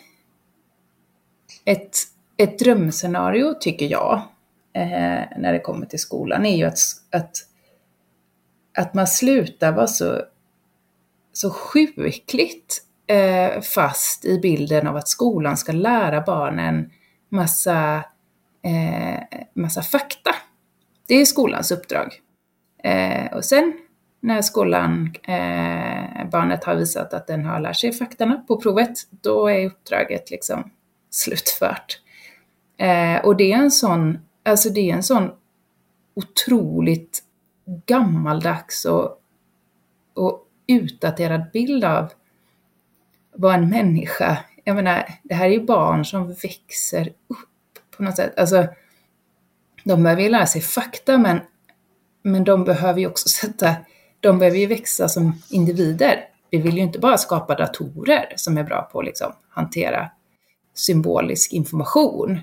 Ett, 1.65 1.97
ett 2.37 2.59
drömscenario 2.59 3.53
tycker 3.59 3.85
jag, 3.85 4.21
eh, 4.73 5.23
när 5.37 5.53
det 5.53 5.59
kommer 5.59 5.85
till 5.85 5.99
skolan, 5.99 6.45
är 6.45 6.57
ju 6.57 6.63
att, 6.63 6.79
att, 7.11 7.31
att 8.77 8.93
man 8.93 9.07
slutar 9.07 9.71
vara 9.71 9.87
så, 9.87 10.21
så 11.33 11.49
sjukligt 11.49 12.83
eh, 13.07 13.61
fast 13.61 14.25
i 14.25 14.39
bilden 14.39 14.87
av 14.87 14.95
att 14.95 15.07
skolan 15.07 15.57
ska 15.57 15.71
lära 15.71 16.21
barnen 16.21 16.91
massa, 17.29 18.03
eh, 18.63 19.39
massa 19.53 19.81
fakta. 19.81 20.35
Det 21.07 21.15
är 21.15 21.25
skolans 21.25 21.71
uppdrag. 21.71 22.19
Eh, 22.83 23.33
och 23.33 23.45
sen 23.45 23.73
när 24.19 24.41
skolan, 24.41 25.13
eh, 25.23 26.29
barnet 26.31 26.63
har 26.63 26.75
visat 26.75 27.13
att 27.13 27.27
den 27.27 27.45
har 27.45 27.59
lärt 27.59 27.75
sig 27.75 27.93
faktorna 27.93 28.43
på 28.47 28.61
provet, 28.61 28.97
då 29.11 29.47
är 29.47 29.65
uppdraget 29.65 30.31
liksom 30.31 30.71
slutfört. 31.09 32.01
Eh, 32.77 33.25
och 33.25 33.37
det 33.37 33.51
är 33.51 33.57
en 33.57 33.71
sån, 33.71 34.19
alltså 34.45 34.69
det 34.69 34.91
är 34.91 34.95
en 34.95 35.03
sån 35.03 35.31
otroligt 36.15 37.23
gammaldags 37.85 38.85
och, 38.85 39.21
och 40.13 40.47
utdaterad 40.67 41.51
bild 41.53 41.83
av 41.83 42.11
vad 43.35 43.55
en 43.55 43.69
människa, 43.69 44.37
jag 44.63 44.75
menar, 44.75 45.09
det 45.23 45.35
här 45.35 45.45
är 45.45 45.51
ju 45.51 45.65
barn 45.65 46.05
som 46.05 46.27
växer 46.27 47.07
upp 47.07 47.97
på 47.97 48.03
något 48.03 48.15
sätt. 48.15 48.39
Alltså, 48.39 48.67
de 49.83 50.03
behöver 50.03 50.21
ju 50.21 50.29
lära 50.29 50.45
sig 50.45 50.61
fakta, 50.61 51.17
men, 51.17 51.39
men 52.21 52.43
de 52.43 52.63
behöver 52.63 52.99
ju 52.99 53.07
också 53.07 53.29
sätta 53.29 53.75
de 54.19 54.39
behöver 54.39 54.57
ju 54.57 54.67
växa 54.67 55.09
som 55.09 55.41
individer. 55.49 56.25
Vi 56.49 56.57
vill 56.57 56.75
ju 56.75 56.83
inte 56.83 56.99
bara 56.99 57.17
skapa 57.17 57.55
datorer 57.55 58.33
som 58.35 58.57
är 58.57 58.63
bra 58.63 58.89
på 58.91 58.99
att 58.99 59.05
liksom, 59.05 59.33
hantera 59.49 60.11
symbolisk 60.73 61.53
information 61.53 62.39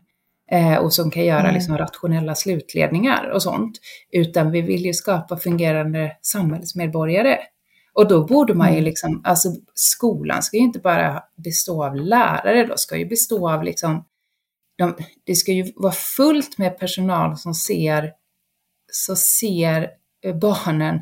eh, 0.50 0.76
och 0.76 0.92
som 0.92 1.10
kan 1.10 1.24
göra 1.24 1.40
mm. 1.40 1.54
liksom, 1.54 1.78
rationella 1.78 2.34
slutledningar 2.34 3.30
och 3.30 3.42
sånt, 3.42 3.78
utan 4.12 4.50
vi 4.50 4.60
vill 4.60 4.84
ju 4.86 4.94
skapa 4.94 5.36
fungerande 5.36 6.16
samhällsmedborgare. 6.22 7.38
Och 7.92 8.08
då 8.08 8.26
borde 8.26 8.54
man 8.54 8.68
ju 8.68 8.78
mm. 8.78 8.84
liksom, 8.84 9.20
alltså 9.24 9.48
skolan 9.74 10.42
ska 10.42 10.56
ju 10.56 10.62
inte 10.62 10.78
bara 10.78 11.22
bestå 11.36 11.84
av 11.84 11.96
lärare, 11.96 12.66
då 12.66 12.76
ska 12.76 12.96
ju 12.96 13.06
bestå 13.06 13.50
av 13.50 13.62
liksom, 13.62 14.04
de, 14.78 14.96
det 15.24 15.34
ska 15.34 15.52
ju 15.52 15.72
vara 15.76 15.92
fullt 15.92 16.58
med 16.58 16.78
personal 16.78 17.36
som 17.36 17.54
ser, 17.54 18.12
så 18.92 19.16
ser 19.16 19.90
barnen 20.40 21.00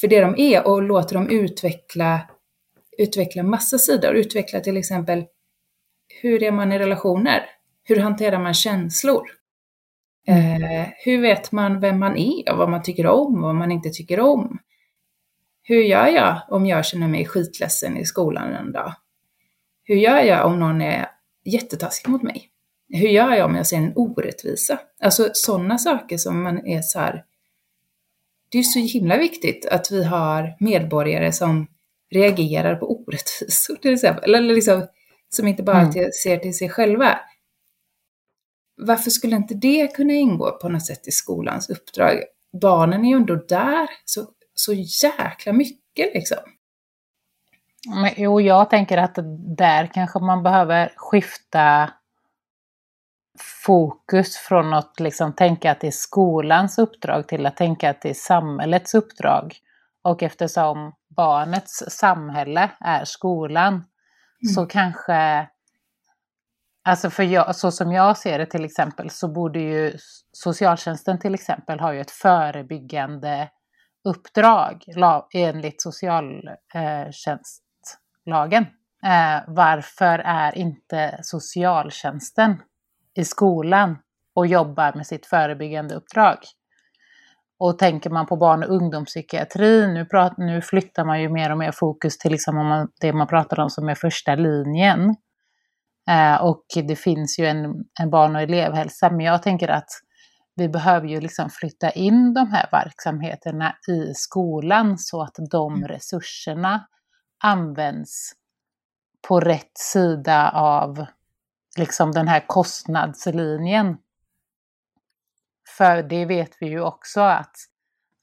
för 0.00 0.08
det 0.08 0.20
de 0.20 0.34
är 0.38 0.66
och 0.66 0.82
låter 0.82 1.14
dem 1.14 1.28
utveckla, 1.28 2.20
utveckla 2.98 3.42
massa 3.42 3.78
sidor. 3.78 4.14
Utveckla 4.14 4.60
till 4.60 4.76
exempel 4.76 5.24
hur 6.22 6.42
är 6.42 6.52
man 6.52 6.72
i 6.72 6.78
relationer? 6.78 7.46
Hur 7.82 7.96
hanterar 7.96 8.38
man 8.38 8.54
känslor? 8.54 9.22
Mm. 10.26 10.62
Eh, 10.62 10.88
hur 11.04 11.20
vet 11.22 11.52
man 11.52 11.80
vem 11.80 11.98
man 11.98 12.16
är 12.16 12.52
och 12.52 12.58
vad 12.58 12.70
man 12.70 12.82
tycker 12.82 13.06
om 13.06 13.34
och 13.34 13.42
vad 13.42 13.54
man 13.54 13.72
inte 13.72 13.90
tycker 13.90 14.20
om? 14.20 14.58
Hur 15.62 15.82
gör 15.82 16.06
jag 16.06 16.40
om 16.48 16.66
jag 16.66 16.86
känner 16.86 17.08
mig 17.08 17.26
skitledsen 17.26 17.96
i 17.96 18.04
skolan 18.04 18.52
en 18.52 18.72
dag? 18.72 18.94
Hur 19.84 19.96
gör 19.96 20.20
jag 20.20 20.46
om 20.46 20.60
någon 20.60 20.82
är 20.82 21.08
jättetaskig 21.44 22.10
mot 22.10 22.22
mig? 22.22 22.48
Hur 22.88 23.08
gör 23.08 23.34
jag 23.34 23.46
om 23.46 23.56
jag 23.56 23.66
ser 23.66 23.76
en 23.76 23.92
orättvisa? 23.96 24.80
Alltså 25.02 25.30
sådana 25.32 25.78
saker 25.78 26.18
som 26.18 26.42
man 26.42 26.66
är 26.66 26.82
så 26.82 26.98
här, 26.98 27.24
det 28.50 28.58
är 28.58 28.62
så 28.62 28.78
himla 28.78 29.16
viktigt 29.16 29.66
att 29.66 29.90
vi 29.90 30.04
har 30.04 30.56
medborgare 30.60 31.32
som 31.32 31.66
reagerar 32.10 32.76
på 32.76 32.90
orättvisor 32.90 33.76
till 33.76 33.94
exempel, 33.94 34.34
eller 34.34 34.54
liksom, 34.54 34.86
som 35.28 35.48
inte 35.48 35.62
bara 35.62 35.80
mm. 35.80 35.92
till, 35.92 36.12
ser 36.22 36.36
till 36.36 36.56
sig 36.56 36.68
själva. 36.68 37.18
Varför 38.76 39.10
skulle 39.10 39.36
inte 39.36 39.54
det 39.54 39.94
kunna 39.94 40.12
ingå 40.12 40.58
på 40.62 40.68
något 40.68 40.86
sätt 40.86 41.08
i 41.08 41.10
skolans 41.10 41.70
uppdrag? 41.70 42.16
Barnen 42.60 43.04
är 43.04 43.08
ju 43.08 43.16
ändå 43.16 43.34
där 43.34 43.88
så, 44.04 44.26
så 44.54 44.72
jäkla 44.72 45.52
mycket 45.52 46.14
liksom. 46.14 46.38
Men, 47.88 48.10
jo, 48.16 48.40
jag 48.40 48.70
tänker 48.70 48.98
att 48.98 49.18
där 49.56 49.90
kanske 49.94 50.18
man 50.18 50.42
behöver 50.42 50.92
skifta 50.96 51.90
fokus 53.42 54.36
från 54.36 54.74
att 54.74 55.00
liksom 55.00 55.32
tänka 55.32 55.72
att 55.72 55.80
det 55.80 55.86
är 55.86 55.90
skolans 55.90 56.78
uppdrag 56.78 57.28
till 57.28 57.46
att 57.46 57.56
tänka 57.56 57.90
att 57.90 58.02
det 58.02 58.10
är 58.10 58.14
samhällets 58.14 58.94
uppdrag. 58.94 59.56
Och 60.02 60.22
eftersom 60.22 60.92
barnets 61.16 61.84
samhälle 61.88 62.70
är 62.80 63.04
skolan 63.04 63.74
mm. 63.74 63.84
så 64.54 64.66
kanske, 64.66 65.48
alltså 66.84 67.10
för 67.10 67.22
jag, 67.22 67.56
så 67.56 67.70
som 67.70 67.92
jag 67.92 68.18
ser 68.18 68.38
det 68.38 68.46
till 68.46 68.64
exempel 68.64 69.10
så 69.10 69.28
borde 69.28 69.60
ju 69.60 69.96
socialtjänsten 70.32 71.18
till 71.18 71.34
exempel 71.34 71.80
ha 71.80 71.94
ju 71.94 72.00
ett 72.00 72.10
förebyggande 72.10 73.48
uppdrag 74.04 74.84
enligt 75.34 75.82
socialtjänstlagen. 75.82 78.66
Eh, 79.04 79.40
varför 79.46 80.18
är 80.18 80.58
inte 80.58 81.18
socialtjänsten 81.22 82.62
i 83.18 83.24
skolan 83.24 83.98
och 84.34 84.46
jobbar 84.46 84.92
med 84.94 85.06
sitt 85.06 85.26
förebyggande 85.26 85.94
uppdrag. 85.94 86.38
Och 87.58 87.78
tänker 87.78 88.10
man 88.10 88.26
på 88.26 88.36
barn 88.36 88.62
och 88.62 88.70
ungdomspsykiatri, 88.70 89.86
nu, 89.86 90.04
prat, 90.04 90.34
nu 90.38 90.62
flyttar 90.62 91.04
man 91.04 91.22
ju 91.22 91.28
mer 91.28 91.50
och 91.52 91.58
mer 91.58 91.72
fokus 91.72 92.18
till 92.18 92.32
liksom 92.32 92.58
om 92.58 92.66
man, 92.66 92.88
det 93.00 93.12
man 93.12 93.26
pratar 93.26 93.60
om 93.60 93.70
som 93.70 93.88
är 93.88 93.94
första 93.94 94.34
linjen. 94.34 95.16
Eh, 96.10 96.44
och 96.44 96.64
det 96.74 96.96
finns 96.96 97.38
ju 97.38 97.46
en, 97.46 97.74
en 98.00 98.10
barn 98.10 98.36
och 98.36 98.42
elevhälsa, 98.42 99.10
men 99.10 99.20
jag 99.20 99.42
tänker 99.42 99.68
att 99.68 99.88
vi 100.56 100.68
behöver 100.68 101.08
ju 101.08 101.20
liksom 101.20 101.50
flytta 101.50 101.90
in 101.90 102.34
de 102.34 102.52
här 102.52 102.68
verksamheterna 102.72 103.76
i 103.88 104.14
skolan 104.14 104.98
så 104.98 105.22
att 105.22 105.36
de 105.50 105.74
mm. 105.74 105.88
resurserna 105.88 106.86
används 107.44 108.32
på 109.28 109.40
rätt 109.40 109.78
sida 109.78 110.50
av 110.50 111.06
liksom 111.78 112.12
den 112.12 112.28
här 112.28 112.44
kostnadslinjen. 112.46 113.98
För 115.76 116.02
det 116.02 116.24
vet 116.24 116.56
vi 116.60 116.66
ju 116.66 116.80
också 116.80 117.20
att, 117.20 117.56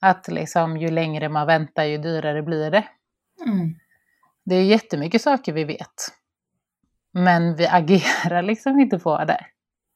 att 0.02 0.28
liksom, 0.28 0.78
ju 0.78 0.92
längre 0.92 1.30
man 1.30 1.48
väntar 1.48 1.84
ju 1.84 1.98
dyrare 1.98 2.44
blir 2.44 2.72
det. 2.72 2.88
Mm. 3.46 3.76
Det 4.46 4.56
är 4.56 4.64
jättemycket 4.64 5.22
saker 5.22 5.54
vi 5.54 5.64
vet. 5.64 6.14
Men 7.12 7.56
vi 7.56 7.68
agerar 7.72 8.42
liksom 8.42 8.80
inte 8.80 9.00
på 9.00 9.24
det. 9.24 9.46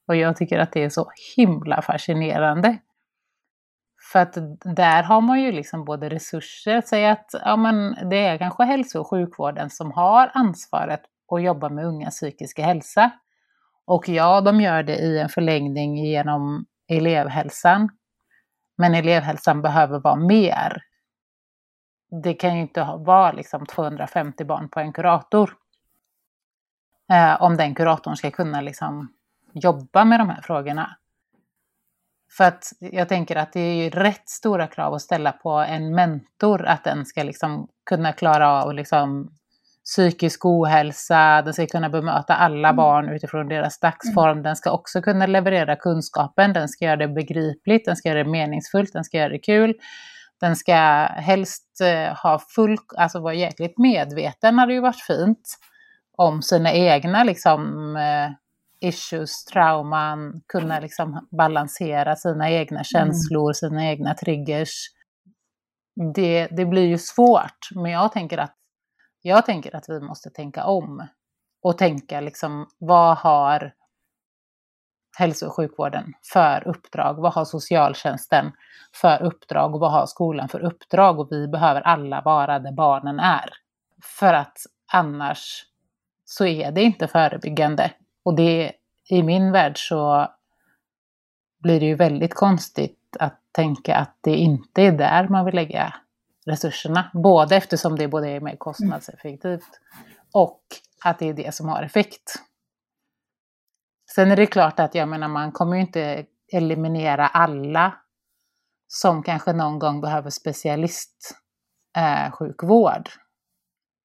Och 0.08 0.16
jag 0.16 0.38
tycker 0.38 0.60
att 0.60 0.72
det 0.72 0.84
är 0.84 0.89
så 0.89 1.12
himla 1.36 1.82
fascinerande. 1.82 2.78
För 4.12 4.20
att 4.20 4.38
där 4.76 5.04
har 5.04 5.22
man 5.22 5.41
ju 5.41 5.52
liksom 5.52 5.86
både 5.86 6.10
resurser, 6.10 6.82
säg 6.86 7.08
att 7.08 7.32
ja, 7.45 7.56
men 7.56 8.10
det 8.10 8.26
är 8.26 8.38
kanske 8.38 8.64
hälso 8.64 8.99
och 8.99 9.10
sjukvården 9.10 9.70
som 9.70 9.91
har 9.91 10.32
ansvaret 10.34 11.02
att 11.32 11.43
jobba 11.43 11.70
med 11.70 11.86
ungas 11.86 12.16
psykiska 12.16 12.66
hälsa. 12.66 13.12
Och 13.86 14.10
ja, 14.10 14.42
de 14.42 14.62
gör 14.62 14.84
det 14.84 14.98
i 14.98 15.20
en 15.20 15.30
förlängning 15.30 15.98
genom 15.98 16.66
elevhälsan. 16.88 17.90
Men 18.78 18.96
elevhälsan 18.96 19.62
behöver 19.62 20.00
vara 20.00 20.16
mer. 20.16 20.84
Det 22.24 22.34
kan 22.34 22.56
ju 22.56 22.62
inte 22.62 22.84
vara 22.98 23.32
liksom 23.32 23.66
250 23.66 24.46
barn 24.46 24.70
på 24.70 24.80
en 24.80 24.94
kurator. 24.94 25.54
Eh, 27.12 27.42
om 27.42 27.58
den 27.58 27.76
kuratorn 27.76 28.16
ska 28.16 28.32
kunna 28.32 28.62
liksom 28.62 29.14
jobba 29.54 30.06
med 30.06 30.20
de 30.20 30.30
här 30.30 30.42
frågorna. 30.42 30.98
För 32.38 32.44
att 32.44 32.74
jag 32.80 33.10
tänker 33.10 33.36
att 33.36 33.54
det 33.54 33.60
är 33.60 33.84
ju 33.84 33.90
rätt 33.90 34.30
stora 34.30 34.68
krav 34.68 34.94
att 34.94 35.02
ställa 35.02 35.32
på 35.32 35.50
en 35.50 35.96
mentor, 35.96 36.66
att 36.66 36.84
den 36.84 37.06
ska 37.06 37.24
liksom 37.24 37.68
kunna 37.86 38.14
klara 38.14 38.64
av 38.64 38.74
liksom 38.74 39.36
psykisk 39.92 40.46
ohälsa, 40.46 41.42
den 41.42 41.54
ska 41.54 41.68
kunna 41.68 41.89
bemöta 41.89 42.36
alla 42.36 42.68
mm. 42.68 42.76
barn 42.76 43.10
utifrån 43.10 43.48
deras 43.48 43.80
dagsform, 43.80 44.32
mm. 44.32 44.44
den 44.44 44.56
ska 44.56 44.72
också 44.72 45.02
kunna 45.02 45.26
leverera 45.26 45.76
kunskapen, 45.76 46.54
den 46.54 46.70
ska 46.70 46.86
göra 46.86 46.96
det 46.96 47.08
begripligt, 47.08 47.86
den 47.86 47.96
ska 47.96 48.10
göra 48.10 48.24
det 48.24 48.30
meningsfullt, 48.30 48.94
den 48.94 49.04
ska 49.04 49.18
göra 49.18 49.30
det 49.30 49.39
kul. 49.39 49.74
Den 50.42 50.56
ska 50.56 51.06
helst 51.06 51.82
eh, 51.82 52.18
ha 52.24 52.42
full, 52.56 52.78
alltså 52.98 53.20
vara 53.20 53.34
jäkligt 53.34 53.78
medveten 53.78 54.60
hade 54.60 54.74
ju 54.74 54.80
varit 54.80 55.02
fint 55.02 55.58
om 56.18 56.42
sina 56.42 56.72
egna 56.74 57.24
liksom, 57.24 57.96
eh, 57.96 58.32
issues, 58.89 59.46
trauman, 59.46 60.42
kunna 60.48 60.80
liksom 60.80 61.28
balansera 61.38 62.16
sina 62.16 62.50
egna 62.50 62.78
mm. 62.78 62.84
känslor, 62.84 63.50
mm. 63.50 63.54
sina 63.54 63.86
egna 63.86 64.14
triggers. 64.14 64.88
Det, 66.16 66.48
det 66.48 66.66
blir 66.66 66.86
ju 66.86 66.98
svårt, 66.98 67.70
men 67.76 67.92
jag 67.92 68.12
tänker 68.12 68.38
att 68.38 68.56
jag 69.22 69.46
tänker 69.46 69.76
att 69.76 69.90
vi 69.90 70.00
måste 70.00 70.30
tänka 70.30 70.66
om 70.66 71.08
och 71.62 71.78
tänka 71.78 72.22
liksom 72.22 72.70
vad 72.78 73.18
har 73.18 73.74
hälso 75.18 75.48
och 75.48 75.56
sjukvården 75.56 76.14
för 76.34 76.68
uppdrag? 76.68 77.14
Vad 77.14 77.34
har 77.34 77.46
socialtjänsten 77.46 78.52
för 78.94 79.22
uppdrag 79.24 79.74
och 79.74 79.80
vad 79.80 79.92
har 79.92 80.06
skolan 80.06 80.50
för 80.50 80.60
uppdrag? 80.60 81.20
Och 81.20 81.28
vi 81.32 81.48
behöver 81.48 81.82
alla 81.82 82.22
vara 82.22 82.60
där 82.60 82.72
barnen 82.72 83.20
är. 83.20 83.50
För 84.04 84.34
att 84.34 84.58
annars 84.94 85.66
så 86.26 86.46
är 86.46 86.72
det 86.72 86.82
inte 86.82 87.08
förebyggande. 87.08 87.92
Och 88.24 88.36
det, 88.36 88.72
i 89.10 89.24
min 89.24 89.52
värld 89.52 89.88
så 89.88 90.28
blir 91.60 91.80
det 91.80 91.86
ju 91.86 91.96
väldigt 91.96 92.34
konstigt 92.34 93.18
att 93.20 93.40
tänka 93.52 93.96
att 93.96 94.18
det 94.22 94.36
inte 94.36 94.82
är 94.82 94.92
där 94.92 95.28
man 95.28 95.46
vill 95.46 95.56
lägga 95.56 95.94
resurserna. 96.46 97.12
Både 97.14 97.56
eftersom 97.56 97.96
det 97.96 98.08
både 98.08 98.30
är 98.30 98.39
mer 98.39 98.56
kostnadseffektivt 98.56 99.80
och 100.34 100.62
att 101.04 101.20
det 101.20 101.30
är 101.30 101.34
det 101.34 101.56
som 101.56 101.70
har 101.70 101.84
effekt. 101.84 102.34
Sen 104.16 104.32
är 104.32 104.36
det 104.36 104.46
klart 104.46 104.80
att 104.80 104.96
jag 104.96 105.08
menar 105.08 105.28
man 105.28 105.52
kommer 105.52 105.76
ju 105.76 105.82
inte 105.82 106.26
eliminera 106.54 107.28
alla 107.28 107.94
som 108.88 109.24
kanske 109.24 109.54
någon 109.54 109.80
gång 109.80 110.02
behöver 110.02 110.30
specialistsjukvård. 110.30 113.08
Eh, 113.08 113.14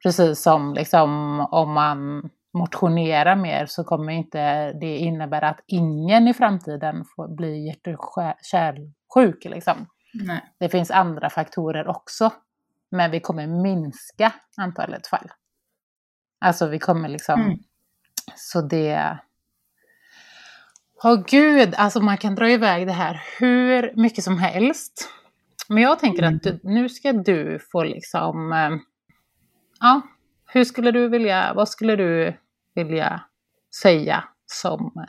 Precis 0.02 0.42
som 0.42 0.74
liksom 0.74 1.40
om 1.40 1.72
man 1.72 2.30
motionerar 2.58 3.36
mer 3.36 3.66
så 3.66 3.84
kommer 3.84 4.12
inte 4.12 4.72
det 4.72 4.96
innebära 4.96 5.48
att 5.48 5.60
ingen 5.66 6.28
i 6.28 6.34
framtiden 6.34 7.04
får 7.16 7.36
bli 7.36 7.66
hjärt-kärlsjuk. 7.66 9.44
Liksom. 9.44 9.86
Det 10.58 10.68
finns 10.68 10.90
andra 10.90 11.30
faktorer 11.30 11.88
också. 11.88 12.32
Men 12.90 13.10
vi 13.10 13.20
kommer 13.20 13.46
minska 13.46 14.32
antalet 14.56 15.06
fall. 15.06 15.30
Alltså 16.40 16.66
vi 16.66 16.78
kommer 16.78 17.08
liksom... 17.08 17.40
Mm. 17.40 17.58
Så 18.36 18.60
det... 18.60 19.18
Åh 21.04 21.14
oh, 21.14 21.24
gud, 21.26 21.74
alltså 21.76 22.00
man 22.00 22.18
kan 22.18 22.34
dra 22.34 22.50
iväg 22.50 22.86
det 22.86 22.92
här 22.92 23.22
hur 23.38 23.92
mycket 23.96 24.24
som 24.24 24.38
helst. 24.38 25.08
Men 25.68 25.82
jag 25.82 25.98
tänker 25.98 26.22
att 26.22 26.42
du, 26.42 26.60
nu 26.62 26.88
ska 26.88 27.12
du 27.12 27.58
få 27.72 27.84
liksom... 27.84 28.52
Eh, 28.52 28.70
ja, 29.80 30.02
hur 30.46 30.64
skulle 30.64 30.90
du 30.90 31.08
vilja, 31.08 31.52
vad 31.54 31.68
skulle 31.68 31.96
du 31.96 32.36
vilja 32.74 33.22
säga 33.80 34.24
som 34.46 35.06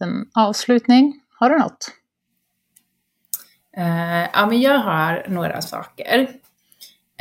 en 0.00 0.30
avslutning? 0.34 1.20
Har 1.38 1.50
du 1.50 1.58
något? 1.58 2.01
Uh, 3.78 4.28
ja, 4.32 4.46
men 4.46 4.60
jag 4.60 4.78
har 4.78 5.26
några 5.28 5.62
saker. 5.62 6.18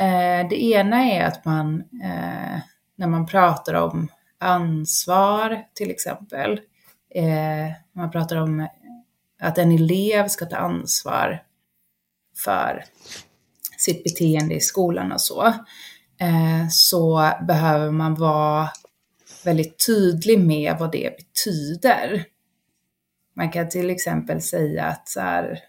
Uh, 0.02 0.50
det 0.50 0.64
ena 0.64 1.06
är 1.06 1.26
att 1.26 1.46
man, 1.46 1.76
uh, 1.76 2.60
när 2.96 3.08
man 3.08 3.26
pratar 3.26 3.74
om 3.74 4.08
ansvar 4.40 5.64
till 5.74 5.92
exempel, 5.92 6.60
man 7.94 8.12
pratar 8.12 8.36
om 8.36 8.68
att 9.42 9.58
en 9.58 9.72
elev 9.72 10.28
ska 10.28 10.46
ta 10.46 10.56
ansvar 10.56 11.44
för 12.44 12.84
sitt 13.78 14.04
beteende 14.04 14.56
i 14.56 14.60
skolan 14.60 15.12
och 15.12 15.22
så, 15.22 15.54
så 16.70 17.32
behöver 17.48 17.92
man 17.92 18.16
vara 18.16 18.70
väldigt 19.46 19.86
tydlig 19.86 20.40
med 20.40 20.76
vad 20.80 20.92
det 20.92 21.18
betyder. 21.18 22.26
Man 23.34 23.52
kan 23.52 23.70
till 23.70 23.90
exempel 23.90 24.42
säga 24.42 24.86
att 24.86 25.10
så 25.10 25.20
här, 25.20 25.60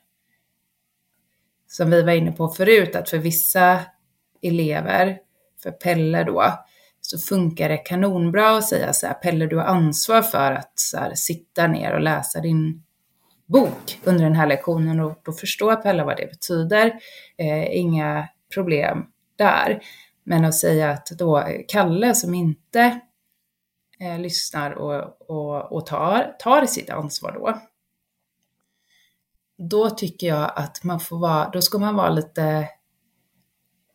som 1.72 1.90
vi 1.90 2.02
var 2.02 2.12
inne 2.12 2.32
på 2.32 2.48
förut, 2.48 2.96
att 2.96 3.10
för 3.10 3.18
vissa 3.18 3.80
elever, 4.42 5.18
för 5.62 5.70
Pelle 5.70 6.24
då, 6.24 6.44
så 7.00 7.18
funkar 7.18 7.68
det 7.68 7.76
kanonbra 7.76 8.56
att 8.56 8.68
säga 8.68 8.92
så 8.92 9.06
här, 9.06 9.14
Pelle 9.14 9.46
du 9.46 9.56
har 9.56 9.64
ansvar 9.64 10.22
för 10.22 10.52
att 10.52 10.72
så 10.74 10.98
här, 10.98 11.14
sitta 11.14 11.66
ner 11.66 11.94
och 11.94 12.00
läsa 12.00 12.40
din 12.40 12.82
bok 13.46 14.00
under 14.04 14.24
den 14.24 14.34
här 14.34 14.46
lektionen 14.46 15.00
och 15.00 15.20
då 15.22 15.32
förstår 15.32 15.76
Pelle 15.76 16.04
vad 16.04 16.16
det 16.16 16.26
betyder. 16.26 16.92
Eh, 17.38 17.76
inga 17.76 18.28
problem 18.54 19.06
där. 19.36 19.82
Men 20.24 20.44
att 20.44 20.54
säga 20.54 20.90
att 20.90 21.06
då 21.06 21.48
Kalle 21.68 22.14
som 22.14 22.34
inte 22.34 23.00
eh, 24.00 24.18
lyssnar 24.18 24.70
och, 24.70 25.30
och, 25.30 25.72
och 25.72 25.86
tar, 25.86 26.36
tar 26.38 26.66
sitt 26.66 26.90
ansvar 26.90 27.32
då, 27.32 27.60
då 29.68 29.90
tycker 29.90 30.26
jag 30.26 30.52
att 30.56 30.84
man 30.84 31.00
får 31.00 31.18
vara, 31.18 31.50
då 31.50 31.60
ska 31.60 31.78
man 31.78 31.94
vara 31.94 32.10
lite 32.10 32.68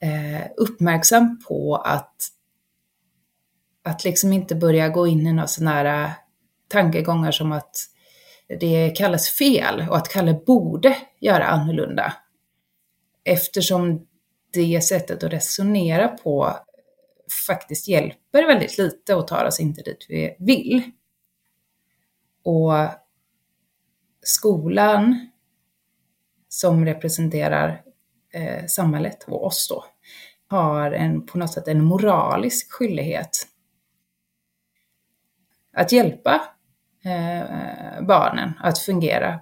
eh, 0.01 0.47
uppmärksam 0.57 1.39
på 1.47 1.75
att, 1.75 2.15
att 3.83 4.03
liksom 4.03 4.33
inte 4.33 4.55
börja 4.55 4.89
gå 4.89 5.07
in 5.07 5.27
i 5.27 5.33
några 5.33 5.47
sådana 5.47 5.71
här 5.71 6.13
tankegångar 6.67 7.31
som 7.31 7.51
att 7.51 7.75
det 8.59 8.89
kallas 8.89 9.29
fel 9.29 9.85
och 9.89 9.97
att 9.97 10.09
Kalle 10.09 10.33
borde 10.33 10.97
göra 11.19 11.45
annorlunda. 11.45 12.13
Eftersom 13.23 14.07
det 14.53 14.81
sättet 14.81 15.23
att 15.23 15.33
resonera 15.33 16.07
på 16.07 16.57
faktiskt 17.47 17.87
hjälper 17.87 18.47
väldigt 18.47 18.77
lite 18.77 19.15
och 19.15 19.27
tar 19.27 19.45
oss 19.45 19.59
inte 19.59 19.81
dit 19.81 20.05
vi 20.09 20.35
vill. 20.39 20.91
Och 22.43 22.73
skolan 24.21 25.29
som 26.49 26.85
representerar 26.85 27.81
eh, 28.33 28.65
samhället 28.65 29.23
och 29.23 29.45
oss 29.45 29.67
då, 29.69 29.85
har 30.47 30.91
en, 30.91 31.25
på 31.25 31.37
något 31.37 31.53
sätt 31.53 31.67
en 31.67 31.83
moralisk 31.83 32.71
skyldighet 32.71 33.47
att 35.73 35.91
hjälpa 35.91 36.41
eh, 37.03 38.01
barnen 38.01 38.53
att 38.59 38.79
fungera 38.79 39.39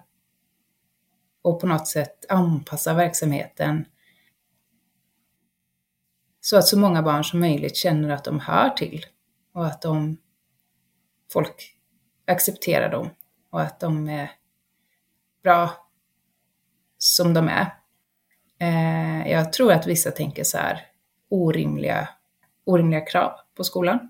och 1.41 1.61
på 1.61 1.67
något 1.67 1.87
sätt 1.87 2.25
anpassa 2.29 2.93
verksamheten 2.93 3.85
så 6.41 6.57
att 6.57 6.67
så 6.67 6.79
många 6.79 7.01
barn 7.01 7.23
som 7.23 7.39
möjligt 7.39 7.75
känner 7.75 8.09
att 8.09 8.23
de 8.23 8.39
hör 8.39 8.69
till 8.69 9.05
och 9.53 9.65
att 9.65 9.81
de, 9.81 10.17
folk 11.33 11.77
accepterar 12.27 12.91
dem 12.91 13.09
och 13.49 13.61
att 13.61 13.79
de 13.79 14.09
är 14.09 14.31
bra 15.43 15.84
som 16.97 17.33
de 17.33 17.49
är. 17.49 17.73
Eh, 18.59 19.31
jag 19.31 19.53
tror 19.53 19.71
att 19.71 19.87
vissa 19.87 20.11
tänker 20.11 20.43
så 20.43 20.57
här 20.57 20.81
orimliga, 21.29 22.09
orimliga 22.65 23.01
krav 23.01 23.31
på 23.57 23.63
skolan. 23.63 24.09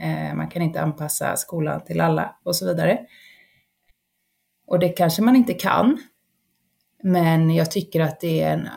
Eh, 0.00 0.34
man 0.34 0.48
kan 0.48 0.62
inte 0.62 0.80
anpassa 0.80 1.36
skolan 1.36 1.84
till 1.84 2.00
alla 2.00 2.36
och 2.42 2.56
så 2.56 2.66
vidare. 2.66 3.06
Och 4.66 4.78
det 4.78 4.88
kanske 4.88 5.22
man 5.22 5.36
inte 5.36 5.54
kan. 5.54 5.98
Men 7.02 7.54
jag 7.54 7.70
tycker 7.70 8.00
att 8.00 8.20
det 8.20 8.42
är 8.42 8.52
en, 8.52 8.68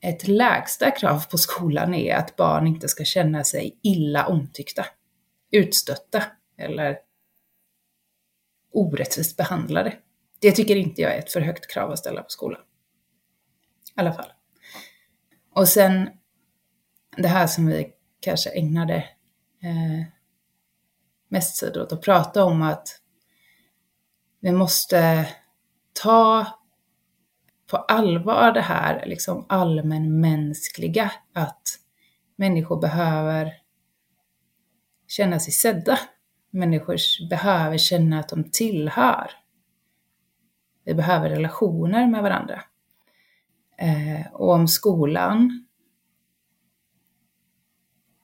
ett 0.00 0.28
lägsta 0.28 0.90
krav 0.90 1.28
på 1.30 1.38
skolan 1.38 1.94
är 1.94 2.16
att 2.16 2.36
barn 2.36 2.66
inte 2.66 2.88
ska 2.88 3.04
känna 3.04 3.44
sig 3.44 3.78
illa 3.82 4.26
omtyckta, 4.26 4.86
utstötta 5.50 6.22
eller 6.58 6.98
orättvist 8.72 9.36
behandlade. 9.36 9.94
Det 10.40 10.52
tycker 10.52 10.76
inte 10.76 11.02
jag 11.02 11.14
är 11.14 11.18
ett 11.18 11.32
för 11.32 11.40
högt 11.40 11.70
krav 11.70 11.90
att 11.90 11.98
ställa 11.98 12.22
på 12.22 12.30
skolan. 12.30 12.60
I 13.96 14.00
alla 14.00 14.12
fall. 14.12 14.32
Och 15.54 15.68
sen 15.68 16.10
det 17.16 17.28
här 17.28 17.46
som 17.46 17.66
vi 17.66 17.92
kanske 18.20 18.50
ägnade 18.50 18.96
eh, 19.62 20.04
mest 21.28 21.60
tid 21.60 21.76
åt 21.76 21.92
att 21.92 22.02
prata 22.02 22.44
om 22.44 22.62
att 22.62 22.88
vi 24.40 24.52
måste 24.52 25.28
ta 26.02 26.46
på 27.70 27.76
allvar 27.76 28.52
det 28.52 28.60
här 28.60 29.06
liksom 29.06 29.46
allmänmänskliga, 29.48 31.12
att 31.32 31.78
människor 32.36 32.80
behöver 32.80 33.52
känna 35.06 35.40
sig 35.40 35.52
sedda. 35.52 35.98
Människor 36.50 36.96
behöver 37.28 37.78
känna 37.78 38.20
att 38.20 38.28
de 38.28 38.50
tillhör. 38.50 39.30
Vi 40.84 40.94
behöver 40.94 41.30
relationer 41.30 42.06
med 42.06 42.22
varandra. 42.22 42.62
Eh, 43.78 44.26
och 44.32 44.52
om 44.52 44.68
skolan 44.68 45.66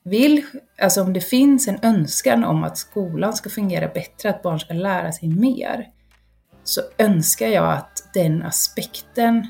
vill, 0.05 0.44
alltså 0.82 1.03
om 1.03 1.12
det 1.12 1.20
finns 1.20 1.68
en 1.68 1.78
önskan 1.82 2.44
om 2.44 2.64
att 2.64 2.78
skolan 2.78 3.32
ska 3.32 3.51
fungera 3.51 3.88
bättre, 3.88 4.30
att 4.30 4.42
barn 4.42 4.61
ska 4.61 4.74
lära 4.74 5.12
sig 5.12 5.28
mer, 5.28 5.88
så 6.64 6.80
önskar 6.99 7.46
jag 7.46 7.72
att 7.72 8.11
den 8.14 8.42
aspekten 8.42 9.46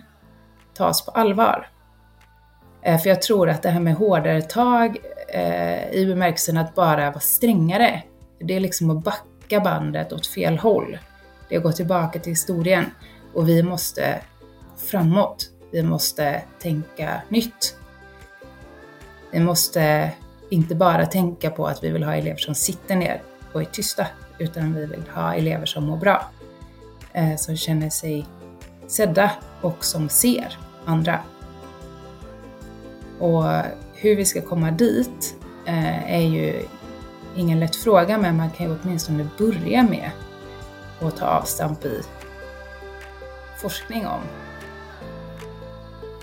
tas 0.75 1.05
på 1.05 1.11
allvar. 1.11 1.69
Eh, 2.83 2.99
för 2.99 3.09
jag 3.09 3.23
tror 3.23 3.49
att 3.49 3.63
det 3.63 3.71
här 3.71 3.81
med 3.81 3.95
hårdare 3.95 4.43
tag 4.43 4.97
eh, 5.35 5.91
i 5.91 6.07
bemärkelsen 6.07 6.57
att 6.57 6.75
bara 6.75 7.11
vara 7.11 7.21
strängare, 7.21 8.03
det 8.41 8.55
är 8.55 8.61
liksom 8.61 8.91
att 8.91 9.05
backa 9.05 9.61
bandet 9.61 10.13
åt 10.13 10.27
fel 10.27 10.59
håll. 10.59 10.99
Det 11.49 11.55
är 11.55 11.59
att 11.59 11.65
gå 11.65 11.73
tillbaka 11.73 12.19
till 12.19 12.33
historien 12.33 12.85
och 13.35 13.49
vi 13.49 13.63
måste 13.63 14.21
framåt. 14.91 15.58
Vi 15.71 15.83
måste 15.83 16.43
tänka 16.59 17.23
nytt. 17.29 17.77
Vi 19.31 19.41
måste 19.41 20.13
inte 20.51 20.75
bara 20.75 21.07
tänka 21.07 21.51
på 21.51 21.67
att 21.67 21.85
vi 21.85 21.91
vill 21.91 22.03
ha 22.03 22.15
elever 22.15 22.39
som 22.39 22.55
sitter 22.55 22.97
ner 22.97 23.23
och 23.53 23.61
är 23.61 23.65
tysta, 23.65 24.07
utan 24.39 24.75
vi 24.75 24.87
vill 24.87 25.03
ha 25.15 25.35
elever 25.35 25.67
som 25.67 25.85
mår 25.85 25.97
bra. 25.97 26.31
Eh, 27.13 27.37
som 27.37 27.57
känner 27.57 27.91
sig 27.91 28.27
sedda 28.87 29.31
och 29.61 29.85
som 29.85 30.09
ser 30.09 30.59
andra. 30.85 31.21
Och 33.19 33.45
hur 33.95 34.17
vi 34.17 34.25
ska 34.25 34.43
komma 34.43 34.71
dit 34.71 35.37
eh, 35.67 36.15
är 36.15 36.21
ju 36.21 36.63
ingen 37.37 37.61
lätt 37.61 37.77
fråga, 37.77 38.19
men 38.19 38.37
man 38.37 38.51
kan 38.51 38.67
ju 38.67 38.79
åtminstone 38.83 39.29
börja 39.39 39.83
med 39.83 40.11
att 41.01 41.17
ta 41.17 41.27
avstamp 41.27 41.85
i 41.85 42.03
forskning 43.61 44.07
om, 44.07 44.21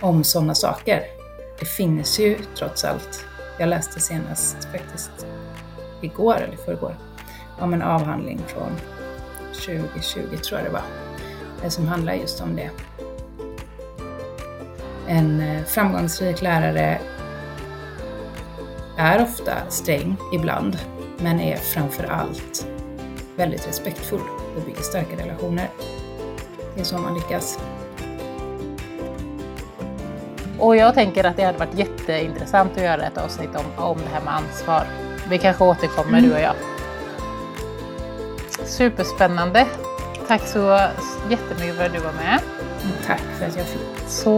om 0.02 0.24
sådana 0.24 0.56
saker. 0.56 1.04
Det 1.60 1.66
finns 1.66 2.20
ju 2.20 2.38
trots 2.58 2.84
allt 2.84 3.26
jag 3.60 3.70
läste 3.70 4.00
senast 4.00 4.58
faktiskt 4.72 5.28
igår 6.02 6.36
eller 6.36 6.58
förrgår 6.58 6.96
om 7.60 7.74
en 7.74 7.82
avhandling 7.82 8.42
från 8.48 8.72
2020 9.54 10.38
tror 10.38 10.60
jag 10.60 10.70
det 10.70 10.74
var, 10.74 10.84
eh, 11.64 11.70
som 11.70 11.88
handlar 11.88 12.14
just 12.14 12.42
om 12.42 12.56
det. 12.56 12.70
En 15.08 15.40
eh, 15.40 15.64
framgångsrik 15.64 16.42
lärare 16.42 17.00
är 18.98 19.24
ofta 19.24 19.70
sträng 19.70 20.18
ibland, 20.34 20.78
men 21.18 21.40
är 21.40 21.58
framför 21.58 22.04
allt 22.04 22.68
väldigt 23.36 23.68
respektfull 23.68 24.22
och 24.56 24.62
bygger 24.66 24.82
starka 24.82 25.18
relationer. 25.18 25.70
Det 26.76 26.82
är 26.82 26.86
så 26.86 26.98
man 26.98 27.14
lyckas. 27.14 27.60
Och 30.66 30.76
jag 30.76 30.94
tänker 30.94 31.24
att 31.24 31.38
det 31.38 31.44
hade 31.44 31.58
varit 31.58 31.74
jätteintressant 31.74 32.78
att 32.78 32.84
göra 32.84 33.06
ett 33.06 33.18
avsnitt 33.18 33.50
om, 33.56 33.84
om 33.84 33.98
det 33.98 34.10
här 34.14 34.22
med 34.22 34.34
ansvar. 34.34 34.84
Vi 35.30 35.38
kanske 35.38 35.64
återkommer 35.64 36.18
mm. 36.18 36.30
du 36.30 36.36
och 36.36 36.42
jag. 36.42 36.56
Superspännande. 38.66 39.68
Tack 40.28 40.42
så 40.42 40.80
jättemycket 41.30 41.76
för 41.76 41.86
att 41.86 41.94
du 41.94 42.00
var 42.00 42.14
med. 42.14 42.40
Tack 43.08 43.22
för 43.40 43.46
att 43.46 43.58
jag 43.58 43.66
fick. 43.66 43.82
Så 44.08 44.38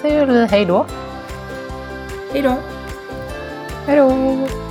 säger 0.00 0.26
vi 0.26 0.46
hej 0.46 0.64
då. 0.64 0.86
Hej 2.32 2.42
då. 2.42 2.56
Hej 3.86 3.96
då. 3.96 4.65